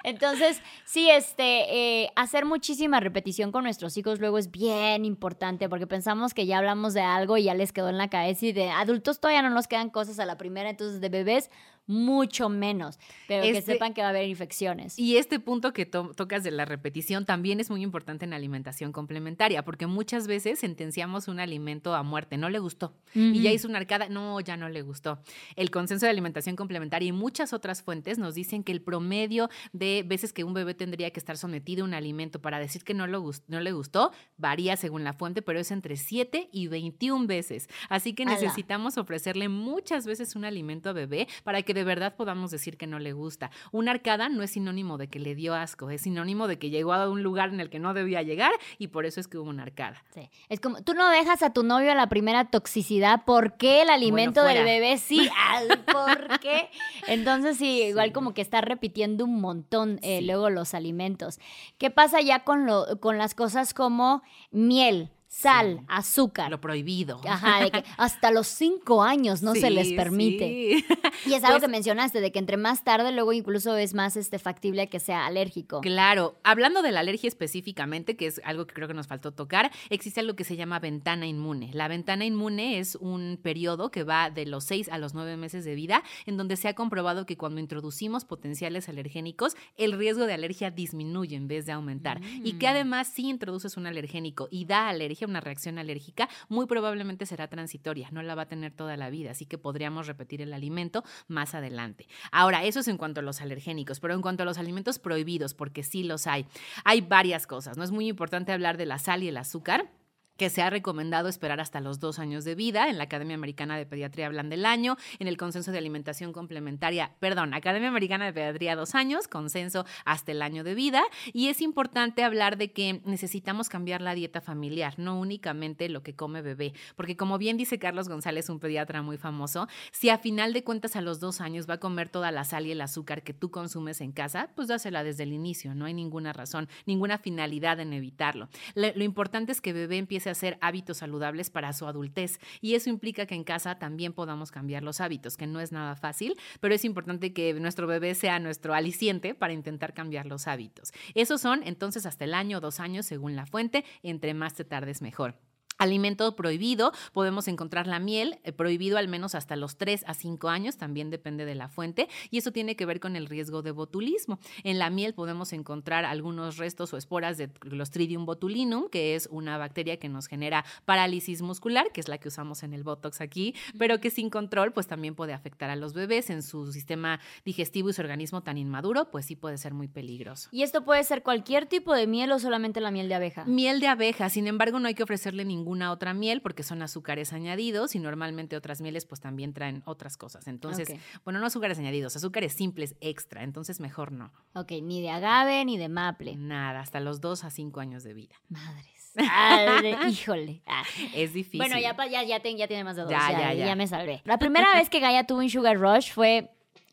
Entonces, 0.03 0.61
sí, 0.85 1.09
este, 1.11 2.03
eh, 2.03 2.13
hacer 2.17 2.45
muchísima 2.45 2.99
repetición 2.99 3.53
con 3.53 3.65
nuestros 3.65 3.97
hijos 3.97 4.19
luego 4.19 4.39
es 4.39 4.51
bien 4.51 5.05
importante 5.05 5.69
porque 5.69 5.87
pensamos 5.87 6.35
que 6.35 6.47
ya 6.47 6.59
hablamos 6.59 6.95
de 6.95 7.03
algo 7.03 7.37
y 7.37 7.45
ya 7.45 7.55
les 7.55 7.73
quedó 7.73 7.89
en 7.89 7.99
la 7.99 8.09
cabeza 8.09 8.47
y 8.47 8.53
de 8.53 8.71
adultos 8.71 9.21
todavía 9.21 9.43
no 9.43 9.51
nos 9.51 9.69
quedan 9.69 9.91
cosas 9.91 10.19
a 10.19 10.27
la 10.27 10.37
primera, 10.37 10.71
entonces 10.71 11.01
de 11.01 11.09
bebés 11.09 11.51
mucho 11.87 12.49
menos, 12.49 12.99
pero 13.29 13.43
que 13.43 13.51
Este- 13.51 13.73
sepan 13.73 13.93
que 13.95 14.01
va 14.03 14.09
a 14.09 14.11
haber 14.11 14.29
infecciones. 14.29 14.99
Y 14.99 15.17
este 15.17 15.41
punto 15.41 15.73
que 15.73 15.85
to- 15.87 16.13
tocas 16.15 16.45
de 16.45 16.51
la 16.51 16.65
repetición 16.65 17.25
también 17.27 17.61
es 17.61 17.71
muy 17.71 17.83
importante 17.83 18.25
en 18.25 18.31
la 18.31 18.37
alimentación 18.37 18.93
complementaria, 18.93 19.65
porque 19.65 19.87
muchas 19.87 20.27
veces 20.27 20.59
sentenciamos 20.61 21.29
un 21.29 21.41
alimento 21.41 21.95
a 21.95 22.03
muerte, 22.03 22.37
no 22.37 22.49
le 22.51 22.59
gustó. 22.59 22.95
Y 23.15 23.43
ya 23.43 23.51
hizo 23.53 23.69
una 23.69 23.79
arcada, 23.79 24.09
no, 24.09 24.41
ya 24.41 24.57
no 24.57 24.69
le 24.69 24.83
gustó. 24.83 25.21
El 25.57 25.71
consenso 25.71 26.07
de 26.07 26.11
alimentación 26.11 26.57
complementaria 26.57 27.09
y 27.09 27.13
muchas 27.13 27.53
otras 27.53 27.83
fuentes 27.83 28.19
nos 28.19 28.35
dicen 28.35 28.63
que 28.65 28.73
el 28.73 28.81
promedio 28.83 29.51
de 29.73 30.05
veces 30.07 30.33
que 30.33 30.45
un 30.45 30.55
bebé 30.55 30.75
tendría 30.75 31.11
que 31.11 31.19
estar 31.21 31.37
sometido 31.37 31.83
a 31.85 31.87
un 31.89 31.95
alimento 31.95 32.41
para 32.41 32.59
decir 32.59 32.85
que 32.85 32.95
no, 32.95 33.07
lo 33.07 33.23
no 33.49 33.61
le 33.61 33.73
gustó 33.73 34.13
varía 34.37 34.77
según 34.77 35.05
la 35.05 35.13
fuente, 35.13 35.43
pero 35.43 35.59
es 35.61 35.71
entre 35.71 35.97
7 35.97 36.49
y 36.53 36.69
21 36.69 37.27
veces. 37.27 37.69
Así 37.89 38.15
que 38.15 38.25
necesitamos 38.25 38.99
ofrecerle 38.99 39.49
muchas 39.49 40.07
veces 40.07 40.35
un 40.37 40.45
alimento 40.45 40.91
a 40.91 40.93
bebé 40.93 41.29
para 41.45 41.63
que 41.63 41.72
de 41.75 41.85
verdad 41.85 42.15
podamos 42.17 42.51
decir 42.51 42.77
que 42.77 42.87
no 42.87 42.99
le 42.99 43.13
gusta. 43.13 43.51
Una 43.71 43.91
arcada 43.93 44.29
no 44.29 44.43
es 44.43 44.53
sinónimo 44.53 44.99
de 44.99 45.09
que 45.09 45.19
le 45.19 45.35
dio 45.35 45.55
asco, 45.55 45.91
es 45.91 46.03
sinónimo 46.03 46.49
de 46.49 46.59
que 46.59 46.71
llegó 46.71 46.93
a 46.93 47.09
un 47.09 47.23
lugar 47.23 47.51
en 47.51 47.61
el 47.61 47.71
que 47.71 47.79
no 47.79 47.95
debía 47.95 48.23
llegar 48.23 48.53
y 48.79 48.89
por 48.89 49.07
eso 49.07 49.21
es 49.21 49.29
que 49.29 49.39
hubo 49.39 49.51
una 49.51 49.63
arcada. 49.63 50.03
Sí. 50.15 50.29
Es 50.49 50.61
como, 50.61 50.83
tú 50.83 50.95
no 50.95 51.09
dejas 51.11 51.43
a 51.43 51.53
tu 51.53 51.63
novio 51.63 51.93
a 51.93 51.95
la 51.95 52.09
primera 52.09 52.47
toxicidad, 52.51 53.25
¿por 53.25 53.57
qué 53.57 53.83
el 53.83 53.91
alimento 53.91 54.43
del 54.45 54.65
bebé 54.65 54.99
sí? 54.99 55.29
Al- 55.49 55.81
¿Por 55.85 56.41
qué? 56.41 56.69
Entonces 57.09 57.57
sí, 57.57 57.83
igual 57.83 58.13
como 58.13 58.35
que 58.35 58.43
está 58.43 58.61
repitiendo 58.61 59.25
un 59.25 59.41
montón 59.41 59.99
eh, 60.03 60.19
Sí. 60.21 60.27
luego 60.27 60.51
los 60.51 60.75
alimentos. 60.75 61.39
¿Qué 61.79 61.91
pasa 61.91 62.21
ya 62.21 62.45
con, 62.45 62.67
lo, 62.67 63.01
con 63.01 63.19
las 63.19 63.35
cosas 63.35 63.75
como 63.75 64.23
miel, 64.51 65.11
sal, 65.35 65.79
Sí. 65.81 65.85
azúcar? 65.89 66.51
Lo 66.51 66.61
prohibido. 66.61 67.21
Ajá, 67.27 67.65
de 67.65 67.71
que 67.71 67.85
hasta 67.97 68.31
los 68.31 68.47
cinco 68.47 69.03
años 69.03 69.43
no 69.43 69.55
se 69.55 69.71
les 69.71 69.93
permite. 69.95 70.47
sí. 70.47 70.85
Y 71.27 71.33
es 71.35 71.43
algo 71.45 71.55
Pues- 71.59 71.63
que 71.63 71.69
mencionaste, 71.69 72.21
de 72.21 72.31
que 72.33 72.39
entre 72.39 72.57
más 72.59 72.85
tarde 72.85 73.13
luego 73.13 73.33
incluso 73.33 73.77
es 73.77 73.95
más 73.95 74.17
este, 74.17 74.39
factible 74.39 74.89
que 74.89 75.01
sea 75.01 75.25
alérgico. 75.27 75.81
Claro, 75.81 76.37
hablando 76.45 76.83
de 76.83 76.93
la 76.93 77.01
alergia 77.01 77.29
específicamente, 77.29 78.17
que 78.17 78.27
es 78.27 78.41
algo 78.45 78.67
que 78.67 78.75
creo 78.75 78.89
que 78.89 78.95
nos 78.95 79.07
faltó 79.07 79.33
tocar, 79.33 79.71
existe 79.89 80.21
algo 80.21 80.35
que 80.37 80.45
se 80.45 80.57
llama 80.57 80.79
ventana 80.81 81.27
inmune. 81.27 81.71
La 81.73 81.89
ventana 81.89 82.25
inmune 82.25 82.79
es 82.79 82.97
un 82.97 83.39
periodo 83.43 83.91
que 83.91 84.05
va 84.05 84.31
de 84.31 84.45
los 84.47 84.65
6 84.65 84.89
a 84.91 84.99
los 84.99 85.15
9 85.15 85.37
meses 85.37 85.65
de 85.65 85.75
vida, 85.75 86.03
en 86.27 86.37
donde 86.37 86.57
se 86.57 86.69
ha 86.69 86.75
comprobado 86.75 87.25
que 87.25 87.37
cuando 87.37 87.61
introducimos 87.61 88.25
potenciales 88.25 88.89
alergénicos, 88.89 89.57
el 89.77 89.93
riesgo 89.93 90.27
de 90.27 90.35
alergia 90.35 90.71
disminuye 90.71 91.37
en 91.37 91.49
vez 91.49 91.67
de 91.67 91.73
aumentar. 91.73 92.21
Y 92.45 92.55
que 92.55 92.67
Mm. 92.67 92.71
además, 92.71 93.09
si 93.09 93.29
introduces 93.29 93.77
un 93.77 93.87
alergénico 93.87 94.49
y 94.51 94.65
da 94.67 94.89
alergia, 94.89 95.22
una 95.27 95.41
reacción 95.41 95.79
alérgica, 95.79 96.29
muy 96.49 96.67
probablemente 96.67 97.27
será 97.27 97.49
transitoria, 97.49 98.09
no 98.11 98.23
la 98.23 98.35
va 98.35 98.43
a 98.43 98.49
tener 98.49 98.73
toda 98.73 98.97
la 98.97 99.11
vida, 99.11 99.33
así 99.33 99.47
que 99.47 99.59
podríamos 99.59 100.07
repetir 100.07 100.43
el 100.43 100.53
alimento 100.53 101.05
más 101.29 101.55
adelante. 101.55 102.09
Ahora, 102.31 102.65
eso 102.65 102.81
es 102.81 102.89
en 102.89 102.97
cuanto 102.97 103.21
a 103.21 103.23
los 103.23 103.41
alergénicos, 103.41 104.01
pero 104.01 104.15
en 104.15 104.23
cuanto 104.23 104.43
a 104.43 104.47
los 104.47 104.59
alimentos 104.59 104.99
prohibidos, 104.99 105.55
porque 105.55 105.83
sí 105.83 106.05
los 106.05 106.27
hay, 106.27 106.47
hay 106.85 107.01
varias 107.01 107.47
cosas. 107.47 107.77
No 107.77 107.85
es 107.85 107.91
muy 107.91 108.09
importante 108.09 108.53
hablar 108.53 108.77
de 108.77 108.87
la 108.87 108.99
sal 108.99 109.23
y 109.23 109.29
el 109.29 109.37
azúcar 109.37 109.91
que 110.37 110.51
se 110.51 110.63
ha 110.63 110.71
recomendado 110.71 111.29
esperar 111.29 111.61
hasta 111.61 111.81
los 111.81 112.01
dos 112.01 112.19
años 112.19 112.45
de 112.45 112.55
vida. 112.55 112.89
En 112.89 112.99
la 112.99 113.05
Academia 113.05 113.35
Americana 113.35 113.77
de 113.77 113.87
Pediatría 113.87 114.27
hablan 114.27 114.49
del 114.49 114.67
año, 114.67 114.97
en 115.19 115.29
el 115.29 115.37
consenso 115.37 115.73
de 115.73 115.79
alimentación 115.79 116.33
complementaria, 116.33 117.13
perdón, 117.21 117.55
Academia 117.55 117.89
Americana 117.89 118.27
de 118.27 118.33
Pediatría 118.33 118.77
dos 118.77 118.95
años, 118.95 119.29
consenso 119.29 119.85
hasta 120.05 120.33
el 120.33 120.43
año 120.43 120.65
de 120.65 120.75
vida. 120.75 121.03
Y 121.33 121.49
es 121.49 121.61
importante 121.61 122.25
hablar 122.25 122.57
de 122.57 122.73
que 122.73 123.01
necesitamos 123.05 123.69
cambiar 123.69 124.01
la 124.01 124.15
dieta 124.15 124.41
familiar, 124.41 124.99
no 124.99 125.19
únicamente 125.19 125.89
lo 125.89 126.03
que 126.03 126.15
come 126.15 126.43
bebé, 126.43 126.73
porque 126.97 127.17
como 127.17 127.39
bien 127.39 127.57
dice 127.57 127.79
Carlos 127.79 128.09
González, 128.09 128.49
un 128.49 128.61
pediatra 128.61 129.03
muy 129.03 129.19
famoso, 129.19 129.69
si 129.93 130.11
a 130.11 130.19
final 130.19 130.53
de 130.53 130.65
cuentas 130.65 130.97
a 130.97 131.01
los 131.01 131.21
dos 131.21 131.41
años 131.41 131.69
va 131.69 131.75
a 131.75 131.81
comer 131.81 132.09
toda 132.09 132.31
la 132.31 132.45
sal 132.45 132.67
y 132.67 132.73
el 132.73 132.81
azúcar 132.81 133.23
que 133.23 133.35
tú 133.35 133.51
consumes 133.51 134.01
en 134.01 134.13
casa, 134.13 134.51
pues 134.55 134.69
dásela 134.69 135.05
desde 135.05 135.25
el 135.25 135.33
inicio, 135.33 135.75
no 135.75 135.85
hay 135.85 135.95
ninguna 135.95 136.33
razón, 136.33 136.69
ninguna 136.87 137.19
finalidad 137.19 137.81
en 137.81 137.93
evitarlo. 137.93 138.49
Lo, 138.75 139.03
importante 139.03 139.53
es 139.53 139.61
que 139.61 139.73
bebé 139.73 139.99
empiece 139.99 140.22
a 140.29 140.33
hacer 140.33 140.59
hábitos 140.61 140.99
saludables 140.99 141.51
para 141.51 141.73
su 141.73 141.87
adultez 141.87 142.39
y 142.61 142.75
eso 142.75 142.91
implica 142.91 143.27
que 143.27 143.35
en 143.35 143.45
casa 143.45 143.79
también 143.79 144.13
podamos 144.13 144.51
cambiar 144.51 144.83
los 144.83 145.01
hábitos, 145.01 145.37
que 145.37 145.47
no 145.47 145.61
es 145.61 145.73
nada 145.73 145.97
fácil, 145.97 146.37
pero 146.61 146.75
es 146.75 146.85
importante 146.85 147.33
que 147.33 147.55
nuestro 147.55 147.87
bebé 147.87 148.15
sea 148.15 148.39
nuestro 148.39 148.75
aliciente 148.75 149.35
para 149.35 149.53
intentar 149.53 149.95
cambiar 149.95 150.27
los 150.27 150.49
hábitos. 150.49 150.93
Esos 151.15 151.41
son 151.41 151.63
entonces 151.65 152.07
hasta 152.07 152.25
el 152.25 152.35
año 152.35 152.59
o 152.59 152.61
dos 152.61 152.81
años 152.81 153.07
según 153.07 153.37
la 153.37 153.47
fuente, 153.47 153.85
entre 154.03 154.35
más 154.35 154.55
te 154.55 154.65
tardes 154.65 155.03
mejor. 155.03 155.37
Alimento 155.79 156.37
prohibido, 156.37 156.93
podemos 157.13 157.49
encontrar 157.49 157.87
la 157.87 157.99
miel, 157.99 158.39
eh, 158.45 158.53
prohibido 158.53 158.99
al 158.99 159.09
menos 159.09 159.35
hasta 159.35 159.57
los 159.57 159.77
3 159.77 160.05
a 160.07 160.15
5 160.15 160.49
años, 160.49 160.77
también 160.77 161.11
depende 161.11 161.45
de 161.45 161.55
la 161.55 161.69
fuente, 161.69 162.09
y 162.31 162.39
eso 162.39 162.53
tiene 162.53 162.77
que 162.77 162.87
ver 162.87 163.01
con 163.01 163.17
el 163.17 163.27
riesgo 163.27 163.63
de 163.63 163.71
botulismo. 163.71 164.39
En 164.65 164.79
la 164.79 164.91
miel 164.91 165.15
podemos 165.15 165.53
encontrar 165.53 166.05
algunos 166.05 166.57
restos 166.57 166.93
o 166.93 166.97
esporas 166.97 167.39
de 167.39 167.51
Clostridium 167.51 168.27
botulinum, 168.27 168.89
que 168.89 169.15
es 169.15 169.29
una 169.31 169.59
bacteria 169.59 169.99
que 169.99 170.09
nos 170.09 170.27
genera 170.27 170.65
parálisis 170.85 171.43
muscular, 171.43 171.91
que 171.93 172.01
es 172.01 172.09
la 172.09 172.19
que 172.19 172.29
usamos 172.29 172.63
en 172.63 172.75
el 172.75 172.83
Botox 172.83 173.21
aquí, 173.21 173.55
pero 173.79 174.01
que 174.01 174.11
sin 174.11 174.31
control 174.31 174.73
pues 174.73 174.87
también 174.87 175.15
puede 175.15 175.33
afectar 175.33 175.71
a 175.71 175.77
los 175.77 175.95
bebés 175.95 176.31
en 176.31 176.43
su 176.43 176.73
sistema 176.73 177.21
digestivo 177.45 177.91
y 177.91 177.93
su 177.93 178.03
organismo 178.03 178.43
tan 178.43 178.59
inmaduro, 178.59 179.11
pues 179.11 179.27
sí 179.27 179.37
puede 179.37 179.59
ser 179.59 179.75
muy 179.75 179.89
peligroso. 179.89 180.49
¿Y 180.53 180.63
esto 180.63 180.85
puede 180.85 181.05
ser 181.05 181.23
cualquier 181.23 181.67
tipo 181.67 181.95
de 181.95 182.07
miel 182.07 182.33
o 182.33 182.39
solamente 182.39 182.81
la 182.81 182.91
miel 182.91 183.09
de 183.09 183.15
abeja? 183.15 183.45
Miel 183.45 183.81
de 183.81 183.89
abeja, 183.89 184.29
sin 184.29 184.47
embargo, 184.47 184.79
no 184.79 184.89
hay 184.89 184.95
que 184.95 185.03
ofrecerle 185.03 185.45
ninguna 185.63 185.93
otra 185.93 186.13
miel 186.13 186.43
porque 186.43 186.63
son 186.65 186.83
azúcares 186.83 187.33
añadidos 187.33 187.95
y 187.95 188.01
normalmente 188.01 188.57
otras 188.57 188.81
mieles 188.81 189.07
pues 189.07 189.21
también 189.21 189.53
traen 189.55 189.83
otras 189.87 190.17
cosas. 190.17 190.49
Entonces, 190.49 190.91
Ok. 190.91 190.99
bueno, 191.25 191.39
no 191.39 191.47
azúcares 191.47 191.79
añadidos, 191.79 192.17
azúcares 192.17 192.53
simples 192.53 192.97
extra, 193.01 193.45
entonces 193.45 193.79
mejor 193.79 194.11
no. 194.11 194.33
Ok, 194.55 194.73
ni 194.83 195.01
de 195.01 195.11
agave 195.11 195.65
ni 195.65 195.79
de 195.79 195.89
maple. 195.89 196.35
Nada, 196.37 196.81
hasta 196.81 196.99
los 197.01 197.21
2 197.21 197.45
a 197.45 197.51
5 197.51 197.79
años 197.81 198.03
de 198.03 198.13
vida. 198.15 198.35
Madres. 198.49 199.13
Madre, 199.15 199.97
híjole. 200.11 200.63
Ah. 200.67 200.83
Es 201.15 201.33
difícil. 201.33 201.59
Bueno, 201.61 201.79
ya, 201.79 201.95
ya, 202.09 202.25
ya, 202.25 202.41
ten- 202.41 202.57
ya 202.57 202.67
tiene 202.67 202.83
más 202.83 202.97
de 202.97 203.03
dos. 203.03 203.11
Ya, 203.11 203.31
Ya, 203.31 203.39
ya, 203.39 203.55
ya, 203.55 203.67
ya. 203.67 203.77
me 203.77 203.87
salvé. 203.87 204.21
La 204.25 204.39
primera 204.39 204.75
vez 204.75 204.91
que 204.91 205.01
Gaia 205.01 205.27
tuvo 205.27 205.39
un 205.41 205.49
Sugar 205.51 205.79
Rush 205.79 206.11
fue 206.13 206.51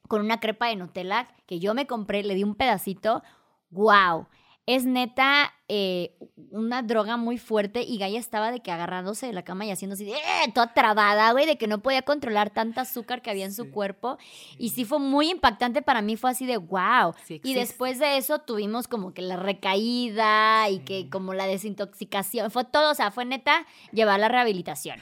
con 0.08 0.22
una 0.22 0.40
crepa 0.40 0.68
de 0.68 0.76
Nutella 0.76 1.28
que 1.48 1.60
yo 1.60 1.74
me 1.74 1.88
compré, 1.88 2.22
le 2.24 2.36
di 2.36 2.44
un 2.44 2.56
pedacito. 2.56 3.24
¡Wow! 3.72 4.28
Es 4.70 4.86
neta 4.86 5.52
eh, 5.68 6.16
una 6.52 6.84
droga 6.84 7.18
muy 7.18 7.40
fuerte 7.40 7.82
y 7.82 7.98
Gaia 7.98 8.20
estaba 8.20 8.52
de 8.52 8.60
que 8.60 8.72
agarrándose 8.72 9.26
de 9.26 9.34
la 9.34 9.42
cama 9.44 9.66
y 9.66 9.72
haciendo 9.72 9.96
así 9.96 10.06
de 10.06 10.12
"Eh", 10.12 10.52
toda 10.54 10.76
trabada, 10.76 11.32
güey, 11.32 11.48
de 11.48 11.58
que 11.58 11.66
no 11.66 11.80
podía 11.82 12.04
controlar 12.04 12.52
tanta 12.52 12.82
azúcar 12.82 13.24
que 13.24 13.32
había 13.32 13.46
en 13.46 13.54
su 13.54 13.72
cuerpo. 13.72 14.20
Y 14.60 14.70
sí 14.70 14.86
fue 14.86 15.00
muy 15.00 15.32
impactante 15.32 15.82
para 15.82 16.04
mí, 16.04 16.18
fue 16.18 16.30
así 16.30 16.46
de 16.46 16.58
wow. 16.58 17.16
Sí 17.26 17.42
y 17.44 17.56
después 17.56 17.98
de 17.98 18.18
eso 18.18 18.40
tuvimos 18.42 18.88
como 18.88 19.12
que 19.12 19.24
la 19.24 19.38
recaída 19.38 20.70
y 20.70 20.80
que 20.80 21.10
como 21.10 21.34
la 21.34 21.48
desintoxicación, 21.48 22.52
fue 22.52 22.64
todo, 22.64 22.92
o 22.92 22.96
sea, 22.96 23.10
fue 23.10 23.26
neta 23.26 23.66
llevar 23.92 24.20
la 24.20 24.28
rehabilitación. 24.28 25.00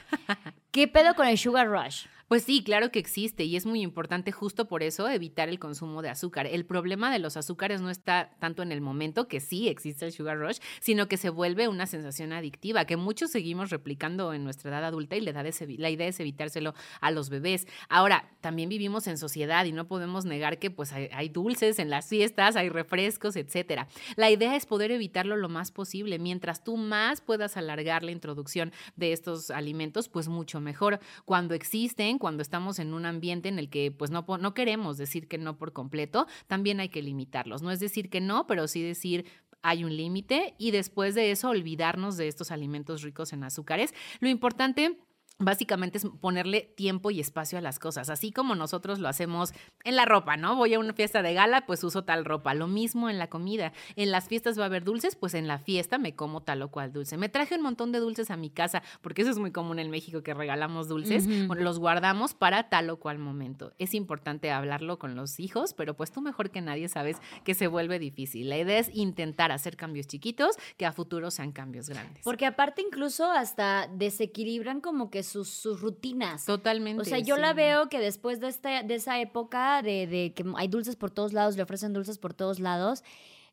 ¿Qué 0.70 0.88
pedo 0.88 1.14
con 1.14 1.26
el 1.26 1.36
Sugar 1.36 1.68
Rush? 1.68 2.06
Pues 2.28 2.42
sí, 2.42 2.62
claro 2.62 2.90
que 2.92 2.98
existe 2.98 3.44
y 3.44 3.56
es 3.56 3.64
muy 3.64 3.80
importante 3.80 4.32
justo 4.32 4.68
por 4.68 4.82
eso 4.82 5.08
evitar 5.08 5.48
el 5.48 5.58
consumo 5.58 6.02
de 6.02 6.10
azúcar. 6.10 6.46
El 6.46 6.66
problema 6.66 7.10
de 7.10 7.18
los 7.18 7.38
azúcares 7.38 7.80
no 7.80 7.88
está 7.88 8.36
tanto 8.38 8.62
en 8.62 8.70
el 8.70 8.82
momento 8.82 9.28
que 9.28 9.40
sí 9.40 9.66
existe 9.66 10.04
el 10.04 10.12
sugar 10.12 10.38
rush, 10.38 10.58
sino 10.78 11.08
que 11.08 11.16
se 11.16 11.30
vuelve 11.30 11.68
una 11.68 11.86
sensación 11.86 12.34
adictiva 12.34 12.84
que 12.84 12.98
muchos 12.98 13.30
seguimos 13.30 13.70
replicando 13.70 14.34
en 14.34 14.44
nuestra 14.44 14.70
edad 14.70 14.84
adulta 14.84 15.16
y 15.16 15.22
la, 15.22 15.32
la 15.32 15.90
idea 15.90 16.06
es 16.06 16.20
evitárselo 16.20 16.74
a 17.00 17.10
los 17.10 17.30
bebés. 17.30 17.66
Ahora, 17.88 18.28
también 18.42 18.68
vivimos 18.68 19.06
en 19.06 19.16
sociedad 19.16 19.64
y 19.64 19.72
no 19.72 19.88
podemos 19.88 20.26
negar 20.26 20.58
que 20.58 20.70
pues 20.70 20.92
hay, 20.92 21.08
hay 21.14 21.30
dulces 21.30 21.78
en 21.78 21.88
las 21.88 22.08
fiestas, 22.08 22.56
hay 22.56 22.68
refrescos, 22.68 23.36
etcétera. 23.36 23.88
La 24.16 24.30
idea 24.30 24.54
es 24.54 24.66
poder 24.66 24.90
evitarlo 24.90 25.38
lo 25.38 25.48
más 25.48 25.70
posible. 25.70 26.18
Mientras 26.18 26.62
tú 26.62 26.76
más 26.76 27.22
puedas 27.22 27.56
alargar 27.56 28.02
la 28.02 28.10
introducción 28.10 28.70
de 28.96 29.14
estos 29.14 29.50
alimentos, 29.50 30.10
pues 30.10 30.28
mucho 30.28 30.60
mejor. 30.60 31.00
Cuando 31.24 31.54
existen, 31.54 32.17
cuando 32.18 32.42
estamos 32.42 32.78
en 32.78 32.94
un 32.94 33.06
ambiente 33.06 33.48
en 33.48 33.58
el 33.58 33.70
que 33.70 33.90
pues 33.90 34.10
no, 34.10 34.24
no 34.40 34.54
queremos 34.54 34.98
decir 34.98 35.28
que 35.28 35.38
no 35.38 35.56
por 35.56 35.72
completo, 35.72 36.26
también 36.46 36.80
hay 36.80 36.88
que 36.88 37.02
limitarlos. 37.02 37.62
No 37.62 37.70
es 37.70 37.80
decir 37.80 38.10
que 38.10 38.20
no, 38.20 38.46
pero 38.46 38.68
sí 38.68 38.82
decir 38.82 39.26
hay 39.62 39.84
un 39.84 39.96
límite 39.96 40.54
y 40.58 40.70
después 40.70 41.14
de 41.14 41.30
eso 41.30 41.48
olvidarnos 41.48 42.16
de 42.16 42.28
estos 42.28 42.50
alimentos 42.50 43.02
ricos 43.02 43.32
en 43.32 43.44
azúcares. 43.44 43.92
Lo 44.20 44.28
importante 44.28 44.98
Básicamente 45.40 45.98
es 45.98 46.06
ponerle 46.20 46.62
tiempo 46.76 47.12
y 47.12 47.20
espacio 47.20 47.58
a 47.58 47.60
las 47.60 47.78
cosas, 47.78 48.10
así 48.10 48.32
como 48.32 48.56
nosotros 48.56 48.98
lo 48.98 49.06
hacemos 49.06 49.52
en 49.84 49.94
la 49.94 50.04
ropa, 50.04 50.36
¿no? 50.36 50.56
Voy 50.56 50.74
a 50.74 50.80
una 50.80 50.94
fiesta 50.94 51.22
de 51.22 51.32
gala, 51.32 51.64
pues 51.64 51.84
uso 51.84 52.02
tal 52.02 52.24
ropa. 52.24 52.54
Lo 52.54 52.66
mismo 52.66 53.08
en 53.08 53.18
la 53.18 53.28
comida. 53.28 53.72
En 53.94 54.10
las 54.10 54.26
fiestas 54.26 54.58
va 54.58 54.64
a 54.64 54.66
haber 54.66 54.82
dulces, 54.82 55.14
pues 55.14 55.34
en 55.34 55.46
la 55.46 55.60
fiesta 55.60 55.96
me 55.98 56.16
como 56.16 56.42
tal 56.42 56.62
o 56.62 56.72
cual 56.72 56.92
dulce. 56.92 57.16
Me 57.16 57.28
traje 57.28 57.54
un 57.54 57.62
montón 57.62 57.92
de 57.92 58.00
dulces 58.00 58.32
a 58.32 58.36
mi 58.36 58.50
casa, 58.50 58.82
porque 59.00 59.22
eso 59.22 59.30
es 59.30 59.38
muy 59.38 59.52
común 59.52 59.78
en 59.78 59.90
México 59.90 60.24
que 60.24 60.34
regalamos 60.34 60.88
dulces. 60.88 61.28
los 61.28 61.78
guardamos 61.78 62.34
para 62.34 62.68
tal 62.68 62.90
o 62.90 62.98
cual 62.98 63.20
momento. 63.20 63.72
Es 63.78 63.94
importante 63.94 64.50
hablarlo 64.50 64.98
con 64.98 65.14
los 65.14 65.38
hijos, 65.38 65.72
pero 65.72 65.94
pues 65.94 66.10
tú 66.10 66.20
mejor 66.20 66.50
que 66.50 66.62
nadie 66.62 66.88
sabes 66.88 67.18
que 67.44 67.54
se 67.54 67.68
vuelve 67.68 68.00
difícil. 68.00 68.48
La 68.48 68.58
idea 68.58 68.80
es 68.80 68.90
intentar 68.92 69.52
hacer 69.52 69.76
cambios 69.76 70.08
chiquitos 70.08 70.56
que 70.76 70.84
a 70.84 70.90
futuro 70.90 71.30
sean 71.30 71.52
cambios 71.52 71.88
grandes. 71.88 72.24
Porque 72.24 72.44
aparte 72.44 72.82
incluso 72.82 73.30
hasta 73.30 73.86
desequilibran 73.86 74.80
como 74.80 75.10
que 75.10 75.27
sus, 75.28 75.80
rutinas. 75.80 76.44
Totalmente. 76.44 77.02
O 77.02 77.04
sea, 77.04 77.18
yo 77.18 77.36
la 77.36 77.52
veo 77.52 77.88
que 77.88 77.98
después 78.00 78.40
de, 78.40 78.48
este, 78.48 78.82
de 78.82 78.94
esa 78.94 79.20
época 79.20 79.82
de, 79.82 80.06
de 80.06 80.32
que 80.34 80.44
hay 80.56 80.68
dulces 80.68 80.96
por 80.96 81.10
todos 81.10 81.32
lados, 81.32 81.56
le 81.56 81.62
ofrecen 81.62 81.92
dulces 81.92 82.18
por 82.18 82.34
todos 82.34 82.60
lados, 82.60 83.02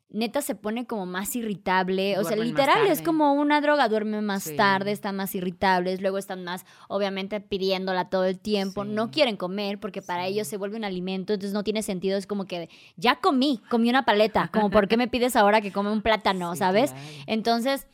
neta 0.08 0.40
se 0.40 0.54
pone 0.54 0.86
como 0.86 1.06
más 1.06 1.34
irritable. 1.36 2.18
o 2.18 2.24
sea, 2.24 2.36
literal 2.36 2.86
es 2.86 3.02
como 3.02 3.34
una 3.34 3.60
droga, 3.60 3.88
duerme 3.88 4.20
más 4.20 4.54
tarde, 4.56 4.92
están 4.92 5.16
más 5.16 5.34
irritables, 5.34 6.00
luego 6.00 6.18
están 6.18 6.44
más, 6.44 6.64
obviamente, 6.88 7.40
pidiéndola 7.40 8.08
todo 8.08 8.24
el 8.24 8.38
tiempo. 8.38 8.84
No 8.84 9.10
quieren 9.10 9.36
comer 9.36 9.80
porque 9.80 10.02
para 10.02 10.26
ellos 10.26 10.46
se 10.46 10.56
vuelve 10.56 10.76
un 10.76 10.84
alimento, 10.84 11.32
entonces 11.32 11.52
no 11.52 11.64
tiene 11.64 11.82
sentido. 11.82 12.16
Es 12.16 12.26
como 12.26 12.46
que 12.46 12.68
ya 12.96 13.16
comí, 13.16 13.60
comí 13.68 13.90
una 13.90 14.04
paleta, 14.04 14.48
como 14.52 14.70
¿por 14.70 14.88
qué 14.88 14.96
me 14.96 15.08
pides 15.08 15.36
ahora 15.36 15.60
que 15.60 15.72
come 15.72 15.90
un 15.90 16.02
plátano, 16.02 16.54
sabes? 16.56 16.94
Entonces, 17.26 17.86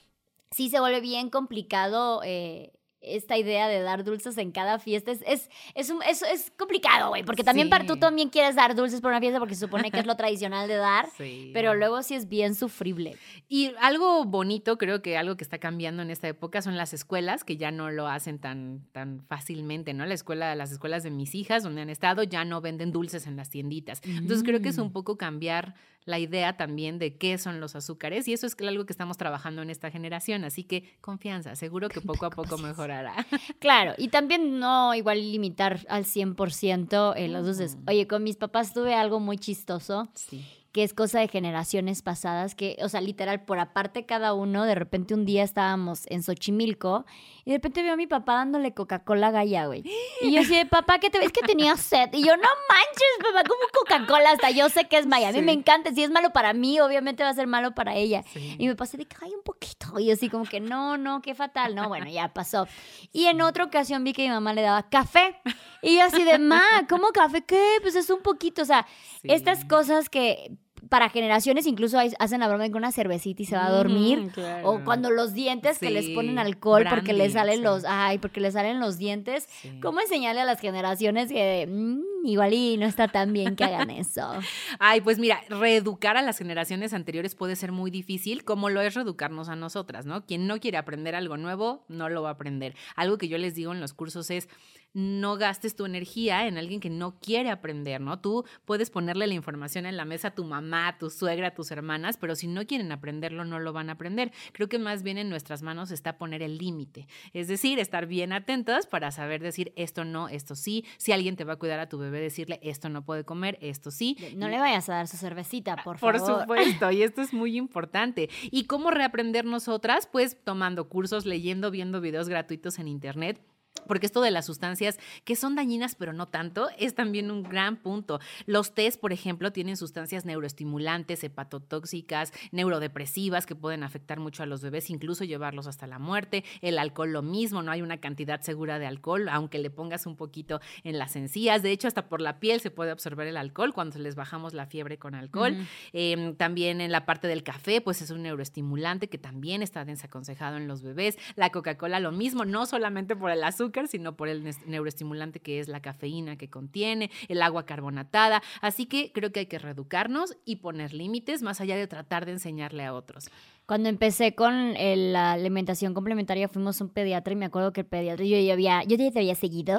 sí 0.50 0.68
se 0.68 0.80
vuelve 0.80 1.00
bien 1.00 1.30
complicado. 1.30 2.20
Eh, 2.24 2.72
esta 3.02 3.36
idea 3.36 3.68
de 3.68 3.80
dar 3.80 4.04
dulces 4.04 4.38
en 4.38 4.52
cada 4.52 4.78
fiesta 4.78 5.10
es, 5.10 5.22
es, 5.26 5.50
es, 5.74 5.92
es, 6.08 6.22
es 6.22 6.52
complicado, 6.56 7.08
güey, 7.08 7.24
porque 7.24 7.44
también 7.44 7.68
para, 7.68 7.84
tú 7.84 7.96
también 7.96 8.28
quieres 8.28 8.54
dar 8.54 8.74
dulces 8.74 9.00
por 9.00 9.10
una 9.10 9.20
fiesta 9.20 9.38
porque 9.38 9.54
se 9.54 9.66
supone 9.66 9.90
que 9.90 9.98
es 9.98 10.06
lo 10.06 10.16
tradicional 10.22 10.68
de 10.68 10.76
dar, 10.76 11.08
pero 11.52 11.74
luego 11.74 12.02
sí 12.02 12.14
es 12.14 12.28
bien 12.28 12.54
sufrible. 12.54 13.16
Y 13.48 13.72
algo 13.80 14.24
bonito, 14.24 14.78
creo 14.78 15.02
que 15.02 15.16
algo 15.16 15.36
que 15.36 15.44
está 15.44 15.58
cambiando 15.58 16.02
en 16.02 16.10
esta 16.10 16.28
época 16.28 16.62
son 16.62 16.76
las 16.76 16.94
escuelas, 16.94 17.44
que 17.44 17.56
ya 17.56 17.70
no 17.70 17.90
lo 17.90 18.06
hacen 18.06 18.38
tan, 18.38 18.86
tan 18.92 19.22
fácilmente, 19.28 19.94
¿no? 19.94 20.06
La 20.06 20.14
escuela, 20.14 20.54
las 20.54 20.72
escuelas 20.72 21.02
de 21.02 21.10
mis 21.10 21.34
hijas, 21.34 21.62
donde 21.62 21.82
han 21.82 21.90
estado, 21.90 22.22
ya 22.22 22.44
no 22.44 22.60
venden 22.60 22.92
dulces 22.92 23.26
en 23.26 23.36
las 23.36 23.50
tienditas. 23.50 24.00
Entonces 24.04 24.42
creo 24.44 24.60
que 24.60 24.68
es 24.68 24.78
un 24.78 24.88
mm. 24.88 24.92
poco 24.92 25.16
cambiar 25.16 25.74
la 26.04 26.18
idea 26.18 26.56
también 26.56 26.98
de 26.98 27.16
qué 27.16 27.38
son 27.38 27.60
los 27.60 27.76
azúcares 27.76 28.26
y 28.28 28.32
eso 28.32 28.46
es 28.46 28.56
algo 28.60 28.86
que 28.86 28.92
estamos 28.92 29.16
trabajando 29.16 29.62
en 29.62 29.70
esta 29.70 29.90
generación, 29.90 30.44
así 30.44 30.64
que 30.64 30.96
confianza, 31.00 31.56
seguro 31.56 31.88
que 31.88 32.00
poco 32.00 32.26
a 32.26 32.30
poco 32.30 32.58
mejorará. 32.58 33.26
Claro, 33.58 33.94
y 33.96 34.08
también 34.08 34.58
no 34.58 34.94
igual 34.94 35.20
limitar 35.20 35.80
al 35.88 36.04
100% 36.04 37.14
eh, 37.16 37.28
los 37.28 37.46
dulces. 37.46 37.76
Oye, 37.86 38.06
con 38.06 38.22
mis 38.22 38.36
papás 38.36 38.72
tuve 38.72 38.94
algo 38.94 39.20
muy 39.20 39.38
chistoso. 39.38 40.08
Sí 40.14 40.44
que 40.72 40.82
es 40.82 40.94
cosa 40.94 41.20
de 41.20 41.28
generaciones 41.28 42.02
pasadas, 42.02 42.54
que, 42.54 42.76
o 42.82 42.88
sea, 42.88 43.00
literal, 43.00 43.44
por 43.44 43.58
aparte 43.58 44.06
cada 44.06 44.32
uno, 44.32 44.64
de 44.64 44.74
repente 44.74 45.14
un 45.14 45.26
día 45.26 45.44
estábamos 45.44 46.04
en 46.06 46.22
Xochimilco 46.22 47.04
y 47.44 47.50
de 47.50 47.58
repente 47.58 47.82
veo 47.82 47.92
a 47.92 47.96
mi 47.96 48.06
papá 48.06 48.36
dándole 48.36 48.72
Coca-Cola 48.72 49.28
a 49.28 49.30
Gaya, 49.32 49.66
güey. 49.66 49.84
Y 50.22 50.32
yo 50.32 50.40
decía, 50.40 50.66
papá, 50.68 50.98
¿qué 50.98 51.10
te 51.10 51.18
ves 51.18 51.30
que 51.30 51.42
tenía 51.42 51.76
sed? 51.76 52.08
Y 52.12 52.24
yo, 52.24 52.36
no 52.36 52.48
manches, 52.68 53.18
papá, 53.18 53.42
como 53.46 53.60
Coca-Cola, 53.72 54.30
hasta 54.30 54.50
yo 54.50 54.68
sé 54.68 54.88
que 54.88 54.98
es. 54.98 55.06
A 55.12 55.32
mí 55.32 55.42
me 55.42 55.52
encanta, 55.52 55.92
si 55.92 56.02
es 56.02 56.10
malo 56.10 56.32
para 56.32 56.54
mí, 56.54 56.80
obviamente 56.80 57.22
va 57.22 57.28
a 57.28 57.34
ser 57.34 57.46
malo 57.46 57.74
para 57.74 57.94
ella. 57.94 58.24
Y 58.34 58.66
me 58.66 58.74
pasé 58.74 58.96
de 58.96 59.04
que, 59.04 59.16
ay, 59.20 59.32
un 59.34 59.42
poquito. 59.42 59.98
Y 59.98 60.06
yo 60.06 60.14
así 60.14 60.30
como 60.30 60.44
que, 60.44 60.60
no, 60.60 60.96
no, 60.96 61.20
qué 61.20 61.34
fatal. 61.34 61.74
No, 61.74 61.88
bueno, 61.88 62.08
ya 62.08 62.32
pasó. 62.32 62.66
Y 63.12 63.26
en 63.26 63.42
otra 63.42 63.64
ocasión 63.64 64.04
vi 64.04 64.14
que 64.14 64.22
mi 64.22 64.30
mamá 64.30 64.54
le 64.54 64.62
daba 64.62 64.88
café. 64.88 65.36
Y 65.82 65.96
yo 65.96 66.04
así 66.04 66.24
de, 66.24 66.38
ma, 66.38 66.62
¿cómo 66.88 67.08
café? 67.08 67.44
¿Qué? 67.44 67.78
Pues 67.82 67.94
es 67.94 68.08
un 68.08 68.22
poquito, 68.22 68.62
o 68.62 68.64
sea, 68.64 68.86
estas 69.24 69.64
cosas 69.64 70.08
que 70.08 70.56
para 70.92 71.08
generaciones 71.08 71.66
incluso 71.66 71.98
hacen 72.18 72.40
la 72.40 72.48
broma 72.48 72.64
de 72.64 72.70
que 72.70 72.76
una 72.76 72.92
cervecita 72.92 73.40
y 73.40 73.46
se 73.46 73.56
va 73.56 73.64
a 73.64 73.70
dormir. 73.70 74.30
O 74.62 74.84
cuando 74.84 75.08
los 75.08 75.32
dientes 75.32 75.78
que 75.78 75.88
les 75.88 76.10
ponen 76.10 76.38
alcohol 76.38 76.84
porque 76.90 77.14
les 77.14 77.32
salen 77.32 77.62
los, 77.62 77.86
ay, 77.88 78.18
porque 78.18 78.40
les 78.40 78.52
salen 78.52 78.78
los 78.78 78.98
dientes. 78.98 79.48
¿Cómo 79.80 80.00
enseñarle 80.00 80.42
a 80.42 80.44
las 80.44 80.60
generaciones 80.60 81.30
que 81.30 81.66
mm, 81.66 82.11
igual 82.24 82.54
y 82.54 82.76
no 82.76 82.86
está 82.86 83.08
tan 83.08 83.32
bien 83.32 83.56
que 83.56 83.64
hagan 83.64 83.90
eso? 83.90 84.32
Ay, 84.78 85.00
pues 85.00 85.18
mira, 85.18 85.40
reeducar 85.48 86.16
a 86.16 86.22
las 86.22 86.38
generaciones 86.38 86.92
anteriores 86.92 87.34
puede 87.34 87.56
ser 87.56 87.72
muy 87.72 87.90
difícil, 87.90 88.44
como 88.44 88.70
lo 88.70 88.80
es 88.80 88.94
reeducarnos 88.94 89.48
a 89.48 89.56
nosotras, 89.56 90.06
¿no? 90.06 90.24
Quien 90.26 90.46
no 90.46 90.60
quiere 90.60 90.78
aprender 90.78 91.14
algo 91.14 91.36
nuevo, 91.36 91.84
no 91.88 92.08
lo 92.08 92.22
va 92.22 92.30
a 92.30 92.32
aprender. 92.32 92.74
Algo 92.96 93.18
que 93.18 93.28
yo 93.28 93.38
les 93.38 93.54
digo 93.54 93.72
en 93.72 93.80
los 93.80 93.94
cursos 93.94 94.30
es 94.30 94.48
no 94.94 95.36
gastes 95.36 95.74
tu 95.74 95.86
energía 95.86 96.46
en 96.46 96.58
alguien 96.58 96.80
que 96.80 96.90
no 96.90 97.18
quiere 97.18 97.50
aprender, 97.50 98.00
¿no? 98.00 98.20
Tú 98.20 98.44
puedes 98.64 98.90
ponerle 98.90 99.26
la 99.26 99.34
información 99.34 99.86
en 99.86 99.96
la 99.96 100.04
mesa 100.04 100.28
a 100.28 100.34
tu 100.34 100.44
mamá, 100.44 100.88
a 100.88 100.98
tu 100.98 101.10
suegra, 101.10 101.48
a 101.48 101.54
tus 101.54 101.70
hermanas, 101.70 102.16
pero 102.18 102.36
si 102.36 102.46
no 102.46 102.66
quieren 102.66 102.92
aprenderlo, 102.92 103.44
no 103.44 103.58
lo 103.58 103.72
van 103.72 103.88
a 103.88 103.94
aprender. 103.94 104.32
Creo 104.52 104.68
que 104.68 104.78
más 104.78 105.02
bien 105.02 105.18
en 105.18 105.30
nuestras 105.30 105.62
manos 105.62 105.90
está 105.90 106.18
poner 106.18 106.42
el 106.42 106.58
límite, 106.58 107.06
es 107.32 107.48
decir, 107.48 107.78
estar 107.78 108.06
bien 108.06 108.32
atentas 108.32 108.86
para 108.86 109.10
saber 109.10 109.40
decir 109.40 109.72
esto 109.76 110.04
no, 110.04 110.28
esto 110.28 110.54
sí. 110.54 110.84
Si 110.98 111.12
alguien 111.12 111.36
te 111.36 111.44
va 111.44 111.54
a 111.54 111.58
cuidar 111.58 111.80
a 111.80 111.88
tu 111.88 111.98
bebé, 111.98 112.11
decirle 112.20 112.60
esto 112.62 112.88
no 112.88 113.04
puede 113.04 113.24
comer, 113.24 113.58
esto 113.60 113.90
sí. 113.90 114.16
No 114.36 114.48
le 114.48 114.58
vayas 114.58 114.88
a 114.88 114.94
dar 114.94 115.08
su 115.08 115.16
cervecita, 115.16 115.76
por 115.84 115.98
favor. 115.98 116.18
Por 116.18 116.40
supuesto, 116.40 116.90
y 116.90 117.02
esto 117.02 117.20
es 117.22 117.32
muy 117.32 117.56
importante. 117.56 118.28
¿Y 118.50 118.64
cómo 118.64 118.90
reaprender 118.90 119.44
nosotras? 119.44 120.08
Pues 120.10 120.36
tomando 120.44 120.88
cursos, 120.88 121.26
leyendo, 121.26 121.70
viendo 121.70 122.00
videos 122.00 122.28
gratuitos 122.28 122.78
en 122.78 122.88
internet 122.88 123.40
porque 123.86 124.06
esto 124.06 124.20
de 124.20 124.30
las 124.30 124.46
sustancias 124.46 124.98
que 125.24 125.36
son 125.36 125.54
dañinas 125.54 125.94
pero 125.94 126.12
no 126.12 126.26
tanto 126.26 126.68
es 126.78 126.94
también 126.94 127.30
un 127.30 127.42
gran 127.42 127.76
punto. 127.76 128.20
Los 128.46 128.74
test, 128.74 129.00
por 129.00 129.12
ejemplo, 129.12 129.52
tienen 129.52 129.76
sustancias 129.76 130.24
neuroestimulantes, 130.24 131.24
hepatotóxicas, 131.24 132.32
neurodepresivas 132.50 133.46
que 133.46 133.54
pueden 133.54 133.82
afectar 133.82 134.20
mucho 134.20 134.42
a 134.42 134.46
los 134.46 134.62
bebés, 134.62 134.90
incluso 134.90 135.24
llevarlos 135.24 135.66
hasta 135.66 135.86
la 135.86 135.98
muerte. 135.98 136.44
El 136.60 136.78
alcohol 136.78 137.12
lo 137.12 137.22
mismo, 137.22 137.62
no 137.62 137.70
hay 137.70 137.82
una 137.82 137.98
cantidad 137.98 138.40
segura 138.40 138.78
de 138.78 138.86
alcohol, 138.86 139.28
aunque 139.28 139.58
le 139.58 139.70
pongas 139.70 140.06
un 140.06 140.16
poquito 140.16 140.60
en 140.84 140.98
las 140.98 141.16
encías. 141.16 141.62
De 141.62 141.70
hecho, 141.70 141.88
hasta 141.88 142.08
por 142.08 142.20
la 142.20 142.38
piel 142.40 142.60
se 142.60 142.70
puede 142.70 142.90
absorber 142.90 143.26
el 143.26 143.36
alcohol 143.36 143.72
cuando 143.72 143.98
les 143.98 144.14
bajamos 144.14 144.54
la 144.54 144.66
fiebre 144.66 144.98
con 144.98 145.14
alcohol. 145.14 145.56
Em, 145.92 146.34
también 146.36 146.80
en 146.80 146.92
la 146.92 147.04
parte 147.04 147.28
del 147.28 147.42
café, 147.42 147.80
pues 147.80 148.02
es 148.02 148.10
un 148.10 148.22
neuroestimulante 148.22 149.08
que 149.08 149.18
también 149.18 149.62
está 149.62 149.84
desaconsejado 149.84 150.56
en 150.56 150.68
los 150.68 150.82
bebés. 150.82 151.18
La 151.36 151.50
Coca-Cola 151.50 152.00
lo 152.00 152.12
mismo, 152.12 152.44
no 152.44 152.66
solamente 152.66 153.16
por 153.16 153.30
el 153.30 153.42
azúcar, 153.44 153.71
sino 153.88 154.16
por 154.16 154.28
el 154.28 154.54
neuroestimulante 154.66 155.40
que 155.40 155.60
es 155.60 155.68
la 155.68 155.80
cafeína 155.80 156.36
que 156.36 156.48
contiene, 156.50 157.10
el 157.28 157.42
agua 157.42 157.66
carbonatada. 157.66 158.42
Así 158.60 158.86
que 158.86 159.12
creo 159.12 159.32
que 159.32 159.40
hay 159.40 159.46
que 159.46 159.58
reeducarnos 159.58 160.36
y 160.44 160.56
poner 160.56 160.94
límites 160.94 161.42
más 161.42 161.60
allá 161.60 161.76
de 161.76 161.86
tratar 161.86 162.26
de 162.26 162.32
enseñarle 162.32 162.84
a 162.84 162.94
otros. 162.94 163.30
Cuando 163.66 163.88
empecé 163.88 164.34
con 164.34 164.74
la 164.74 165.32
alimentación 165.32 165.94
complementaria 165.94 166.48
fuimos 166.48 166.80
a 166.80 166.84
un 166.84 166.90
pediatra 166.90 167.32
y 167.32 167.36
me 167.36 167.46
acuerdo 167.46 167.72
que 167.72 167.82
el 167.82 167.86
pediatra 167.86 168.24
yo 168.26 168.36
ya 168.38 168.52
había, 168.52 168.82
yo 168.82 168.96
ya 168.96 169.10
te 169.10 169.20
había 169.20 169.34
seguido. 169.34 169.78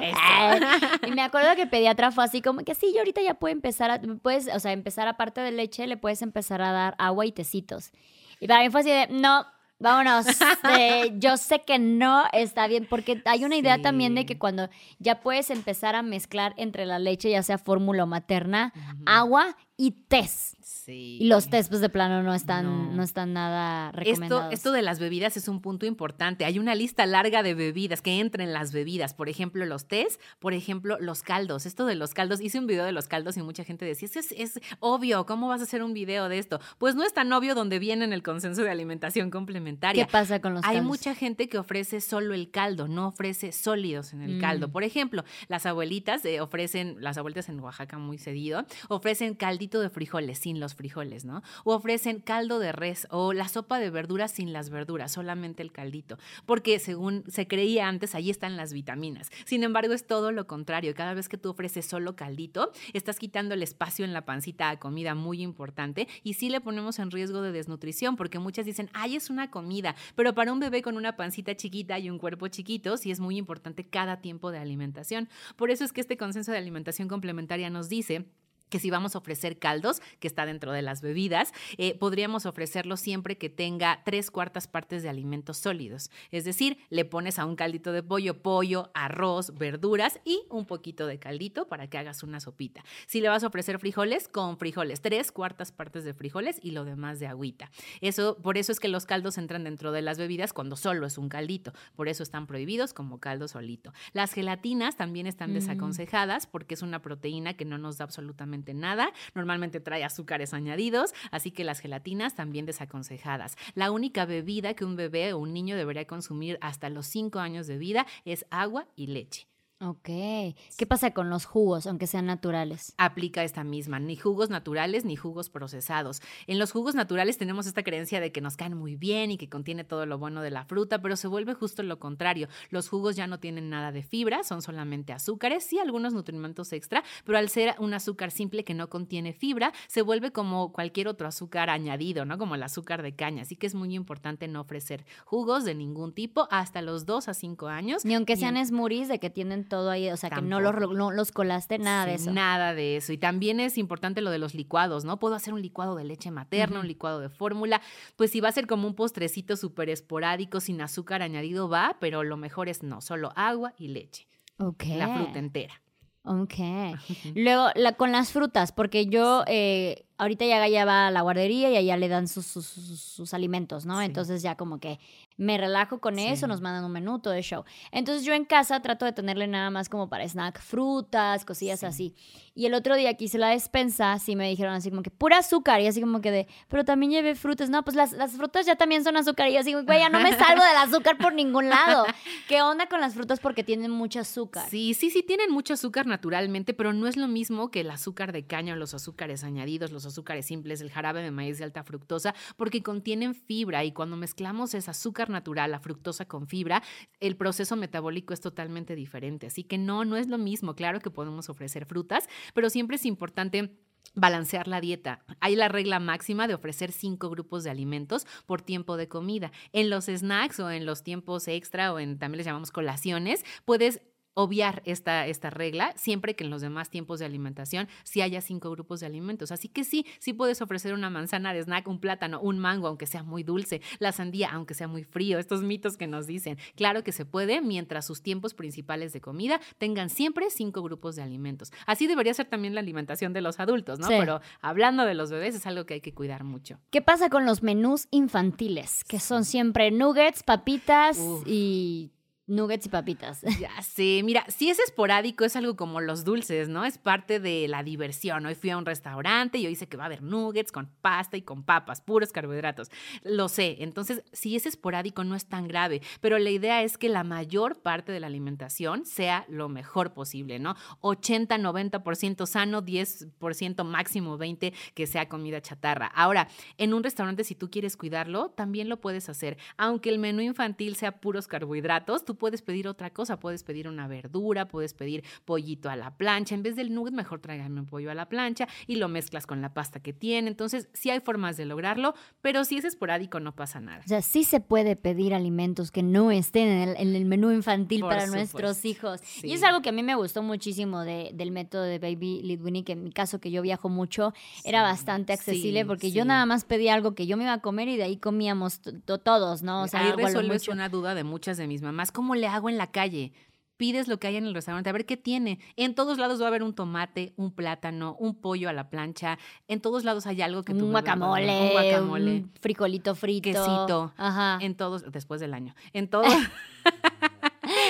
y 1.06 1.10
me 1.10 1.22
acuerdo 1.22 1.54
que 1.54 1.62
el 1.62 1.68
pediatra 1.68 2.10
fue 2.10 2.24
así 2.24 2.40
como 2.40 2.62
que 2.62 2.74
sí, 2.74 2.92
yo 2.92 3.00
ahorita 3.00 3.22
ya 3.22 3.34
puedo 3.34 3.52
empezar 3.52 3.90
a, 3.90 4.00
puedes, 4.22 4.48
o 4.48 4.58
sea, 4.58 4.72
empezar 4.72 5.06
aparte 5.06 5.42
de 5.42 5.52
leche, 5.52 5.86
le 5.86 5.96
puedes 5.96 6.22
empezar 6.22 6.62
a 6.62 6.72
dar 6.72 6.94
agua 6.98 7.26
y 7.26 7.32
tecitos. 7.32 7.92
Y 8.40 8.48
para 8.48 8.62
mí 8.62 8.70
fue 8.70 8.80
así 8.80 8.90
de, 8.90 9.06
no, 9.10 9.46
Vámonos. 9.84 10.26
Eh, 10.76 11.12
yo 11.18 11.36
sé 11.36 11.60
que 11.60 11.78
no 11.78 12.24
está 12.32 12.66
bien, 12.66 12.86
porque 12.88 13.20
hay 13.26 13.44
una 13.44 13.56
idea 13.56 13.80
también 13.82 14.14
de 14.14 14.24
que 14.24 14.38
cuando 14.38 14.70
ya 14.98 15.20
puedes 15.20 15.50
empezar 15.50 15.94
a 15.94 16.02
mezclar 16.02 16.54
entre 16.56 16.86
la 16.86 16.98
leche, 16.98 17.30
ya 17.30 17.42
sea 17.42 17.58
fórmula 17.58 18.04
o 18.04 18.06
materna, 18.06 18.72
agua 19.04 19.56
y 19.76 19.90
test. 20.08 20.54
Y 20.86 21.26
los 21.26 21.48
test, 21.48 21.68
pues 21.68 21.80
de 21.80 21.88
plano 21.88 22.22
no 22.22 22.34
están, 22.34 22.96
no, 22.96 23.02
están 23.02 23.32
nada 23.32 23.90
recomendados. 23.92 24.44
Esto, 24.44 24.54
esto 24.54 24.72
de 24.72 24.82
las 24.82 24.98
bebidas 24.98 25.36
es 25.36 25.48
un 25.48 25.60
punto 25.60 25.86
importante. 25.86 26.44
Hay 26.44 26.58
una 26.58 26.74
lista 26.74 27.06
larga 27.06 27.42
de 27.42 27.54
bebidas 27.54 28.02
que 28.02 28.20
entran 28.20 28.46
en 28.46 28.52
las 28.52 28.72
bebidas. 28.72 29.14
Por 29.14 29.28
ejemplo, 29.28 29.64
los 29.64 29.88
test, 29.88 30.20
por 30.38 30.52
ejemplo, 30.52 30.98
los 31.00 31.22
caldos. 31.22 31.66
Esto 31.66 31.86
de 31.86 31.94
los 31.94 32.14
caldos, 32.14 32.40
hice 32.40 32.58
un 32.58 32.66
video 32.66 32.84
de 32.84 32.92
los 32.92 33.08
caldos 33.08 33.36
y 33.36 33.42
mucha 33.42 33.64
gente 33.64 33.84
decía, 33.84 34.08
es, 34.14 34.32
es 34.32 34.60
obvio, 34.80 35.26
¿cómo 35.26 35.48
vas 35.48 35.60
a 35.60 35.64
hacer 35.64 35.82
un 35.82 35.94
video 35.94 36.28
de 36.28 36.38
esto? 36.38 36.60
Pues 36.78 36.94
no 36.94 37.02
es 37.02 37.12
tan 37.12 37.32
obvio 37.32 37.54
donde 37.54 37.78
viene 37.78 38.04
en 38.04 38.12
el 38.12 38.22
consenso 38.22 38.62
de 38.62 38.70
alimentación 38.70 39.30
complementaria. 39.30 40.06
¿Qué 40.06 40.12
pasa 40.12 40.40
con 40.40 40.54
los 40.54 40.62
caldos? 40.62 40.80
Hay 40.80 40.86
mucha 40.86 41.14
gente 41.14 41.48
que 41.48 41.58
ofrece 41.58 42.00
solo 42.00 42.34
el 42.34 42.50
caldo, 42.50 42.88
no 42.88 43.08
ofrece 43.08 43.52
sólidos 43.52 44.12
en 44.12 44.22
el 44.22 44.40
caldo. 44.40 44.68
Mm. 44.68 44.72
Por 44.72 44.84
ejemplo, 44.84 45.24
las 45.48 45.66
abuelitas 45.66 46.24
eh, 46.24 46.40
ofrecen, 46.40 46.96
las 47.00 47.16
abuelitas 47.16 47.48
en 47.48 47.58
Oaxaca 47.60 47.98
muy 47.98 48.18
cedido, 48.18 48.64
ofrecen 48.88 49.34
calditos 49.34 49.63
de 49.68 49.90
frijoles 49.90 50.38
sin 50.38 50.60
los 50.60 50.74
frijoles, 50.74 51.24
¿no? 51.24 51.42
O 51.64 51.74
ofrecen 51.74 52.20
caldo 52.20 52.58
de 52.58 52.72
res 52.72 53.06
o 53.10 53.32
la 53.32 53.48
sopa 53.48 53.78
de 53.78 53.90
verduras 53.90 54.30
sin 54.32 54.52
las 54.52 54.70
verduras, 54.70 55.12
solamente 55.12 55.62
el 55.62 55.72
caldito, 55.72 56.18
porque 56.46 56.78
según 56.78 57.24
se 57.28 57.46
creía 57.46 57.88
antes, 57.88 58.14
ahí 58.14 58.30
están 58.30 58.56
las 58.56 58.72
vitaminas. 58.72 59.30
Sin 59.44 59.64
embargo, 59.64 59.94
es 59.94 60.06
todo 60.06 60.32
lo 60.32 60.46
contrario. 60.46 60.94
Cada 60.94 61.14
vez 61.14 61.28
que 61.28 61.38
tú 61.38 61.50
ofreces 61.50 61.86
solo 61.86 62.16
caldito, 62.16 62.72
estás 62.92 63.18
quitando 63.18 63.54
el 63.54 63.62
espacio 63.62 64.04
en 64.04 64.12
la 64.12 64.24
pancita 64.24 64.70
a 64.70 64.78
comida 64.78 65.14
muy 65.14 65.42
importante 65.42 66.08
y 66.22 66.34
sí 66.34 66.48
le 66.50 66.60
ponemos 66.60 66.98
en 66.98 67.10
riesgo 67.10 67.42
de 67.42 67.52
desnutrición, 67.52 68.16
porque 68.16 68.38
muchas 68.38 68.66
dicen, 68.66 68.90
ay, 68.92 69.16
es 69.16 69.30
una 69.30 69.50
comida, 69.50 69.94
pero 70.14 70.34
para 70.34 70.52
un 70.52 70.60
bebé 70.60 70.82
con 70.82 70.96
una 70.96 71.16
pancita 71.16 71.56
chiquita 71.56 71.98
y 71.98 72.10
un 72.10 72.18
cuerpo 72.18 72.48
chiquito, 72.48 72.96
sí 72.96 73.10
es 73.10 73.20
muy 73.20 73.36
importante 73.36 73.84
cada 73.84 74.20
tiempo 74.20 74.50
de 74.50 74.58
alimentación. 74.58 75.28
Por 75.56 75.70
eso 75.70 75.84
es 75.84 75.92
que 75.92 76.00
este 76.00 76.16
consenso 76.16 76.52
de 76.52 76.58
alimentación 76.58 77.08
complementaria 77.08 77.70
nos 77.70 77.88
dice 77.88 78.26
que 78.74 78.80
si 78.80 78.90
vamos 78.90 79.14
a 79.14 79.18
ofrecer 79.18 79.56
caldos, 79.60 80.02
que 80.18 80.26
está 80.26 80.46
dentro 80.46 80.72
de 80.72 80.82
las 80.82 81.00
bebidas, 81.00 81.52
eh, 81.78 81.96
podríamos 81.96 82.44
ofrecerlo 82.44 82.96
siempre 82.96 83.38
que 83.38 83.48
tenga 83.48 84.02
tres 84.04 84.32
cuartas 84.32 84.66
partes 84.66 85.04
de 85.04 85.08
alimentos 85.08 85.58
sólidos. 85.58 86.10
Es 86.32 86.44
decir, 86.44 86.76
le 86.90 87.04
pones 87.04 87.38
a 87.38 87.44
un 87.44 87.54
caldito 87.54 87.92
de 87.92 88.02
pollo, 88.02 88.42
pollo, 88.42 88.90
arroz, 88.92 89.54
verduras 89.56 90.18
y 90.24 90.42
un 90.50 90.66
poquito 90.66 91.06
de 91.06 91.20
caldito 91.20 91.68
para 91.68 91.86
que 91.88 91.98
hagas 91.98 92.24
una 92.24 92.40
sopita. 92.40 92.82
Si 93.06 93.20
le 93.20 93.28
vas 93.28 93.44
a 93.44 93.46
ofrecer 93.46 93.78
frijoles, 93.78 94.26
con 94.26 94.58
frijoles, 94.58 95.00
tres 95.00 95.30
cuartas 95.30 95.70
partes 95.70 96.02
de 96.02 96.12
frijoles 96.12 96.58
y 96.60 96.72
lo 96.72 96.84
demás 96.84 97.20
de 97.20 97.28
agüita. 97.28 97.70
Eso, 98.00 98.38
por 98.42 98.58
eso 98.58 98.72
es 98.72 98.80
que 98.80 98.88
los 98.88 99.06
caldos 99.06 99.38
entran 99.38 99.62
dentro 99.62 99.92
de 99.92 100.02
las 100.02 100.18
bebidas 100.18 100.52
cuando 100.52 100.74
solo 100.74 101.06
es 101.06 101.16
un 101.16 101.28
caldito. 101.28 101.72
Por 101.94 102.08
eso 102.08 102.24
están 102.24 102.48
prohibidos 102.48 102.92
como 102.92 103.20
caldo 103.20 103.46
solito. 103.46 103.92
Las 104.14 104.32
gelatinas 104.32 104.96
también 104.96 105.28
están 105.28 105.52
Mm. 105.52 105.54
desaconsejadas 105.54 106.48
porque 106.48 106.74
es 106.74 106.82
una 106.82 107.02
proteína 107.02 107.54
que 107.54 107.66
no 107.66 107.76
nos 107.78 107.98
da 107.98 108.04
absolutamente 108.04 108.63
nada. 108.72 109.12
Normalmente 109.34 109.80
trae 109.80 110.04
azúcares 110.04 110.54
añadidos, 110.54 111.12
así 111.30 111.50
que 111.50 111.64
las 111.64 111.80
gelatinas 111.80 112.34
también 112.34 112.64
desaconsejadas. 112.64 113.56
La 113.74 113.90
única 113.90 114.24
bebida 114.24 114.74
que 114.74 114.86
un 114.86 114.96
bebé 114.96 115.34
o 115.34 115.38
un 115.38 115.52
niño 115.52 115.76
debería 115.76 116.06
consumir 116.06 116.56
hasta 116.62 116.88
los 116.88 117.06
5 117.06 117.40
años 117.40 117.66
de 117.66 117.76
vida 117.76 118.06
es 118.24 118.46
agua 118.50 118.86
y 118.96 119.08
leche. 119.08 119.46
Ok. 119.80 120.04
¿Qué 120.06 120.86
pasa 120.88 121.10
con 121.10 121.28
los 121.30 121.44
jugos, 121.46 121.86
aunque 121.86 122.06
sean 122.06 122.26
naturales? 122.26 122.94
aplica 122.96 123.42
esta 123.42 123.64
misma, 123.64 123.98
ni 123.98 124.16
jugos 124.16 124.48
naturales 124.48 125.04
ni 125.04 125.16
jugos 125.16 125.50
procesados. 125.50 126.22
En 126.46 126.58
los 126.60 126.70
jugos 126.72 126.94
naturales 126.94 127.38
tenemos 127.38 127.66
esta 127.66 127.82
creencia 127.82 128.20
de 128.20 128.30
que 128.32 128.40
nos 128.40 128.56
caen 128.56 128.76
muy 128.76 128.94
bien 128.96 129.32
y 129.32 129.36
que 129.36 129.48
contiene 129.48 129.82
todo 129.84 130.06
lo 130.06 130.16
bueno 130.16 130.42
de 130.42 130.50
la 130.50 130.64
fruta, 130.64 131.02
pero 131.02 131.16
se 131.16 131.26
vuelve 131.28 131.54
justo 131.54 131.82
lo 131.82 131.98
contrario. 131.98 132.48
Los 132.70 132.88
jugos 132.88 133.16
ya 133.16 133.26
no 133.26 133.40
tienen 133.40 133.68
nada 133.68 133.90
de 133.92 134.04
fibra, 134.04 134.44
son 134.44 134.62
solamente 134.62 135.12
azúcares, 135.12 135.64
sí 135.66 135.78
algunos 135.80 136.14
nutrimentos 136.14 136.72
extra, 136.72 137.02
pero 137.24 137.36
al 137.36 137.48
ser 137.48 137.74
un 137.78 137.94
azúcar 137.94 138.30
simple 138.30 138.64
que 138.64 138.74
no 138.74 138.88
contiene 138.88 139.32
fibra, 139.32 139.72
se 139.88 140.02
vuelve 140.02 140.30
como 140.30 140.72
cualquier 140.72 141.08
otro 141.08 141.26
azúcar 141.26 141.68
añadido, 141.68 142.24
¿no? 142.24 142.38
Como 142.38 142.54
el 142.54 142.62
azúcar 142.62 143.02
de 143.02 143.16
caña. 143.16 143.42
Así 143.42 143.56
que 143.56 143.66
es 143.66 143.74
muy 143.74 143.92
importante 143.94 144.46
no 144.48 144.60
ofrecer 144.60 145.04
jugos 145.24 145.64
de 145.64 145.74
ningún 145.74 146.14
tipo 146.14 146.46
hasta 146.50 146.80
los 146.80 147.06
2 147.06 147.28
a 147.28 147.34
5 147.34 147.66
años. 147.66 148.04
Ni 148.04 148.14
aunque 148.14 148.34
Y- 148.34 148.36
sean 148.36 148.64
smoothies 148.64 149.08
de 149.08 149.18
que 149.18 149.30
tienen 149.30 149.63
todo 149.64 149.90
ahí, 149.90 150.10
o 150.10 150.16
sea, 150.16 150.30
que 150.30 150.42
no 150.42 150.60
los, 150.60 150.74
no 150.92 151.10
los 151.10 151.32
colaste, 151.32 151.78
nada 151.78 152.06
de 152.06 152.14
eso. 152.14 152.32
Nada 152.32 152.74
de 152.74 152.96
eso. 152.96 153.12
Y 153.12 153.18
también 153.18 153.60
es 153.60 153.78
importante 153.78 154.20
lo 154.20 154.30
de 154.30 154.38
los 154.38 154.54
licuados, 154.54 155.04
¿no? 155.04 155.18
Puedo 155.18 155.34
hacer 155.34 155.54
un 155.54 155.62
licuado 155.62 155.96
de 155.96 156.04
leche 156.04 156.30
materna, 156.30 156.80
un 156.80 156.88
licuado 156.88 157.20
de 157.20 157.28
fórmula. 157.28 157.80
Pues 158.16 158.30
si 158.30 158.40
va 158.40 158.48
a 158.48 158.52
ser 158.52 158.66
como 158.66 158.86
un 158.86 158.94
postrecito 158.94 159.56
súper 159.56 159.88
esporádico, 159.88 160.60
sin 160.60 160.80
azúcar 160.80 161.22
añadido, 161.22 161.68
va, 161.68 161.96
pero 162.00 162.22
lo 162.22 162.36
mejor 162.36 162.68
es 162.68 162.82
no, 162.82 163.00
solo 163.00 163.32
agua 163.36 163.74
y 163.78 163.88
leche. 163.88 164.28
Ok. 164.58 164.84
La 164.96 165.16
fruta 165.16 165.38
entera. 165.38 165.82
Ok. 166.24 166.54
Luego, 167.34 167.68
la, 167.74 167.92
con 167.92 168.12
las 168.12 168.32
frutas, 168.32 168.72
porque 168.72 169.06
yo 169.06 169.44
eh, 169.46 170.06
ahorita 170.18 170.44
ya 170.44 170.66
ya 170.68 170.84
va 170.84 171.08
a 171.08 171.10
la 171.10 171.22
guardería 171.22 171.70
y 171.70 171.76
allá 171.76 171.96
le 171.96 172.08
dan 172.08 172.28
sus, 172.28 172.46
sus, 172.46 172.66
sus- 172.66 173.00
sus 173.00 173.34
alimentos, 173.34 173.84
¿no? 173.86 173.98
Sí. 173.98 174.04
Entonces 174.06 174.42
ya 174.42 174.56
como 174.56 174.78
que 174.78 174.98
me 175.36 175.58
relajo 175.58 176.00
con 176.00 176.16
Sí. 176.16 176.26
eso, 176.26 176.46
nos 176.46 176.60
mandan 176.60 176.84
un 176.84 176.92
menú, 176.92 177.18
todo 177.18 177.34
el 177.34 177.42
show. 177.42 177.64
Entonces 177.90 178.24
yo 178.24 178.32
en 178.34 178.44
casa 178.44 178.80
trato 178.80 179.04
de 179.04 179.12
tenerle 179.12 179.48
nada 179.48 179.70
más 179.70 179.88
como 179.88 180.08
para 180.08 180.24
snack, 180.24 180.60
frutas, 180.60 181.44
cosillas 181.44 181.80
Sí. 181.80 181.86
así. 181.86 182.14
Y 182.56 182.66
el 182.66 182.74
otro 182.74 182.94
día 182.94 183.14
que 183.16 183.24
hice 183.24 183.36
la 183.38 183.48
despensa, 183.48 184.16
sí 184.20 184.36
me 184.36 184.48
dijeron 184.48 184.74
así 184.74 184.90
como 184.90 185.02
que 185.02 185.10
pura 185.10 185.38
azúcar 185.38 185.80
y 185.80 185.88
así 185.88 186.00
como 186.00 186.20
que 186.20 186.30
de, 186.30 186.46
pero 186.68 186.84
también 186.84 187.10
llevé 187.10 187.34
frutas. 187.34 187.68
No, 187.68 187.82
pues 187.82 187.96
las, 187.96 188.12
las 188.12 188.32
frutas 188.32 188.64
ya 188.64 188.76
también 188.76 189.02
son 189.02 189.16
azúcar. 189.16 189.48
Y 189.48 189.54
yo 189.54 189.60
así, 189.60 189.74
güey, 189.74 189.98
ya 189.98 190.08
no 190.08 190.20
me 190.20 190.30
salgo 190.38 190.62
del 190.64 190.76
azúcar 190.76 191.18
por 191.18 191.34
ningún 191.34 191.68
lado. 191.68 192.04
¿Qué 192.48 192.62
onda 192.62 192.86
con 192.88 193.00
las 193.00 193.14
frutas 193.14 193.40
porque 193.40 193.64
tienen 193.64 193.90
mucho 193.90 194.20
azúcar? 194.20 194.68
Sí, 194.70 194.94
sí, 194.94 195.10
sí, 195.10 195.24
tienen 195.24 195.50
mucho 195.50 195.74
azúcar 195.74 196.06
naturalmente, 196.06 196.74
pero 196.74 196.92
no 196.92 197.08
es 197.08 197.16
lo 197.16 197.26
mismo 197.26 197.72
que 197.72 197.80
el 197.80 197.90
azúcar 197.90 198.30
de 198.30 198.46
caña 198.46 198.74
o 198.74 198.76
los 198.76 198.94
azúcares 198.94 199.42
añadidos, 199.42 199.90
los 199.90 200.03
azúcares 200.06 200.46
simples, 200.46 200.80
el 200.80 200.90
jarabe 200.90 201.22
de 201.22 201.30
maíz 201.30 201.58
de 201.58 201.64
alta 201.64 201.84
fructosa, 201.84 202.34
porque 202.56 202.82
contienen 202.82 203.34
fibra 203.34 203.84
y 203.84 203.92
cuando 203.92 204.16
mezclamos 204.16 204.74
ese 204.74 204.90
azúcar 204.90 205.30
natural, 205.30 205.70
la 205.70 205.80
fructosa 205.80 206.26
con 206.26 206.46
fibra, 206.46 206.82
el 207.20 207.36
proceso 207.36 207.76
metabólico 207.76 208.34
es 208.34 208.40
totalmente 208.40 208.94
diferente. 208.94 209.46
Así 209.46 209.64
que 209.64 209.78
no, 209.78 210.04
no 210.04 210.16
es 210.16 210.28
lo 210.28 210.38
mismo. 210.38 210.74
Claro 210.74 211.00
que 211.00 211.10
podemos 211.10 211.48
ofrecer 211.48 211.86
frutas, 211.86 212.28
pero 212.54 212.70
siempre 212.70 212.96
es 212.96 213.06
importante 213.06 213.70
balancear 214.14 214.68
la 214.68 214.80
dieta. 214.80 215.24
Hay 215.40 215.56
la 215.56 215.68
regla 215.68 215.98
máxima 215.98 216.46
de 216.46 216.54
ofrecer 216.54 216.92
cinco 216.92 217.30
grupos 217.30 217.64
de 217.64 217.70
alimentos 217.70 218.26
por 218.46 218.62
tiempo 218.62 218.96
de 218.96 219.08
comida. 219.08 219.50
En 219.72 219.90
los 219.90 220.06
snacks 220.06 220.60
o 220.60 220.70
en 220.70 220.86
los 220.86 221.02
tiempos 221.02 221.48
extra 221.48 221.92
o 221.92 221.98
en 221.98 222.18
también 222.18 222.38
les 222.38 222.46
llamamos 222.46 222.70
colaciones, 222.70 223.44
puedes 223.64 224.02
obviar 224.34 224.82
esta, 224.84 225.26
esta 225.26 225.50
regla 225.50 225.92
siempre 225.96 226.34
que 226.36 226.44
en 226.44 226.50
los 226.50 226.60
demás 226.60 226.90
tiempos 226.90 227.20
de 227.20 227.26
alimentación 227.26 227.88
sí 228.02 228.20
haya 228.20 228.40
cinco 228.40 228.70
grupos 228.70 229.00
de 229.00 229.06
alimentos. 229.06 229.52
Así 229.52 229.68
que 229.68 229.84
sí, 229.84 230.06
sí 230.18 230.32
puedes 230.32 230.60
ofrecer 230.60 230.92
una 230.92 231.10
manzana 231.10 231.52
de 231.54 231.62
snack, 231.62 231.88
un 231.88 232.00
plátano, 232.00 232.40
un 232.40 232.58
mango, 232.58 232.88
aunque 232.88 233.06
sea 233.06 233.22
muy 233.22 233.42
dulce, 233.42 233.80
la 233.98 234.12
sandía, 234.12 234.50
aunque 234.52 234.74
sea 234.74 234.88
muy 234.88 235.04
frío, 235.04 235.38
estos 235.38 235.62
mitos 235.62 235.96
que 235.96 236.06
nos 236.06 236.26
dicen. 236.26 236.58
Claro 236.76 237.04
que 237.04 237.12
se 237.12 237.24
puede 237.24 237.60
mientras 237.60 238.06
sus 238.06 238.22
tiempos 238.22 238.54
principales 238.54 239.12
de 239.12 239.20
comida 239.20 239.60
tengan 239.78 240.10
siempre 240.10 240.50
cinco 240.50 240.82
grupos 240.82 241.16
de 241.16 241.22
alimentos. 241.22 241.72
Así 241.86 242.06
debería 242.06 242.34
ser 242.34 242.46
también 242.46 242.74
la 242.74 242.80
alimentación 242.80 243.32
de 243.32 243.40
los 243.40 243.60
adultos, 243.60 243.98
¿no? 243.98 244.08
Sí. 244.08 244.14
Pero 244.18 244.40
hablando 244.60 245.04
de 245.04 245.14
los 245.14 245.30
bebés 245.30 245.54
es 245.54 245.66
algo 245.66 245.86
que 245.86 245.94
hay 245.94 246.00
que 246.00 246.14
cuidar 246.14 246.44
mucho. 246.44 246.80
¿Qué 246.90 247.02
pasa 247.02 247.30
con 247.30 247.46
los 247.46 247.62
menús 247.62 248.08
infantiles? 248.10 249.04
Que 249.04 249.20
son 249.20 249.44
siempre 249.44 249.90
nuggets, 249.90 250.42
papitas 250.42 251.18
Uf. 251.18 251.44
y 251.46 252.12
nuggets 252.46 252.86
y 252.86 252.88
papitas. 252.88 253.42
Ya 253.64 253.80
sé, 253.82 254.20
mira, 254.24 254.44
si 254.48 254.68
es 254.68 254.78
esporádico, 254.78 255.44
es 255.44 255.56
algo 255.56 255.76
como 255.76 256.00
los 256.00 256.24
dulces, 256.24 256.68
¿no? 256.68 256.84
Es 256.84 256.98
parte 256.98 257.40
de 257.40 257.66
la 257.68 257.82
diversión. 257.82 258.44
Hoy 258.44 258.54
fui 258.54 258.70
a 258.70 258.76
un 258.76 258.84
restaurante 258.84 259.58
y 259.58 259.64
hoy 259.64 259.70
dice 259.70 259.88
que 259.88 259.96
va 259.96 260.02
a 260.02 260.06
haber 260.06 260.22
nuggets 260.22 260.70
con 260.70 260.90
pasta 261.00 261.36
y 261.36 261.42
con 261.42 261.62
papas, 261.62 262.00
puros 262.00 262.32
carbohidratos. 262.32 262.90
Lo 263.22 263.48
sé, 263.48 263.76
entonces, 263.80 264.22
si 264.32 264.56
es 264.56 264.66
esporádico, 264.66 265.24
no 265.24 265.34
es 265.34 265.46
tan 265.46 265.68
grave, 265.68 266.02
pero 266.20 266.38
la 266.38 266.50
idea 266.50 266.82
es 266.82 266.98
que 266.98 267.08
la 267.08 267.24
mayor 267.24 267.80
parte 267.80 268.12
de 268.12 268.20
la 268.20 268.26
alimentación 268.26 269.06
sea 269.06 269.46
lo 269.48 269.68
mejor 269.68 270.12
posible, 270.12 270.58
¿no? 270.58 270.74
80, 271.00 271.56
90% 271.58 272.46
sano, 272.46 272.82
10% 272.82 273.84
máximo 273.84 274.36
20% 274.36 274.74
que 274.94 275.06
sea 275.06 275.28
comida 275.28 275.60
chatarra. 275.60 276.06
Ahora, 276.08 276.48
en 276.76 276.92
un 276.92 277.02
restaurante, 277.02 277.44
si 277.44 277.54
tú 277.54 277.70
quieres 277.70 277.96
cuidarlo, 277.96 278.50
también 278.50 278.88
lo 278.88 279.00
puedes 279.00 279.28
hacer. 279.28 279.56
Aunque 279.76 280.10
el 280.10 280.18
menú 280.18 280.42
infantil 280.42 280.96
sea 280.96 281.20
puros 281.20 281.46
carbohidratos, 281.46 282.24
tú 282.24 282.33
puedes 282.34 282.62
pedir 282.62 282.88
otra 282.88 283.10
cosa. 283.10 283.38
Puedes 283.38 283.62
pedir 283.64 283.88
una 283.88 284.06
verdura, 284.08 284.68
puedes 284.68 284.94
pedir 284.94 285.24
pollito 285.44 285.90
a 285.90 285.96
la 285.96 286.16
plancha. 286.16 286.54
En 286.54 286.62
vez 286.62 286.76
del 286.76 286.92
nugget, 286.94 287.14
mejor 287.14 287.40
tráigame 287.40 287.80
un 287.80 287.86
pollo 287.86 288.10
a 288.10 288.14
la 288.14 288.28
plancha 288.28 288.68
y 288.86 288.96
lo 288.96 289.08
mezclas 289.08 289.46
con 289.46 289.60
la 289.62 289.74
pasta 289.74 290.00
que 290.00 290.12
tiene. 290.12 290.48
Entonces, 290.48 290.88
sí 290.92 291.10
hay 291.10 291.20
formas 291.20 291.56
de 291.56 291.64
lograrlo, 291.64 292.14
pero 292.40 292.64
si 292.64 292.76
es 292.76 292.84
esporádico, 292.84 293.40
no 293.40 293.54
pasa 293.54 293.80
nada. 293.80 294.02
O 294.04 294.08
sea, 294.08 294.22
sí 294.22 294.44
se 294.44 294.60
puede 294.60 294.96
pedir 294.96 295.34
alimentos 295.34 295.90
que 295.90 296.02
no 296.02 296.30
estén 296.30 296.68
en 296.68 296.88
el, 296.90 296.96
en 296.96 297.14
el 297.14 297.24
menú 297.24 297.50
infantil 297.52 298.00
Por 298.00 298.10
para 298.10 298.26
supuesto. 298.26 298.58
nuestros 298.58 298.84
hijos. 298.84 299.20
Sí. 299.22 299.48
Y 299.48 299.52
es 299.52 299.62
algo 299.62 299.82
que 299.82 299.88
a 299.90 299.92
mí 299.92 300.02
me 300.02 300.14
gustó 300.14 300.42
muchísimo 300.42 301.02
de- 301.02 301.30
del 301.34 301.50
método 301.50 301.82
de 301.82 301.98
Baby 301.98 302.42
Lead 302.42 302.60
Winnie, 302.60 302.84
que 302.84 302.92
en 302.92 303.04
mi 303.04 303.12
caso 303.12 303.40
que 303.40 303.50
yo 303.50 303.62
viajo 303.62 303.88
mucho, 303.88 304.32
era 304.64 304.82
bastante 304.82 305.32
accesible 305.32 305.80
sí, 305.80 305.84
porque 305.86 306.10
yo 306.12 306.24
nada 306.24 306.46
más 306.46 306.64
pedía 306.64 306.94
algo 306.94 307.14
que 307.14 307.26
yo 307.26 307.36
me 307.36 307.44
iba 307.44 307.52
a 307.52 307.60
comer 307.60 307.88
y 307.88 307.96
de 307.96 308.04
ahí 308.04 308.16
comíamos 308.16 308.80
todos, 309.24 309.62
¿no? 309.62 309.82
O 309.82 309.88
sea, 309.88 310.00
Ahí 310.00 310.12
resuelves 310.12 310.62
mucho. 310.62 310.72
una 310.72 310.88
duda 310.88 311.14
de 311.14 311.24
muchas 311.24 311.56
de 311.56 311.66
mis 311.66 311.82
mamás. 311.82 312.10
¿Cómo 312.12 312.23
le 312.34 312.46
hago 312.46 312.70
en 312.70 312.78
la 312.78 312.90
calle? 312.90 313.32
Pides 313.76 314.06
lo 314.06 314.18
que 314.18 314.28
hay 314.28 314.36
en 314.36 314.46
el 314.46 314.54
restaurante, 314.54 314.88
a 314.88 314.92
ver 314.92 315.04
qué 315.04 315.16
tiene. 315.16 315.58
En 315.76 315.96
todos 315.96 316.16
lados 316.16 316.40
va 316.40 316.44
a 316.44 316.48
haber 316.48 316.62
un 316.62 316.74
tomate, 316.74 317.34
un 317.36 317.50
plátano, 317.50 318.16
un 318.20 318.36
pollo 318.36 318.68
a 318.68 318.72
la 318.72 318.88
plancha. 318.88 319.36
En 319.66 319.80
todos 319.80 320.04
lados 320.04 320.26
hay 320.28 320.40
algo 320.42 320.62
que 320.62 320.74
tu 320.74 320.86
un 320.86 320.92
guacamole, 320.92 321.60
un 321.60 321.70
guacamole, 321.72 322.36
un 322.36 322.52
frijolito 322.60 323.16
frito. 323.16 323.50
quesito. 323.50 324.12
Ajá. 324.16 324.58
En 324.62 324.76
todos, 324.76 325.10
después 325.10 325.40
del 325.40 325.52
año. 325.52 325.74
En 325.92 326.08
todos, 326.08 326.32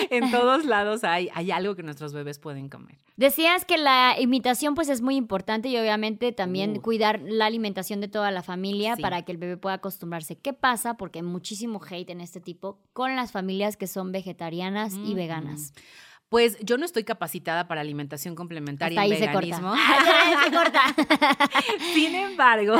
en 0.11 0.31
todos 0.31 0.65
lados 0.65 1.05
hay, 1.05 1.29
hay 1.35 1.51
algo 1.51 1.75
que 1.75 1.83
nuestros 1.83 2.13
bebés 2.13 2.39
pueden 2.39 2.69
comer. 2.69 2.99
Decías 3.17 3.65
que 3.65 3.79
la 3.79 4.17
imitación 4.19 4.75
pues 4.75 4.89
es 4.89 5.01
muy 5.01 5.15
importante 5.17 5.69
y 5.69 5.77
obviamente 5.77 6.33
también 6.33 6.79
Uh. 6.79 6.83
cuidar 6.83 7.21
la 7.25 7.47
alimentación 7.47 8.01
de 8.01 8.09
toda 8.09 8.31
la 8.31 8.43
familia 8.43 8.97
Sí. 8.97 9.03
para 9.03 9.23
que 9.23 9.33
el 9.33 9.39
bebé 9.39 9.57
pueda 9.57 9.77
acostumbrarse. 9.77 10.37
¿Qué 10.37 10.53
pasa? 10.53 10.95
Porque 10.97 11.21
hay 11.21 11.25
muchísimo 11.25 11.81
hate 11.89 12.11
en 12.11 12.21
este 12.21 12.41
tipo 12.41 12.79
con 12.93 13.15
las 13.15 13.31
familias 13.33 13.77
que 13.77 13.87
son 13.87 14.11
vegetarianas 14.13 14.95
y 14.95 15.13
Mm, 15.15 15.17
veganas. 15.17 15.73
Pues 16.35 16.59
yo 16.65 16.79
no 16.79 16.85
estoy 16.85 17.05
capacitada 17.05 17.69
para 17.69 17.81
alimentación 17.81 18.35
complementaria 18.35 19.01
Hasta 19.01 19.09
y 19.09 19.13
ahí 19.13 19.19
se 19.21 19.29
veganismo. 19.29 19.71
corta. 20.53 20.93
se 20.97 21.07
corta. 21.07 21.77
Sin 21.95 22.13
embargo, 22.13 22.75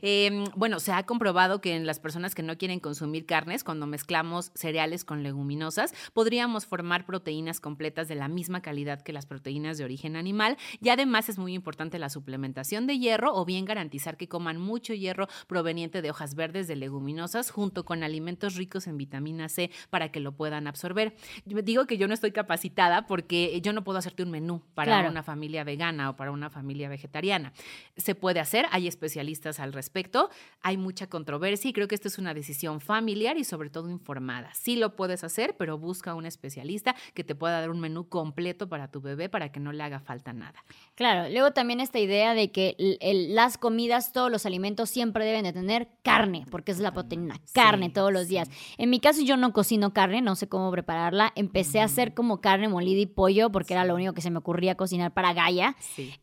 em, 0.00 0.44
bueno, 0.56 0.80
se 0.80 0.92
ha 0.92 1.02
comprobado 1.02 1.60
que 1.60 1.76
en 1.76 1.84
las 1.84 2.00
personas 2.00 2.34
que 2.34 2.42
no 2.42 2.56
quieren 2.56 2.80
consumir 2.80 3.26
carnes, 3.26 3.62
cuando 3.62 3.86
mezclamos 3.86 4.52
cereales 4.54 5.04
con 5.04 5.22
leguminosas, 5.22 5.92
podríamos 6.14 6.64
formar 6.64 7.04
proteínas 7.04 7.60
completas 7.60 8.08
de 8.08 8.14
la 8.14 8.26
misma 8.26 8.62
calidad 8.62 9.02
que 9.02 9.12
las 9.12 9.26
proteínas 9.26 9.76
de 9.76 9.84
origen 9.84 10.16
animal. 10.16 10.56
Y 10.80 10.88
además 10.88 11.28
es 11.28 11.36
muy 11.36 11.52
importante 11.52 11.98
la 11.98 12.08
suplementación 12.08 12.86
de 12.86 12.98
hierro 12.98 13.34
o 13.34 13.44
bien 13.44 13.66
garantizar 13.66 14.16
que 14.16 14.28
coman 14.28 14.56
mucho 14.56 14.94
hierro 14.94 15.28
proveniente 15.46 16.00
de 16.00 16.08
hojas 16.08 16.34
verdes 16.34 16.68
de 16.68 16.76
leguminosas 16.76 17.50
junto 17.50 17.84
con 17.84 18.02
alimentos 18.02 18.54
ricos 18.54 18.86
en 18.86 18.96
vitamina 18.96 19.50
C 19.50 19.70
para 19.90 20.10
que 20.10 20.20
lo 20.20 20.32
puedan 20.32 20.66
absorber. 20.66 21.14
Yo 21.44 21.60
digo 21.60 21.86
que 21.86 21.98
yo 21.98 22.08
no 22.08 22.14
estoy 22.14 22.32
capacitada 22.32 22.77
porque 23.06 23.60
yo 23.60 23.72
no 23.72 23.82
puedo 23.82 23.98
hacerte 23.98 24.22
un 24.22 24.30
menú 24.30 24.62
para 24.74 24.92
Claro. 24.92 25.10
una 25.10 25.22
familia 25.22 25.64
vegana 25.64 26.10
o 26.10 26.16
para 26.16 26.30
una 26.30 26.48
familia 26.48 26.88
vegetariana. 26.88 27.52
Se 27.96 28.14
puede 28.14 28.38
hacer, 28.40 28.66
hay 28.70 28.86
especialistas 28.86 29.58
al 29.58 29.72
respecto, 29.72 30.30
hay 30.62 30.76
mucha 30.76 31.08
controversia 31.08 31.68
y 31.70 31.72
creo 31.72 31.88
que 31.88 31.94
esto 31.96 32.06
es 32.08 32.18
una 32.18 32.34
decisión 32.34 32.80
familiar 32.80 33.36
y 33.36 33.44
sobre 33.44 33.68
todo 33.68 33.90
informada. 33.90 34.54
Sí 34.54 34.76
lo 34.76 34.94
puedes 34.94 35.24
hacer, 35.24 35.56
pero 35.58 35.76
busca 35.78 36.14
un 36.14 36.24
especialista 36.26 36.94
que 37.14 37.24
te 37.24 37.34
pueda 37.34 37.60
dar 37.60 37.70
un 37.70 37.80
menú 37.80 38.08
completo 38.08 38.68
para 38.68 38.90
tu 38.90 39.00
bebé 39.00 39.28
para 39.28 39.50
que 39.50 39.58
no 39.60 39.72
le 39.72 39.82
haga 39.82 39.98
falta 40.00 40.32
nada. 40.32 40.62
Claro, 40.98 41.30
luego 41.30 41.52
también 41.52 41.78
esta 41.78 42.00
idea 42.00 42.34
de 42.34 42.50
que 42.50 42.74
el- 42.76 42.98
el- 43.00 43.34
las 43.36 43.56
comidas, 43.56 44.12
todos 44.12 44.32
los 44.32 44.44
alimentos 44.46 44.90
siempre 44.90 45.24
deben 45.24 45.44
de 45.44 45.52
tener 45.52 45.86
carne, 46.02 46.44
porque 46.50 46.72
es 46.72 46.80
la 46.80 46.90
proteína, 46.92 47.40
carne 47.52 47.86
Sí, 47.86 47.92
todos 47.92 48.12
los 48.12 48.22
sí. 48.24 48.30
días. 48.30 48.50
En 48.78 48.90
mi 48.90 48.98
caso 48.98 49.22
yo 49.22 49.36
no 49.36 49.52
cocino 49.52 49.92
carne, 49.92 50.22
no 50.22 50.34
sé 50.34 50.48
cómo 50.48 50.72
prepararla. 50.72 51.32
Empecé 51.36 51.78
a 51.80 51.84
hacer 51.84 52.14
como 52.14 52.40
carne 52.40 52.66
molida 52.66 52.98
y 53.00 53.06
pollo 53.06 53.52
porque 53.52 53.74
era 53.74 53.84
lo 53.84 53.94
único 53.94 54.12
que 54.12 54.22
se 54.22 54.30
me 54.32 54.38
ocurría 54.38 54.74
cocinar 54.74 55.14
para 55.14 55.32
Gaia. 55.34 55.76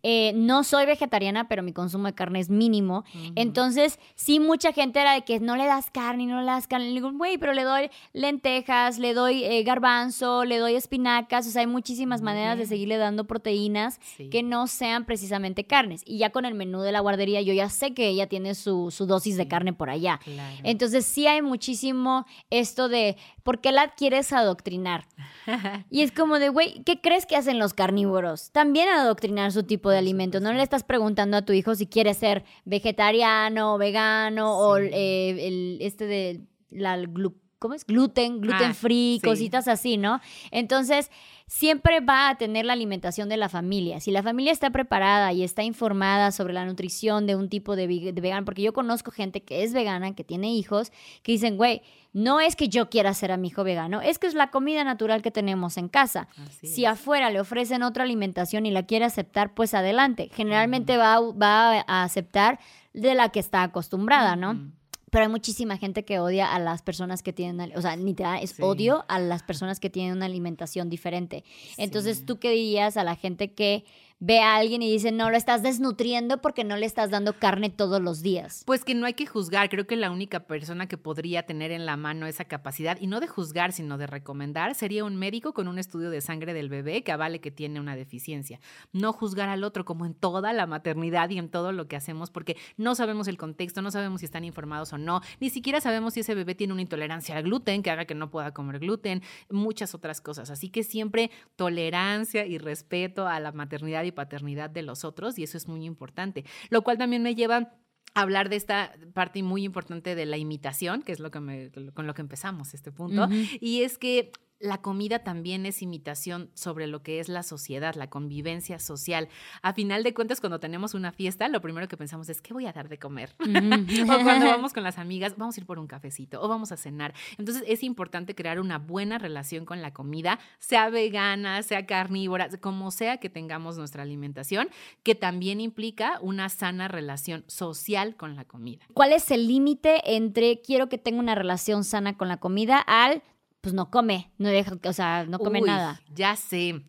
Eh, 0.03 0.33
no 0.35 0.65
soy 0.65 0.85
vegetariana, 0.85 1.47
pero 1.47 1.63
mi 1.63 1.71
consumo 1.71 2.07
de 2.07 2.13
carne 2.13 2.41
es 2.41 2.49
mínimo. 2.49 3.05
Entonces, 3.37 3.97
sí, 4.15 4.41
mucha 4.41 4.73
gente 4.73 4.99
era 4.99 5.13
de 5.13 5.21
que 5.23 5.39
no 5.39 5.55
le 5.55 5.67
das 5.67 5.89
carne, 5.89 6.25
no 6.25 6.41
le 6.41 6.47
das 6.47 6.67
carne. 6.67 6.87
Le 6.87 6.95
digo, 6.95 7.13
güey, 7.13 7.37
pero 7.37 7.53
le 7.53 7.63
doy 7.63 7.89
lentejas, 8.11 8.99
le 8.99 9.13
doy 9.13 9.45
eh, 9.45 9.63
garbanzo, 9.63 10.43
le 10.43 10.57
doy 10.57 10.75
espinacas. 10.75 11.47
O 11.47 11.51
sea, 11.51 11.61
hay 11.61 11.67
muchísimas 11.67 12.21
maneras 12.21 12.57
de 12.57 12.65
seguirle 12.65 12.97
dando 12.97 13.23
proteínas 13.25 14.01
que 14.31 14.43
no 14.43 14.64
sean 14.67 15.05
precisamente 15.05 15.65
carnes. 15.65 16.01
Y 16.05 16.17
ya 16.17 16.29
con 16.31 16.45
el 16.45 16.53
menú 16.53 16.81
de 16.81 16.91
la 16.91 16.99
guardería, 16.99 17.41
yo 17.41 17.53
ya 17.53 17.69
sé 17.69 17.93
que 17.93 18.07
ella 18.07 18.27
tiene 18.27 18.55
su, 18.55 18.91
su 18.91 19.05
dosis 19.05 19.37
de 19.37 19.47
carne 19.47 19.73
por 19.73 19.89
allá. 19.89 20.19
Claro. 20.23 20.57
Entonces 20.63 21.05
sí 21.05 21.27
hay 21.27 21.41
muchísimo 21.41 22.25
esto 22.49 22.89
de, 22.89 23.17
¿por 23.43 23.61
qué 23.61 23.71
la 23.71 23.93
quieres 23.95 24.31
adoctrinar? 24.33 25.05
Y 25.89 26.01
es 26.01 26.11
como 26.11 26.39
de, 26.39 26.49
güey, 26.49 26.81
¿qué 26.83 26.99
crees 27.01 27.25
que 27.25 27.35
hacen 27.35 27.59
los 27.59 27.73
carnívoros? 27.73 28.51
También 28.51 28.89
adoctrinar 28.89 29.51
su 29.51 29.63
tipo 29.63 29.89
de 29.89 29.99
alimento. 29.99 30.39
No 30.39 30.51
le 30.53 30.63
estás 30.63 30.83
preguntando 30.83 31.37
a 31.37 31.43
tu 31.43 31.53
hijo 31.53 31.75
si 31.75 31.85
quiere 31.87 32.13
ser 32.13 32.43
vegetariano 32.65 33.77
vegano 33.77 34.57
o 34.57 34.77
eh, 34.77 35.47
el, 35.47 35.77
este 35.81 36.05
de 36.05 36.41
la 36.69 36.97
glu- 36.97 37.35
¿Cómo 37.59 37.73
es? 37.73 37.85
Gluten, 37.85 38.41
gluten 38.41 38.71
Ah, 38.71 38.73
free, 38.73 39.17
sí. 39.21 39.27
cositas 39.27 39.67
así, 39.67 39.97
¿no? 39.97 40.19
Entonces, 40.51 41.09
siempre 41.47 41.99
va 41.99 42.29
a 42.29 42.37
tener 42.37 42.65
la 42.65 42.73
alimentación 42.73 43.29
de 43.29 43.37
la 43.37 43.49
familia. 43.49 43.99
Si 43.99 44.11
la 44.11 44.23
familia 44.23 44.51
está 44.51 44.71
preparada 44.71 45.31
y 45.31 45.43
está 45.43 45.63
informada 45.63 46.31
sobre 46.31 46.53
la 46.53 46.65
nutrición 46.65 47.27
de 47.27 47.35
un 47.35 47.49
tipo 47.49 47.75
de, 47.75 47.87
veg- 47.87 48.13
de 48.13 48.21
vegano, 48.21 48.45
porque 48.45 48.63
yo 48.63 48.73
conozco 48.73 49.11
gente 49.11 49.43
que 49.43 49.63
es 49.63 49.73
vegana, 49.73 50.15
que 50.15 50.23
tiene 50.23 50.51
hijos, 50.53 50.91
que 51.21 51.31
dicen, 51.33 51.57
güey, 51.57 51.81
no 52.13 52.39
es 52.39 52.55
que 52.55 52.67
yo 52.69 52.89
quiera 52.89 53.11
hacer 53.11 53.31
a 53.31 53.37
mi 53.37 53.49
hijo 53.49 53.63
vegano, 53.63 54.01
es 54.01 54.17
que 54.19 54.27
es 54.27 54.33
la 54.33 54.49
comida 54.49 54.83
natural 54.83 55.21
que 55.21 55.31
tenemos 55.31 55.77
en 55.77 55.87
casa. 55.89 56.27
Así 56.47 56.67
Si 56.67 56.85
es. 56.85 56.91
afuera 56.91 57.29
le 57.29 57.39
ofrecen 57.39 57.83
otra 57.83 58.03
alimentación 58.05 58.65
y 58.65 58.71
la 58.71 58.83
quiere 58.83 59.05
aceptar, 59.05 59.53
pues 59.53 59.73
adelante. 59.73 60.29
Generalmente 60.33 60.97
va, 60.97 61.15
a- 61.15 61.19
va 61.21 61.83
a 61.87 62.03
aceptar 62.03 62.59
de 62.93 63.13
la 63.13 63.29
que 63.29 63.39
está 63.39 63.61
acostumbrada, 63.63 64.35
¿no? 64.35 64.71
Pero 65.15 65.27
hay 65.27 65.31
muchísima 65.31 65.77
gente 65.77 66.03
que 66.03 66.19
odia 66.19 66.53
a 66.53 66.59
las 66.59 66.81
personas 66.81 67.23
que 67.23 67.31
tienen, 67.31 67.71
o 67.77 67.81
sea, 67.81 67.95
literal, 67.95 68.43
es 68.43 68.49
Sí. 68.49 68.61
odio 68.61 69.05
a 69.07 69.17
las 69.17 69.43
personas 69.43 69.79
que 69.79 69.89
tienen 69.89 70.11
una 70.17 70.25
alimentación 70.25 70.89
diferente. 70.89 71.45
Entonces, 71.77 72.17
Sí. 72.17 72.25
¿tú 72.25 72.37
qué 72.37 72.49
dirías 72.49 72.97
a 72.97 73.05
la 73.05 73.15
gente 73.15 73.53
que 73.53 73.85
ve 74.19 74.39
a 74.39 74.55
alguien 74.55 74.81
y 74.81 74.91
dice, 74.91 75.11
no, 75.11 75.29
lo 75.29 75.37
estás 75.37 75.61
desnutriendo 75.61 76.41
porque 76.41 76.63
no 76.63 76.77
le 76.77 76.85
estás 76.85 77.09
dando 77.09 77.33
carne 77.33 77.69
todos 77.69 78.01
los 78.01 78.21
días? 78.21 78.63
Pues 78.65 78.83
que 78.83 78.95
no 78.95 79.05
hay 79.05 79.13
que 79.13 79.25
juzgar. 79.25 79.69
Creo 79.69 79.87
que 79.87 79.95
la 79.95 80.11
única 80.11 80.41
persona 80.41 80.87
que 80.87 80.97
podría 80.97 81.43
tener 81.43 81.71
en 81.71 81.85
la 81.85 81.97
mano 81.97 82.25
esa 82.25 82.45
capacidad, 82.45 82.97
y 82.99 83.07
no 83.07 83.19
de 83.19 83.27
juzgar, 83.27 83.71
sino 83.71 83.97
de 83.97 84.07
recomendar, 84.07 84.75
sería 84.75 85.03
un 85.03 85.15
médico 85.15 85.53
con 85.53 85.67
un 85.67 85.79
estudio 85.79 86.09
de 86.09 86.21
sangre 86.21 86.53
del 86.53 86.69
bebé 86.69 87.03
que 87.03 87.11
avale 87.11 87.41
que 87.41 87.51
tiene 87.51 87.79
una 87.79 87.95
deficiencia. 87.95 88.59
No 88.93 89.13
juzgar 89.13 89.49
al 89.49 89.63
otro 89.63 89.85
como 89.85 90.05
en 90.05 90.13
toda 90.13 90.53
la 90.53 90.65
maternidad 90.65 91.29
y 91.29 91.37
en 91.37 91.49
todo 91.49 91.71
lo 91.71 91.87
que 91.87 91.95
hacemos, 91.95 92.31
porque 92.31 92.57
no 92.77 92.95
sabemos 92.95 93.27
el 93.27 93.37
contexto, 93.37 93.81
no 93.81 93.91
sabemos 93.91 94.21
si 94.21 94.25
están 94.25 94.45
informados 94.45 94.93
o 94.93 94.97
no, 94.97 95.21
ni 95.39 95.49
siquiera 95.49 95.81
sabemos 95.81 96.13
si 96.13 96.21
ese 96.21 96.35
bebé 96.35 96.55
tiene 96.55 96.73
una 96.73 96.81
intolerancia 96.81 97.35
al 97.35 97.43
gluten 97.43 97.83
que 97.83 97.91
haga 97.91 98.05
que 98.05 98.15
no 98.15 98.29
pueda 98.29 98.53
comer 98.53 98.79
gluten, 98.79 99.21
muchas 99.49 99.93
otras 99.93 100.21
cosas. 100.21 100.49
Así 100.49 100.69
que 100.69 100.83
siempre 100.83 101.31
tolerancia 101.55 102.45
y 102.45 102.57
respeto 102.57 103.27
a 103.27 103.39
la 103.39 103.51
maternidad 103.51 104.04
y 104.05 104.11
paternidad 104.11 104.69
de 104.69 104.83
los 104.83 105.03
otros, 105.03 105.37
y 105.39 105.43
eso 105.43 105.57
es 105.57 105.67
muy 105.67 105.85
importante. 105.85 106.45
Lo 106.69 106.81
cual 106.83 106.97
también 106.97 107.23
me 107.23 107.35
lleva 107.35 107.73
hablar 108.13 108.47
de 108.49 108.55
esta 108.55 108.93
parte 109.13 109.43
muy 109.43 109.65
importante 109.65 110.15
de 110.15 110.25
la 110.25 110.37
imitación, 110.37 111.01
que 111.01 111.11
es 111.11 111.19
lo 111.19 111.31
que 111.31 111.41
me- 111.41 111.69
con 111.93 112.07
lo 112.07 112.13
que 112.13 112.21
empezamos 112.21 112.73
este 112.73 112.91
punto, 112.91 113.27
y 113.59 113.81
es 113.81 113.97
que 113.97 114.31
la 114.59 114.81
comida 114.81 115.19
también 115.19 115.65
es 115.65 115.81
imitación 115.81 116.49
sobre 116.53 116.87
lo 116.87 117.03
que 117.03 117.19
es 117.19 117.27
la 117.27 117.43
sociedad, 117.43 117.95
la 117.95 118.09
convivencia 118.09 118.79
social. 118.79 119.27
A 119.61 119.73
final 119.73 120.03
de 120.03 120.13
cuentas, 120.13 120.39
cuando 120.39 120.59
tenemos 120.59 120.93
una 120.93 121.11
fiesta, 121.11 121.47
lo 121.49 121.61
primero 121.61 121.87
que 121.87 121.97
pensamos 121.97 122.29
es, 122.29 122.41
¿qué 122.41 122.53
voy 122.53 122.65
a 122.65 122.73
dar 122.73 122.87
de 122.87 122.97
comer? 122.97 123.35
o 123.39 124.23
cuando 124.23 124.45
vamos 124.45 124.73
con 124.73 124.83
las 124.83 124.97
amigas, 124.97 125.35
vamos 125.37 125.57
a 125.57 125.59
ir 125.59 125.65
por 125.65 125.77
un 125.77 125.87
cafecito 125.87 126.41
o 126.41 126.47
vamos 126.47 126.71
a 126.71 126.77
cenar. 126.77 127.13
Entonces 127.37 127.63
es 127.67 127.83
importante 127.83 128.33
crear 128.33 128.59
una 128.59 128.77
buena 128.77 129.17
relación 129.17 129.65
con 129.65 129.81
la 129.81 129.93
comida, 129.93 130.39
sea 130.59 130.89
vegana, 130.89 131.61
sea 131.63 131.85
carnívora, 131.85 132.49
como 132.61 132.91
sea 132.91 133.17
que 133.17 133.29
tengamos 133.29 133.77
nuestra 133.77 134.03
alimentación, 134.03 134.69
que 135.03 135.15
también 135.15 135.59
implica 135.59 136.19
una 136.21 136.49
sana 136.49 136.87
relación 136.87 137.43
social 137.47 138.15
con 138.15 138.35
la 138.35 138.45
comida. 138.45 138.85
¿Cuál 138.93 139.11
es 139.11 139.31
el 139.31 139.47
límite 139.47 140.15
entre 140.15 140.61
quiero 140.61 140.87
que 140.89 140.97
tenga 140.97 141.19
una 141.19 141.35
relación 141.35 141.83
sana 141.83 142.17
con 142.17 142.27
la 142.27 142.37
comida 142.37 142.79
al, 142.79 143.21
pues 143.65 143.73
no 143.73 143.89
come, 143.89 144.31
no 144.37 144.49
deja, 144.49 144.77
o 144.83 144.93
sea, 144.93 145.25
no 145.25 145.39
come 145.39 145.59
Uy, 145.59 145.67
nada? 145.67 145.99
Ya 146.13 146.35
sé. 146.35 146.83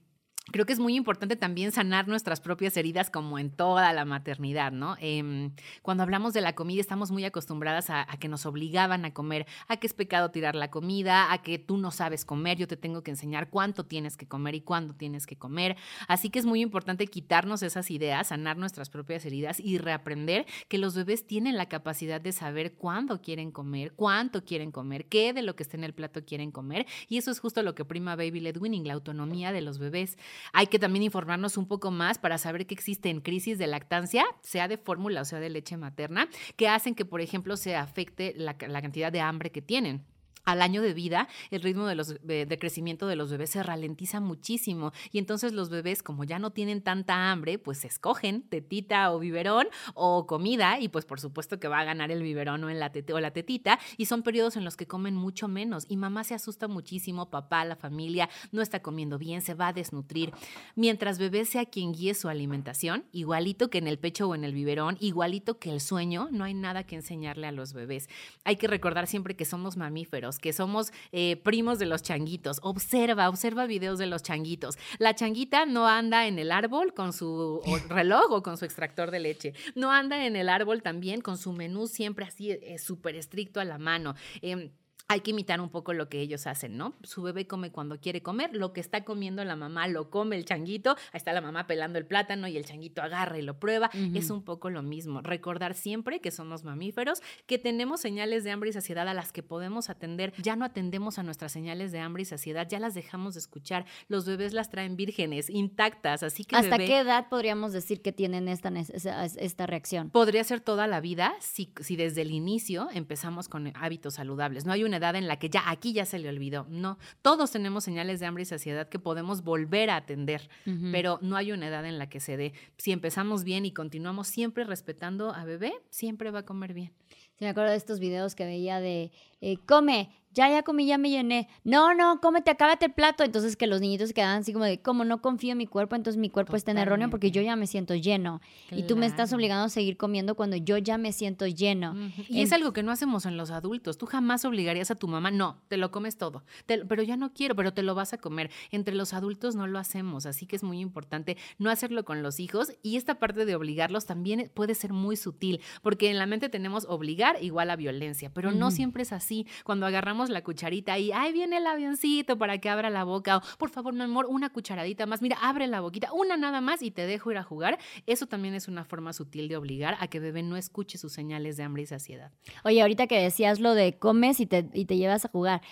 Creo 0.52 0.64
que 0.64 0.72
es 0.72 0.78
muy 0.78 0.94
importante 0.94 1.34
también 1.34 1.72
sanar 1.72 2.06
nuestras 2.06 2.40
propias 2.40 2.76
heridas 2.76 3.10
como 3.10 3.36
en 3.40 3.50
toda 3.50 3.92
la 3.92 4.04
maternidad, 4.04 4.70
¿no? 4.70 4.96
Em, 5.00 5.50
cuando 5.82 6.04
hablamos 6.04 6.34
de 6.34 6.40
la 6.40 6.54
comida 6.54 6.80
estamos 6.80 7.10
muy 7.10 7.24
acostumbradas 7.24 7.90
a, 7.90 8.02
a 8.08 8.16
que 8.16 8.28
nos 8.28 8.46
obligaban 8.46 9.04
a 9.04 9.12
comer, 9.12 9.44
a 9.66 9.76
que 9.76 9.88
es 9.88 9.92
pecado 9.92 10.30
tirar 10.30 10.54
la 10.54 10.70
comida, 10.70 11.32
a 11.32 11.42
que 11.42 11.58
tú 11.58 11.78
no 11.78 11.90
sabes 11.90 12.24
comer, 12.24 12.58
yo 12.58 12.68
te 12.68 12.76
tengo 12.76 13.02
que 13.02 13.10
enseñar 13.10 13.50
cuánto 13.50 13.86
tienes 13.86 14.16
que 14.16 14.28
comer 14.28 14.54
y 14.54 14.60
cuándo 14.60 14.94
tienes 14.94 15.26
que 15.26 15.36
comer. 15.36 15.76
Así 16.06 16.30
que 16.30 16.38
es 16.38 16.46
muy 16.46 16.60
importante 16.60 17.08
quitarnos 17.08 17.64
esas 17.64 17.90
ideas, 17.90 18.28
sanar 18.28 18.56
nuestras 18.56 18.88
propias 18.88 19.26
heridas 19.26 19.58
y 19.58 19.78
reaprender 19.78 20.46
que 20.68 20.78
los 20.78 20.94
bebés 20.94 21.26
tienen 21.26 21.56
la 21.56 21.68
capacidad 21.68 22.20
de 22.20 22.30
saber 22.30 22.74
cuándo 22.74 23.20
quieren 23.20 23.50
comer, 23.50 23.94
cuánto 23.94 24.44
quieren 24.44 24.70
comer, 24.70 25.06
qué 25.06 25.32
de 25.32 25.42
lo 25.42 25.56
que 25.56 25.64
está 25.64 25.76
en 25.76 25.82
el 25.82 25.92
plato 25.92 26.24
quieren 26.24 26.52
comer. 26.52 26.86
Y 27.08 27.18
eso 27.18 27.32
es 27.32 27.40
justo 27.40 27.64
lo 27.64 27.74
que 27.74 27.84
prima 27.84 28.14
Baby 28.14 28.38
Led 28.38 28.58
Winning, 28.58 28.86
la 28.86 28.94
autonomía 28.94 29.50
de 29.50 29.60
los 29.60 29.80
bebés. 29.80 30.16
Hay 30.52 30.66
que 30.66 30.78
también 30.78 31.02
informarnos 31.02 31.56
un 31.56 31.66
poco 31.66 31.90
más 31.90 32.18
para 32.18 32.38
saber 32.38 32.66
que 32.66 32.74
existen 32.74 33.20
crisis 33.20 33.58
de 33.58 33.66
lactancia, 33.66 34.24
sea 34.42 34.68
de 34.68 34.78
fórmula 34.78 35.22
o 35.22 35.24
sea 35.24 35.40
de 35.40 35.50
leche 35.50 35.76
materna, 35.76 36.28
que 36.56 36.68
hacen 36.68 36.94
que, 36.94 37.04
por 37.04 37.20
ejemplo, 37.20 37.56
se 37.56 37.76
afecte 37.76 38.32
la, 38.36 38.56
la 38.66 38.82
cantidad 38.82 39.12
de 39.12 39.20
hambre 39.20 39.50
que 39.50 39.62
tienen 39.62 40.04
al 40.46 40.62
año 40.62 40.80
de 40.80 40.94
vida, 40.94 41.28
el 41.50 41.60
ritmo 41.60 41.86
de, 41.86 41.96
los, 41.96 42.14
crecimiento 42.58 43.06
de 43.06 43.16
los 43.16 43.30
bebés 43.30 43.50
se 43.50 43.62
ralentiza 43.62 44.20
muchísimo 44.20 44.92
y 45.12 45.18
entonces 45.18 45.52
los 45.52 45.68
bebés, 45.68 46.02
como 46.02 46.24
ya 46.24 46.38
no 46.38 46.52
tienen 46.52 46.82
tanta 46.82 47.30
hambre, 47.30 47.58
pues 47.58 47.84
escogen 47.84 48.42
tetita 48.42 49.12
o 49.12 49.18
biberón 49.18 49.66
o 49.94 50.26
comida 50.26 50.78
y 50.80 50.88
pues 50.88 51.04
por 51.04 51.20
supuesto 51.20 51.58
que 51.58 51.68
va 51.68 51.80
a 51.80 51.84
ganar 51.84 52.10
el 52.10 52.22
biberón 52.22 52.64
o, 52.64 52.70
la, 52.70 52.92
o 53.12 53.20
la 53.20 53.32
tetita 53.32 53.78
y 53.96 54.06
son 54.06 54.22
periodos 54.22 54.56
en 54.56 54.64
los 54.64 54.76
que 54.76 54.86
comen 54.86 55.16
mucho 55.16 55.48
menos 55.48 55.84
y 55.88 55.96
mamá 55.96 56.22
se 56.24 56.34
asusta 56.34 56.68
muchísimo, 56.68 57.28
papá, 57.28 57.64
la 57.64 57.76
familia 57.76 58.30
no 58.52 58.62
está 58.62 58.80
comiendo 58.80 59.18
bien, 59.18 59.42
se 59.42 59.54
va 59.54 59.68
a 59.68 59.72
desnutrir. 59.72 60.32
Mientras 60.76 61.18
bebé 61.18 61.44
sea 61.44 61.66
quien 61.66 61.92
guíe 61.92 62.14
su 62.14 62.28
alimentación, 62.28 63.04
igualito 63.10 63.68
que 63.68 63.78
en 63.78 63.88
el 63.88 63.98
pecho 63.98 64.28
o 64.28 64.34
en 64.34 64.44
el 64.44 64.54
biberón, 64.54 64.96
igualito 65.00 65.58
que 65.58 65.72
el 65.72 65.80
sueño, 65.80 66.28
no 66.30 66.44
hay 66.44 66.54
nada 66.54 66.84
que 66.84 66.94
enseñarle 66.94 67.48
a 67.48 67.52
los 67.52 67.72
bebés. 67.72 68.08
Hay 68.44 68.56
que 68.56 68.68
recordar 68.68 69.08
siempre 69.08 69.34
que 69.34 69.44
somos 69.44 69.76
mamíferos, 69.76 70.35
que 70.38 70.52
somos 70.52 70.92
eh, 71.12 71.36
primos 71.36 71.78
de 71.78 71.86
los 71.86 72.02
changuitos. 72.02 72.58
Observa, 72.62 73.28
observa 73.28 73.66
videos 73.66 73.98
de 73.98 74.06
los 74.06 74.22
changuitos. 74.22 74.78
La 74.98 75.14
changuita 75.14 75.66
no 75.66 75.86
anda 75.86 76.26
en 76.26 76.38
el 76.38 76.52
árbol 76.52 76.94
con 76.94 77.12
su 77.12 77.60
reloj 77.88 78.30
o 78.30 78.42
con 78.42 78.56
su 78.56 78.64
extractor 78.64 79.10
de 79.10 79.20
leche. 79.20 79.54
No 79.74 79.90
anda 79.90 80.24
en 80.26 80.36
el 80.36 80.48
árbol 80.48 80.82
también 80.82 81.20
con 81.20 81.38
su 81.38 81.52
menú 81.52 81.86
siempre 81.86 82.24
así 82.24 82.50
eh, 82.50 82.78
súper 82.78 83.16
estricto 83.16 83.60
a 83.60 83.64
la 83.64 83.78
mano. 83.78 84.14
Eh, 84.42 84.70
hay 85.08 85.20
que 85.20 85.30
imitar 85.30 85.60
un 85.60 85.70
poco 85.70 85.92
lo 85.92 86.08
que 86.08 86.20
ellos 86.20 86.46
hacen, 86.46 86.76
¿no? 86.76 86.94
Su 87.02 87.22
bebé 87.22 87.46
come 87.46 87.70
cuando 87.70 88.00
quiere 88.00 88.22
comer, 88.22 88.56
lo 88.56 88.72
que 88.72 88.80
está 88.80 89.04
comiendo 89.04 89.44
la 89.44 89.54
mamá 89.54 89.86
lo 89.86 90.10
come 90.10 90.36
el 90.36 90.44
changuito, 90.44 90.96
ahí 91.12 91.18
está 91.18 91.32
la 91.32 91.40
mamá 91.40 91.66
pelando 91.66 91.98
el 91.98 92.06
plátano 92.06 92.48
y 92.48 92.56
el 92.56 92.64
changuito 92.64 93.02
agarra 93.02 93.38
y 93.38 93.42
lo 93.42 93.58
prueba, 93.58 93.90
es 94.14 94.30
un 94.30 94.42
poco 94.42 94.68
lo 94.68 94.82
mismo. 94.82 95.20
Recordar 95.20 95.74
siempre 95.74 96.20
que 96.20 96.30
somos 96.30 96.64
mamíferos, 96.64 97.22
que 97.46 97.58
tenemos 97.58 98.00
señales 98.00 98.42
de 98.42 98.50
hambre 98.50 98.70
y 98.70 98.72
saciedad 98.72 99.08
a 99.08 99.14
las 99.14 99.32
que 99.32 99.42
podemos 99.42 99.90
atender, 99.90 100.32
ya 100.42 100.56
no 100.56 100.64
atendemos 100.64 101.18
a 101.18 101.22
nuestras 101.22 101.52
señales 101.52 101.92
de 101.92 102.00
hambre 102.00 102.22
y 102.22 102.26
saciedad, 102.26 102.66
ya 102.68 102.80
las 102.80 102.94
dejamos 102.94 103.34
de 103.34 103.40
escuchar, 103.40 103.86
los 104.08 104.26
bebés 104.26 104.52
las 104.52 104.70
traen 104.70 104.96
vírgenes, 104.96 105.50
intactas, 105.50 106.24
así 106.24 106.44
que... 106.44 106.56
¿Hasta 106.56 106.78
qué 106.78 106.98
edad 106.98 107.28
podríamos 107.28 107.72
decir 107.72 108.02
que 108.02 108.12
tienen 108.12 108.48
esta, 108.48 108.72
esta 108.76 109.66
reacción? 109.66 110.10
Podría 110.10 110.42
ser 110.42 110.60
toda 110.60 110.88
la 110.88 111.00
vida 111.00 111.34
si, 111.40 111.72
si 111.80 111.94
desde 111.94 112.22
el 112.22 112.32
inicio 112.32 112.88
empezamos 112.92 113.48
con 113.48 113.72
hábitos 113.76 114.14
saludables. 114.14 114.64
No 114.64 114.72
hay 114.72 114.82
una 114.82 114.95
edad 114.96 115.16
en 115.16 115.28
la 115.28 115.38
que 115.38 115.48
ya 115.48 115.70
aquí 115.70 115.92
ya 115.92 116.04
se 116.04 116.18
le 116.18 116.28
olvidó. 116.28 116.66
No, 116.68 116.98
todos 117.22 117.50
tenemos 117.50 117.84
señales 117.84 118.20
de 118.20 118.26
hambre 118.26 118.42
y 118.42 118.46
saciedad 118.46 118.88
que 118.88 118.98
podemos 118.98 119.42
volver 119.42 119.90
a 119.90 119.96
atender, 119.96 120.48
pero 120.92 121.18
no 121.22 121.36
hay 121.36 121.52
una 121.52 121.68
edad 121.68 121.84
en 121.86 121.98
la 121.98 122.08
que 122.08 122.20
se 122.20 122.36
dé. 122.36 122.52
Si 122.78 122.92
empezamos 122.92 123.44
bien 123.44 123.64
y 123.66 123.72
continuamos 123.72 124.28
siempre 124.28 124.64
respetando 124.64 125.34
a 125.34 125.44
bebé, 125.44 125.74
siempre 125.90 126.30
va 126.30 126.40
a 126.40 126.44
comer 126.44 126.74
bien. 126.74 126.92
Se 127.38 127.44
me 127.44 127.50
acuerdo 127.50 127.70
de 127.70 127.76
estos 127.76 128.00
videos 128.00 128.34
que 128.34 128.46
veía 128.46 128.80
de 128.80 129.12
eh, 129.42 129.58
come, 129.66 130.10
ya, 130.36 130.50
ya 130.50 130.62
comí, 130.62 130.84
ya 130.84 130.98
me 130.98 131.08
llené. 131.08 131.48
No, 131.64 131.94
no, 131.94 132.20
cómete, 132.20 132.50
acábate 132.50 132.86
el 132.86 132.92
plato. 132.92 133.24
Entonces 133.24 133.56
que 133.56 133.66
los 133.66 133.80
niñitos 133.80 134.08
se 134.08 134.14
quedaban 134.14 134.40
así 134.40 134.52
como 134.52 134.66
de, 134.66 134.82
como 134.82 135.02
no 135.04 135.22
confío 135.22 135.52
en 135.52 135.58
mi 135.58 135.66
cuerpo, 135.66 135.96
entonces 135.96 136.20
mi 136.20 136.28
cuerpo 136.28 136.56
está 136.56 136.72
en 136.72 136.78
erróneo 136.78 137.08
porque 137.08 137.30
yo 137.30 137.40
ya 137.40 137.56
me 137.56 137.66
siento 137.66 137.94
lleno. 137.94 138.42
Y 138.70 138.82
tú 138.82 138.96
me 138.96 139.06
estás 139.06 139.32
obligando 139.32 139.64
a 139.64 139.68
seguir 139.70 139.96
comiendo 139.96 140.34
cuando 140.34 140.56
yo 140.56 140.76
ya 140.76 140.98
me 140.98 141.12
siento 141.12 141.46
lleno. 141.46 141.94
Y 142.28 142.42
es 142.42 142.52
algo 142.52 142.74
que 142.74 142.82
no 142.82 142.92
hacemos 142.92 143.24
en 143.24 143.38
los 143.38 143.50
adultos. 143.50 143.96
Tú 143.96 144.04
jamás 144.04 144.44
obligarías 144.44 144.90
a 144.90 144.94
tu 144.94 145.08
mamá, 145.08 145.30
no, 145.30 145.56
te 145.68 145.78
lo 145.78 145.90
comes 145.90 146.18
todo. 146.18 146.44
pero 146.66 147.02
ya 147.02 147.16
no 147.16 147.32
quiero, 147.32 147.56
pero 147.56 147.72
te 147.72 147.82
lo 147.82 147.94
vas 147.94 148.12
a 148.12 148.18
comer. 148.18 148.50
Entre 148.70 148.94
los 148.94 149.14
adultos 149.14 149.56
no 149.56 149.66
lo 149.66 149.78
hacemos, 149.78 150.26
así 150.26 150.44
que 150.44 150.56
es 150.56 150.62
muy 150.62 150.80
importante 150.80 151.38
no 151.58 151.70
hacerlo 151.70 152.04
con 152.04 152.22
los 152.22 152.40
hijos. 152.40 152.72
Y 152.82 152.96
esta 152.96 153.18
parte 153.18 153.46
de 153.46 153.56
obligarlos 153.56 154.04
también 154.04 154.50
puede 154.52 154.74
ser 154.74 154.92
muy 154.92 155.16
sutil, 155.16 155.62
porque 155.82 156.10
en 156.10 156.18
la 156.18 156.26
mente 156.26 156.50
tenemos 156.50 156.84
obligar 156.84 157.42
igual 157.42 157.70
a 157.70 157.76
violencia, 157.76 158.30
pero 158.34 158.52
no 158.52 158.70
siempre 158.70 159.02
es 159.02 159.12
así. 159.12 159.46
Cuando 159.64 159.86
agarramos 159.86 160.25
la 160.30 160.42
cucharita 160.42 160.98
y 160.98 161.12
ahí 161.12 161.32
viene 161.32 161.58
el 161.58 161.66
avioncito 161.66 162.38
para 162.38 162.58
que 162.58 162.68
abra 162.68 162.90
la 162.90 163.04
boca, 163.04 163.38
o 163.38 163.42
por 163.58 163.70
favor, 163.70 163.94
mi 163.94 164.02
amor, 164.02 164.26
una 164.26 164.50
cucharadita 164.50 165.06
más, 165.06 165.22
mira, 165.22 165.36
abre 165.40 165.66
la 165.66 165.80
boquita, 165.80 166.12
una 166.12 166.36
nada 166.36 166.60
más 166.60 166.82
y 166.82 166.90
te 166.90 167.06
dejo 167.06 167.30
ir 167.30 167.38
a 167.38 167.42
jugar. 167.42 167.78
Eso 168.06 168.26
también 168.26 168.54
es 168.54 168.68
una 168.68 168.84
forma 168.84 169.12
sutil 169.12 169.48
de 169.48 169.56
obligar 169.56 169.96
a 170.00 170.08
que 170.08 170.20
bebé 170.20 170.42
no 170.42 170.56
escuche 170.56 170.98
sus 170.98 171.12
señales 171.12 171.56
de 171.56 171.62
hambre 171.62 171.82
y 171.82 171.86
saciedad. 171.86 172.32
Oye, 172.64 172.82
ahorita 172.82 173.06
que 173.06 173.20
decías 173.20 173.60
lo 173.60 173.74
de 173.74 173.98
comes 173.98 174.40
y 174.40 174.46
te, 174.46 174.68
y 174.72 174.84
te 174.86 174.96
llevas 174.96 175.24
a 175.24 175.28
jugar 175.28 175.62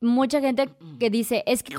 mucha 0.00 0.40
gente 0.40 0.68
que 0.98 1.10
dice 1.10 1.42
es 1.46 1.62
que 1.62 1.74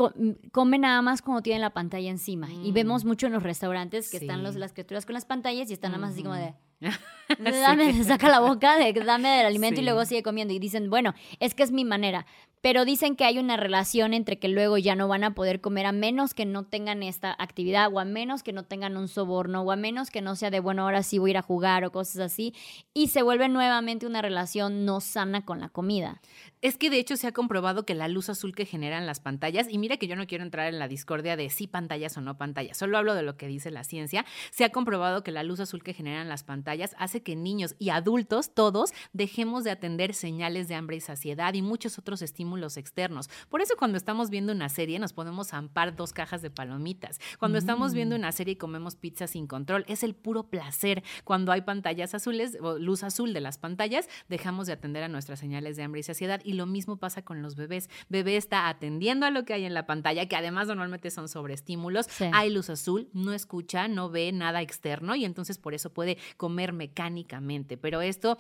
come 0.51 0.77
nada 0.77 1.01
más 1.01 1.21
cuando 1.21 1.41
tienen 1.41 1.61
la 1.61 1.73
pantalla 1.73 2.09
encima. 2.09 2.51
Y 2.51 2.71
vemos 2.71 3.05
mucho 3.05 3.27
en 3.27 3.33
los 3.33 3.43
restaurantes 3.43 4.09
que 4.11 4.17
están 4.17 4.43
los, 4.43 4.55
las 4.55 4.73
criaturas 4.73 5.05
con 5.05 5.13
las 5.13 5.25
pantallas 5.25 5.69
y 5.69 5.73
están 5.73 5.91
nada 5.91 6.01
más 6.01 6.13
así 6.13 6.23
como 6.23 6.35
de 6.35 6.53
dame, 7.39 8.03
saca 8.03 8.29
la 8.29 8.39
boca, 8.39 8.77
de, 8.77 8.93
dame 8.93 9.29
del 9.29 9.45
alimento 9.45 9.81
y 9.81 9.83
luego 9.83 10.05
sigue 10.05 10.23
comiendo. 10.23 10.53
Y 10.53 10.59
dicen, 10.59 10.89
bueno, 10.89 11.13
es 11.39 11.53
que 11.53 11.63
es 11.63 11.71
mi 11.71 11.85
manera. 11.85 12.25
Pero 12.61 12.83
dicen 12.83 13.15
que 13.15 13.23
hay 13.23 13.39
una 13.39 13.55
relación 13.55 14.13
entre 14.13 14.37
que 14.37 14.49
luego 14.49 14.77
ya 14.77 14.93
no 14.93 15.07
van 15.07 15.23
a 15.23 15.33
poder 15.33 15.61
comer 15.61 15.85
a 15.85 15.93
menos 15.93 16.33
que 16.33 16.45
no 16.45 16.65
tengan 16.65 17.03
esta 17.03 17.33
actividad 17.39 17.89
o 17.93 18.01
a 18.01 18.05
menos 18.05 18.43
que 18.43 18.51
no 18.51 18.63
tengan 18.63 18.97
un 18.97 19.07
soborno 19.07 19.61
o 19.61 19.71
a 19.71 19.77
menos 19.77 20.11
que 20.11 20.21
no 20.21 20.35
sea 20.35 20.51
de, 20.51 20.59
bueno, 20.59 20.83
ahora 20.83 21.01
sí 21.01 21.19
voy 21.19 21.29
a 21.29 21.31
ir 21.31 21.37
a 21.37 21.41
jugar 21.41 21.85
o 21.85 21.91
cosas 21.93 22.17
así. 22.17 22.53
Y 22.93 23.07
se 23.07 23.21
vuelve 23.23 23.47
nuevamente 23.47 24.05
una 24.05 24.21
relación 24.21 24.83
no 24.83 24.99
sana 24.99 25.45
con 25.45 25.61
la 25.61 25.69
comida. 25.69 26.19
Es 26.61 26.75
que 26.75 26.89
de 26.89 26.99
hecho 26.99 27.15
se 27.15 27.27
ha 27.27 27.31
comprobado 27.31 27.85
que 27.85 27.95
la 27.95 28.09
luz 28.09 28.27
azul 28.27 28.53
que 28.53 28.65
generan 28.65 29.05
las 29.05 29.21
pantallas, 29.21 29.67
y 29.69 29.77
mira 29.77 29.95
que 29.95 30.07
yo 30.07 30.17
no 30.17 30.27
quiero 30.27 30.43
entrar 30.43 30.67
en 30.67 30.79
la 30.79 30.89
discordia 30.89 31.37
de 31.37 31.49
si 31.49 31.67
pantallas 31.67 32.17
o 32.17 32.21
no 32.21 32.37
pantallas, 32.37 32.75
solo 32.75 32.97
hablo 32.97 33.13
de 33.13 33.23
lo 33.23 33.37
que 33.37 33.47
dice 33.47 33.71
la 33.71 33.85
ciencia, 33.85 34.25
se 34.51 34.65
ha 34.65 34.69
comprobado 34.69 35.23
que 35.23 35.31
la 35.31 35.43
luz 35.43 35.61
azul 35.61 35.81
que 35.81 35.93
generan 35.93 36.27
las 36.27 36.43
pantallas 36.43 36.93
hace 36.99 37.23
que 37.23 37.37
niños 37.37 37.75
y 37.79 37.91
adultos, 37.91 38.53
todos, 38.53 38.91
dejemos 39.13 39.63
de 39.63 39.71
atender 39.71 40.13
señales 40.13 40.67
de 40.67 40.75
hambre 40.75 40.97
y 40.97 40.99
saciedad 40.99 41.53
y 41.53 41.61
muchos 41.61 41.97
otros 41.97 42.21
estímulos 42.21 42.48
externos. 42.77 43.29
Por 43.49 43.61
eso 43.61 43.75
cuando 43.77 43.97
estamos 43.97 44.29
viendo 44.29 44.51
una 44.51 44.69
serie 44.69 44.99
nos 44.99 45.13
podemos 45.13 45.53
ampar 45.53 45.95
dos 45.95 46.13
cajas 46.13 46.41
de 46.41 46.49
palomitas. 46.49 47.19
Cuando 47.39 47.57
estamos 47.57 47.93
viendo 47.93 48.15
mm. 48.15 48.19
una 48.19 48.31
serie 48.31 48.53
y 48.53 48.57
comemos 48.57 48.95
pizza 48.95 49.27
sin 49.27 49.47
control, 49.47 49.85
es 49.87 50.03
el 50.03 50.15
puro 50.15 50.49
placer. 50.49 51.03
Cuando 51.23 51.51
hay 51.51 51.61
pantallas 51.61 52.13
azules 52.15 52.57
o 52.61 52.77
luz 52.77 53.03
azul 53.03 53.33
de 53.33 53.41
las 53.41 53.57
pantallas, 53.57 54.07
dejamos 54.27 54.67
de 54.67 54.73
atender 54.73 55.03
a 55.03 55.07
nuestras 55.07 55.39
señales 55.39 55.77
de 55.77 55.83
hambre 55.83 56.01
y 56.01 56.03
saciedad 56.03 56.41
y 56.43 56.53
lo 56.53 56.65
mismo 56.65 56.97
pasa 56.97 57.23
con 57.23 57.41
los 57.41 57.55
bebés. 57.55 57.89
Bebé 58.09 58.37
está 58.37 58.67
atendiendo 58.67 59.25
a 59.25 59.31
lo 59.31 59.45
que 59.45 59.53
hay 59.53 59.65
en 59.65 59.73
la 59.73 59.85
pantalla, 59.85 60.27
que 60.27 60.35
además 60.35 60.67
normalmente 60.67 61.11
son 61.11 61.27
sobreestímulos. 61.27 62.07
Hay 62.33 62.49
luz 62.49 62.69
azul, 62.69 63.09
no 63.13 63.33
escucha, 63.33 63.87
no 63.87 64.09
ve 64.09 64.31
nada 64.31 64.61
externo 64.61 65.15
y 65.15 65.25
entonces 65.25 65.57
por 65.57 65.73
eso 65.73 65.93
puede 65.93 66.17
comer 66.37 66.73
mecánicamente. 66.73 67.77
Pero 67.77 68.01
esto 68.01 68.37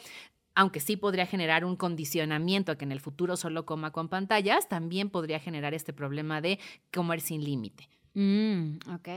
aunque 0.55 0.79
sí 0.79 0.97
podría 0.97 1.25
generar 1.25 1.65
un 1.65 1.75
condicionamiento 1.75 2.71
a 2.71 2.77
que 2.77 2.85
en 2.85 2.91
el 2.91 2.99
futuro 2.99 3.37
solo 3.37 3.65
coma 3.65 3.91
con 3.91 4.09
pantallas, 4.09 4.67
también 4.67 5.09
podría 5.09 5.39
generar 5.39 5.73
este 5.73 5.93
problema 5.93 6.41
de 6.41 6.59
comer 6.91 7.21
sin 7.21 7.43
límite. 7.43 7.89
Mm, 8.19 8.79
ok. 8.95 9.07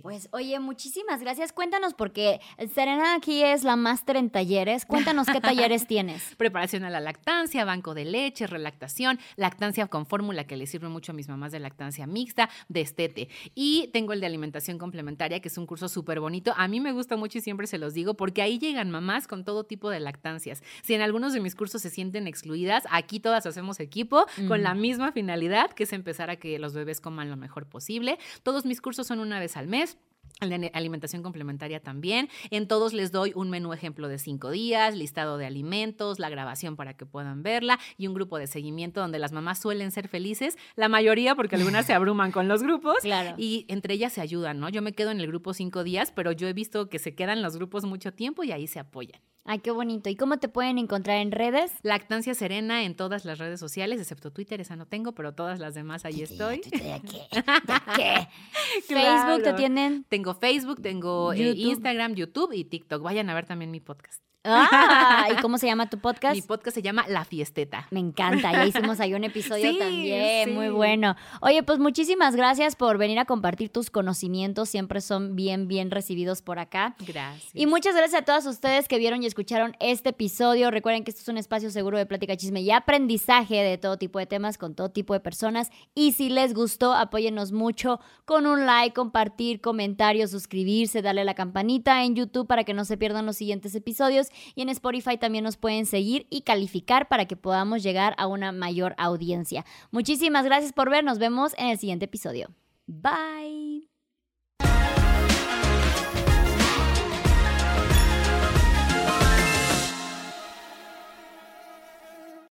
Pues 0.00 0.28
oye, 0.32 0.58
muchísimas 0.58 1.20
gracias. 1.20 1.52
Cuéntanos, 1.52 1.94
porque 1.94 2.40
Serena 2.74 3.14
aquí 3.14 3.44
es 3.44 3.62
la 3.62 3.76
máster 3.76 4.16
en 4.16 4.30
talleres. 4.30 4.84
Cuéntanos 4.84 5.28
qué 5.28 5.40
talleres 5.40 5.86
tienes. 5.86 6.34
Preparación 6.36 6.82
a 6.82 6.90
la 6.90 6.98
lactancia, 6.98 7.64
banco 7.64 7.94
de 7.94 8.04
leche, 8.04 8.48
relactación, 8.48 9.20
lactancia 9.36 9.86
con 9.86 10.06
fórmula 10.06 10.44
que 10.44 10.56
le 10.56 10.66
sirve 10.66 10.88
mucho 10.88 11.12
a 11.12 11.14
mis 11.14 11.28
mamás 11.28 11.52
de 11.52 11.60
lactancia 11.60 12.06
mixta, 12.08 12.50
destete. 12.68 13.28
Y 13.54 13.90
tengo 13.92 14.12
el 14.12 14.20
de 14.20 14.26
alimentación 14.26 14.76
complementaria, 14.76 15.38
que 15.38 15.48
es 15.48 15.56
un 15.56 15.66
curso 15.66 15.88
súper 15.88 16.18
bonito. 16.18 16.52
A 16.56 16.66
mí 16.66 16.80
me 16.80 16.92
gusta 16.92 17.16
mucho 17.16 17.38
y 17.38 17.42
siempre 17.42 17.68
se 17.68 17.78
los 17.78 17.94
digo, 17.94 18.14
porque 18.14 18.42
ahí 18.42 18.58
llegan 18.58 18.90
mamás 18.90 19.28
con 19.28 19.44
todo 19.44 19.62
tipo 19.64 19.88
de 19.88 20.00
lactancias. 20.00 20.64
Si 20.82 20.94
en 20.94 21.02
algunos 21.02 21.32
de 21.32 21.40
mis 21.40 21.54
cursos 21.54 21.80
se 21.80 21.90
sienten 21.90 22.26
excluidas, 22.26 22.84
aquí 22.90 23.20
todas 23.20 23.46
hacemos 23.46 23.78
equipo 23.78 24.26
con 24.48 24.64
la 24.64 24.74
misma 24.74 25.12
finalidad, 25.12 25.70
que 25.70 25.84
es 25.84 25.92
empezar 25.92 26.28
a 26.30 26.36
que 26.36 26.58
los 26.58 26.72
bebés 26.72 27.00
coman 27.00 27.30
lo 27.30 27.36
mejor 27.36 27.66
posible. 27.66 28.18
Todos 28.42 28.64
mis 28.64 28.80
cursos 28.80 29.06
son 29.06 29.20
una 29.20 29.40
vez 29.40 29.56
al 29.56 29.68
mes. 29.68 29.98
Alimentación 30.40 31.22
complementaria 31.22 31.80
también. 31.80 32.28
En 32.50 32.66
todos 32.66 32.92
les 32.92 33.12
doy 33.12 33.32
un 33.36 33.48
menú 33.48 33.72
ejemplo 33.72 34.08
de 34.08 34.18
cinco 34.18 34.50
días, 34.50 34.96
listado 34.96 35.38
de 35.38 35.46
alimentos, 35.46 36.18
la 36.18 36.30
grabación 36.30 36.74
para 36.74 36.96
que 36.96 37.06
puedan 37.06 37.44
verla 37.44 37.78
y 37.96 38.08
un 38.08 38.14
grupo 38.14 38.38
de 38.38 38.48
seguimiento 38.48 39.00
donde 39.00 39.20
las 39.20 39.30
mamás 39.30 39.60
suelen 39.60 39.92
ser 39.92 40.08
felices, 40.08 40.58
la 40.74 40.88
mayoría 40.88 41.36
porque 41.36 41.54
algunas 41.54 41.86
se 41.86 41.92
abruman 41.94 42.32
con 42.32 42.48
los 42.48 42.62
grupos 42.62 42.96
claro. 43.02 43.36
y 43.38 43.66
entre 43.68 43.94
ellas 43.94 44.14
se 44.14 44.20
ayudan, 44.20 44.58
¿no? 44.58 44.68
Yo 44.68 44.82
me 44.82 44.92
quedo 44.92 45.12
en 45.12 45.20
el 45.20 45.28
grupo 45.28 45.54
cinco 45.54 45.84
días, 45.84 46.10
pero 46.10 46.32
yo 46.32 46.48
he 46.48 46.52
visto 46.52 46.88
que 46.88 46.98
se 46.98 47.14
quedan 47.14 47.40
los 47.40 47.56
grupos 47.56 47.84
mucho 47.84 48.12
tiempo 48.12 48.42
y 48.42 48.50
ahí 48.50 48.66
se 48.66 48.80
apoyan. 48.80 49.20
Ay, 49.44 49.58
qué 49.58 49.72
bonito. 49.72 50.08
¿Y 50.08 50.16
cómo 50.16 50.38
te 50.38 50.48
pueden 50.48 50.78
encontrar 50.78 51.18
en 51.18 51.32
redes? 51.32 51.72
Lactancia 51.82 52.34
Serena 52.34 52.84
en 52.84 52.94
todas 52.94 53.24
las 53.24 53.38
redes 53.38 53.58
sociales, 53.58 54.00
excepto 54.00 54.30
Twitter, 54.30 54.60
esa 54.60 54.76
no 54.76 54.86
tengo, 54.86 55.12
pero 55.12 55.34
todas 55.34 55.58
las 55.58 55.74
demás 55.74 56.04
ahí 56.04 56.22
estoy. 56.22 56.60
¿De 56.60 56.70
qué? 56.70 57.26
qué? 57.96 58.28
¿Facebook 58.86 59.42
te 59.42 59.52
tienen? 59.54 60.04
Tengo 60.04 60.34
Facebook, 60.34 60.80
tengo 60.80 61.32
eh, 61.32 61.54
Instagram, 61.56 62.14
YouTube 62.14 62.52
y 62.52 62.64
TikTok. 62.64 63.02
Vayan 63.02 63.30
a 63.30 63.34
ver 63.34 63.46
también 63.46 63.70
mi 63.70 63.80
podcast. 63.80 64.22
Ah, 64.44 65.28
¿y 65.30 65.36
cómo 65.42 65.56
se 65.56 65.66
llama 65.66 65.88
tu 65.88 65.98
podcast? 65.98 66.34
Mi 66.34 66.42
podcast 66.42 66.74
se 66.74 66.82
llama 66.82 67.04
La 67.08 67.24
Fiesteta. 67.24 67.86
Me 67.90 68.00
encanta, 68.00 68.50
ya 68.52 68.66
hicimos 68.66 68.98
ahí 68.98 69.14
un 69.14 69.22
episodio 69.22 69.78
también, 69.78 70.54
muy 70.54 70.68
bueno. 70.68 71.14
Oye, 71.40 71.62
pues 71.62 71.78
muchísimas 71.78 72.34
gracias 72.34 72.74
por 72.74 72.98
venir 72.98 73.20
a 73.20 73.24
compartir 73.24 73.70
tus 73.70 73.90
conocimientos, 73.90 74.68
siempre 74.68 75.00
son 75.00 75.36
bien, 75.36 75.68
bien 75.68 75.92
recibidos 75.92 76.42
por 76.42 76.58
acá. 76.58 76.96
Gracias. 76.98 77.52
Y 77.54 77.66
muchas 77.66 77.94
gracias 77.94 78.22
a 78.22 78.24
todos 78.24 78.46
ustedes 78.46 78.88
que 78.88 78.98
vieron 78.98 79.22
y 79.22 79.26
escucharon 79.26 79.76
este 79.78 80.08
episodio. 80.08 80.72
Recuerden 80.72 81.04
que 81.04 81.12
esto 81.12 81.22
es 81.22 81.28
un 81.28 81.38
espacio 81.38 81.70
seguro 81.70 81.98
de 81.98 82.06
plática, 82.06 82.36
chisme 82.36 82.62
y 82.62 82.72
aprendizaje 82.72 83.62
de 83.62 83.78
todo 83.78 83.96
tipo 83.96 84.18
de 84.18 84.26
temas 84.26 84.58
con 84.58 84.74
todo 84.74 84.90
tipo 84.90 85.14
de 85.14 85.20
personas. 85.20 85.70
Y 85.94 86.12
si 86.12 86.30
les 86.30 86.52
gustó, 86.52 86.94
apóyennos 86.94 87.52
mucho 87.52 88.00
con 88.24 88.46
un 88.46 88.66
like, 88.66 88.94
compartir, 88.94 89.60
comentarios, 89.60 90.32
suscribirse, 90.32 91.00
darle 91.00 91.20
a 91.20 91.24
la 91.24 91.34
campanita 91.34 92.02
en 92.04 92.16
YouTube 92.16 92.48
para 92.48 92.64
que 92.64 92.74
no 92.74 92.84
se 92.84 92.96
pierdan 92.96 93.24
los 93.24 93.36
siguientes 93.36 93.74
episodios 93.76 94.31
y 94.54 94.62
en 94.62 94.68
Spotify 94.68 95.18
también 95.18 95.44
nos 95.44 95.56
pueden 95.56 95.86
seguir 95.86 96.26
y 96.30 96.42
calificar 96.42 97.08
para 97.08 97.26
que 97.26 97.36
podamos 97.36 97.82
llegar 97.82 98.14
a 98.18 98.26
una 98.26 98.52
mayor 98.52 98.94
audiencia. 98.98 99.64
Muchísimas 99.90 100.44
gracias 100.44 100.72
por 100.72 100.90
ver, 100.90 101.04
nos 101.04 101.18
vemos 101.18 101.54
en 101.58 101.68
el 101.68 101.78
siguiente 101.78 102.06
episodio. 102.06 102.50
Bye. 102.86 103.91